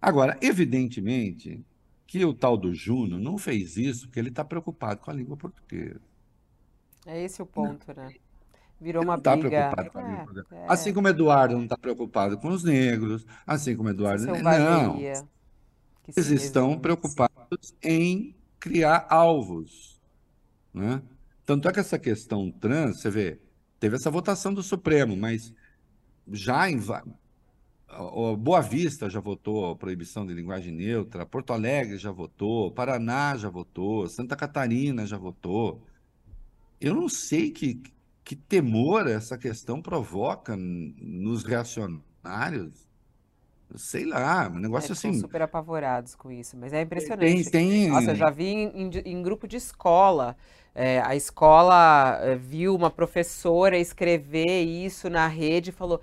Agora, 0.00 0.36
evidentemente 0.42 1.64
que 2.06 2.22
o 2.26 2.34
tal 2.34 2.58
do 2.58 2.74
Juno 2.74 3.18
não 3.18 3.38
fez 3.38 3.78
isso 3.78 4.06
porque 4.06 4.20
ele 4.20 4.28
está 4.28 4.44
preocupado 4.44 5.00
com 5.00 5.10
a 5.10 5.14
língua 5.14 5.34
portuguesa. 5.34 6.02
É 7.06 7.24
esse 7.24 7.40
o 7.40 7.46
ponto, 7.46 7.86
não. 7.88 8.04
né? 8.04 8.14
Virou 8.78 9.02
uma 9.02 9.18
tá 9.18 9.34
briga. 9.34 9.48
Preocupado 9.48 9.90
com 9.90 9.98
a 9.98 10.02
é, 10.02 10.18
língua. 10.18 10.46
É. 10.52 10.66
Assim 10.68 10.92
como 10.92 11.08
Eduardo 11.08 11.54
não 11.54 11.64
está 11.64 11.78
preocupado 11.78 12.36
com 12.36 12.48
os 12.48 12.64
negros, 12.64 13.24
assim 13.46 13.74
como 13.76 13.88
Eduardo 13.88 14.26
não. 14.26 14.98
Eles 15.00 16.30
estão 16.30 16.78
preocupados 16.78 17.74
em 17.82 18.34
criar 18.62 19.08
alvos. 19.10 20.00
Né? 20.72 21.02
Tanto 21.44 21.68
é 21.68 21.72
que 21.72 21.80
essa 21.80 21.98
questão 21.98 22.48
trans, 22.48 23.00
você 23.00 23.10
vê, 23.10 23.40
teve 23.80 23.96
essa 23.96 24.08
votação 24.08 24.54
do 24.54 24.62
Supremo, 24.62 25.16
mas 25.16 25.52
já 26.30 26.70
em. 26.70 26.80
Boa 28.38 28.62
Vista 28.62 29.10
já 29.10 29.20
votou 29.20 29.76
proibição 29.76 30.24
de 30.24 30.32
linguagem 30.32 30.72
neutra, 30.72 31.26
Porto 31.26 31.52
Alegre 31.52 31.98
já 31.98 32.10
votou, 32.10 32.70
Paraná 32.70 33.36
já 33.36 33.50
votou, 33.50 34.08
Santa 34.08 34.34
Catarina 34.34 35.04
já 35.04 35.18
votou. 35.18 35.82
Eu 36.80 36.94
não 36.94 37.08
sei 37.08 37.50
que, 37.50 37.82
que 38.24 38.34
temor 38.34 39.06
essa 39.06 39.36
questão 39.36 39.82
provoca 39.82 40.56
nos 40.56 41.42
reacionários 41.44 42.91
sei 43.76 44.04
lá, 44.04 44.48
um 44.48 44.58
negócio 44.58 44.90
é, 44.90 44.92
assim. 44.92 45.14
super 45.14 45.42
apavorados 45.42 46.14
com 46.14 46.30
isso, 46.30 46.56
mas 46.56 46.72
é 46.72 46.82
impressionante. 46.82 47.50
Tem, 47.50 47.68
tem... 47.68 47.88
Nossa, 47.88 48.10
eu 48.10 48.16
já 48.16 48.30
vi 48.30 48.46
em, 48.46 48.68
em, 48.74 48.90
em 49.04 49.22
grupo 49.22 49.46
de 49.46 49.56
escola. 49.56 50.36
É, 50.74 51.00
a 51.02 51.14
escola 51.14 52.18
é, 52.22 52.34
viu 52.34 52.74
uma 52.74 52.90
professora 52.90 53.76
escrever 53.78 54.62
isso 54.62 55.10
na 55.10 55.26
rede 55.26 55.70
e 55.70 55.72
falou: 55.72 56.00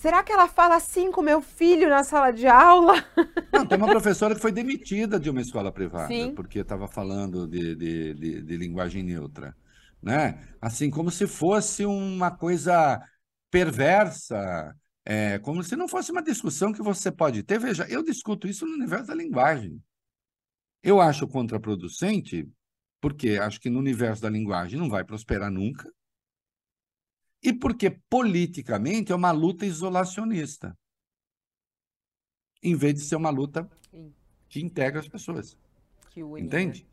Será 0.00 0.22
que 0.22 0.32
ela 0.32 0.48
fala 0.48 0.76
assim 0.76 1.12
com 1.12 1.20
meu 1.20 1.42
filho 1.42 1.88
na 1.90 2.02
sala 2.02 2.30
de 2.30 2.46
aula? 2.46 2.94
Não, 3.52 3.66
tem 3.66 3.76
uma 3.76 3.86
professora 3.86 4.34
que 4.34 4.40
foi 4.40 4.50
demitida 4.50 5.20
de 5.20 5.28
uma 5.28 5.42
escola 5.42 5.70
privada, 5.70 6.08
Sim. 6.08 6.34
porque 6.34 6.60
estava 6.60 6.88
falando 6.88 7.46
de, 7.46 7.74
de, 7.74 8.14
de, 8.14 8.42
de 8.42 8.56
linguagem 8.56 9.02
neutra. 9.02 9.54
Né? 10.02 10.38
Assim, 10.58 10.88
como 10.88 11.10
se 11.10 11.26
fosse 11.26 11.84
uma 11.84 12.30
coisa 12.30 12.98
perversa, 13.50 14.74
é, 15.12 15.40
como 15.40 15.60
se 15.64 15.74
não 15.74 15.88
fosse 15.88 16.12
uma 16.12 16.22
discussão 16.22 16.72
que 16.72 16.80
você 16.80 17.10
pode 17.10 17.42
ter. 17.42 17.58
Veja, 17.58 17.84
eu 17.88 18.00
discuto 18.00 18.46
isso 18.46 18.64
no 18.64 18.74
universo 18.74 19.08
da 19.08 19.14
linguagem. 19.16 19.82
Eu 20.84 21.00
acho 21.00 21.26
contraproducente, 21.26 22.48
porque 23.00 23.30
acho 23.30 23.60
que 23.60 23.68
no 23.68 23.80
universo 23.80 24.22
da 24.22 24.30
linguagem 24.30 24.78
não 24.78 24.88
vai 24.88 25.02
prosperar 25.02 25.50
nunca, 25.50 25.92
e 27.42 27.52
porque 27.52 27.90
politicamente 28.08 29.10
é 29.10 29.14
uma 29.14 29.32
luta 29.32 29.66
isolacionista, 29.66 30.78
em 32.62 32.76
vez 32.76 32.94
de 32.94 33.00
ser 33.00 33.16
uma 33.16 33.30
luta 33.30 33.68
que 34.48 34.60
integra 34.60 35.00
as 35.00 35.08
pessoas. 35.08 35.58
Né? 36.14 36.40
Entende? 36.40 36.86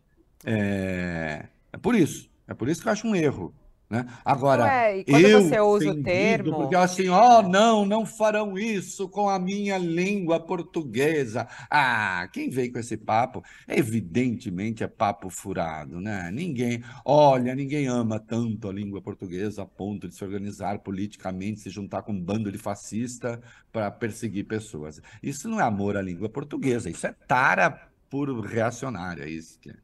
É, 0.43 1.47
é 1.71 1.77
por 1.77 1.93
isso. 1.93 2.31
É 2.47 2.55
por 2.55 2.67
isso 2.67 2.81
que 2.81 2.87
eu 2.87 2.93
acho 2.93 3.07
um 3.07 3.15
erro. 3.15 3.53
Né? 3.89 4.05
Agora, 4.25 4.63
Ué, 4.65 4.99
e 4.99 5.05
quando 5.05 5.25
eu 5.25 5.41
você 5.43 5.59
usa 5.61 5.91
o 5.91 6.03
termo- 6.03 6.57
Porque 6.57 6.75
assim, 6.75 7.07
oh, 7.07 7.41
não, 7.41 7.85
não 7.85 8.05
farão 8.05 8.57
isso 8.57 9.07
com 9.07 9.29
a 9.29 9.39
minha 9.39 9.77
língua 9.77 10.41
portuguesa. 10.41 11.47
Ah, 11.71 12.27
quem 12.33 12.49
vem 12.49 12.69
com 12.69 12.79
esse 12.79 12.97
papo, 12.97 13.41
evidentemente 13.65 14.83
é 14.83 14.87
papo 14.87 15.29
furado, 15.29 16.01
né? 16.01 16.29
Ninguém, 16.33 16.83
olha, 17.05 17.55
ninguém 17.55 17.87
ama 17.87 18.19
tanto 18.19 18.67
a 18.67 18.73
língua 18.73 19.01
portuguesa 19.01 19.61
a 19.61 19.65
ponto 19.65 20.07
de 20.09 20.15
se 20.15 20.23
organizar 20.23 20.79
politicamente, 20.79 21.61
se 21.61 21.69
juntar 21.69 22.01
com 22.01 22.11
um 22.11 22.21
bando 22.21 22.51
de 22.51 22.57
fascista 22.57 23.39
para 23.71 23.89
perseguir 23.89 24.45
pessoas. 24.47 25.01
Isso 25.23 25.47
não 25.47 25.61
é 25.61 25.63
amor 25.63 25.95
à 25.95 26.01
língua 26.01 26.27
portuguesa, 26.27 26.89
isso 26.89 27.07
é 27.07 27.13
tara 27.25 27.87
por 28.09 28.29
reacionária, 28.45 29.23
é 29.23 29.29
isso 29.29 29.57
que 29.61 29.69
é. 29.69 29.75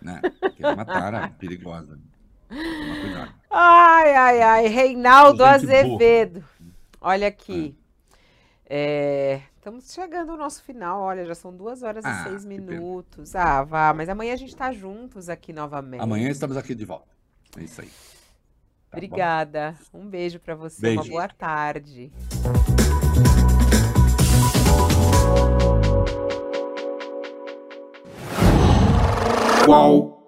Né? 0.00 0.20
Que 0.56 0.64
é 0.64 0.68
uma 0.70 0.84
tara 0.86 1.28
perigosa. 1.38 1.98
Ai, 3.50 4.14
ai, 4.14 4.42
ai. 4.42 4.66
Reinaldo. 4.68 5.44
Azevedo. 5.44 6.44
Olha 7.00 7.28
aqui. 7.28 7.76
É, 8.66 9.40
Estamos 9.56 9.92
chegando 9.92 10.32
ao 10.32 10.36
nosso 10.38 10.62
final. 10.62 11.00
Olha, 11.00 11.24
já 11.24 11.34
são 11.34 11.54
duas 11.54 11.82
horas 11.82 12.04
Ah, 12.04 12.10
e 12.26 12.28
seis 12.28 12.44
minutos. 12.44 13.34
Ah, 13.34 13.62
vá. 13.62 13.94
Mas 13.94 14.08
amanhã 14.08 14.34
a 14.34 14.36
gente 14.36 14.54
tá 14.54 14.72
juntos 14.72 15.28
aqui 15.28 15.52
novamente. 15.52 16.00
Amanhã 16.02 16.28
estamos 16.28 16.56
aqui 16.56 16.74
de 16.74 16.84
volta. 16.84 17.08
É 17.58 17.62
isso 17.62 17.80
aí. 17.80 17.88
Tá 17.88 17.92
bom? 18.92 18.96
Obrigada. 19.06 19.74
Um 19.92 20.06
beijo 20.06 20.38
pra 20.38 20.54
você. 20.54 20.86
Uma 20.90 20.96
Beijo. 21.02 21.10
boa 21.10 21.28
tarde. 21.28 22.12
Qual? 29.64 30.23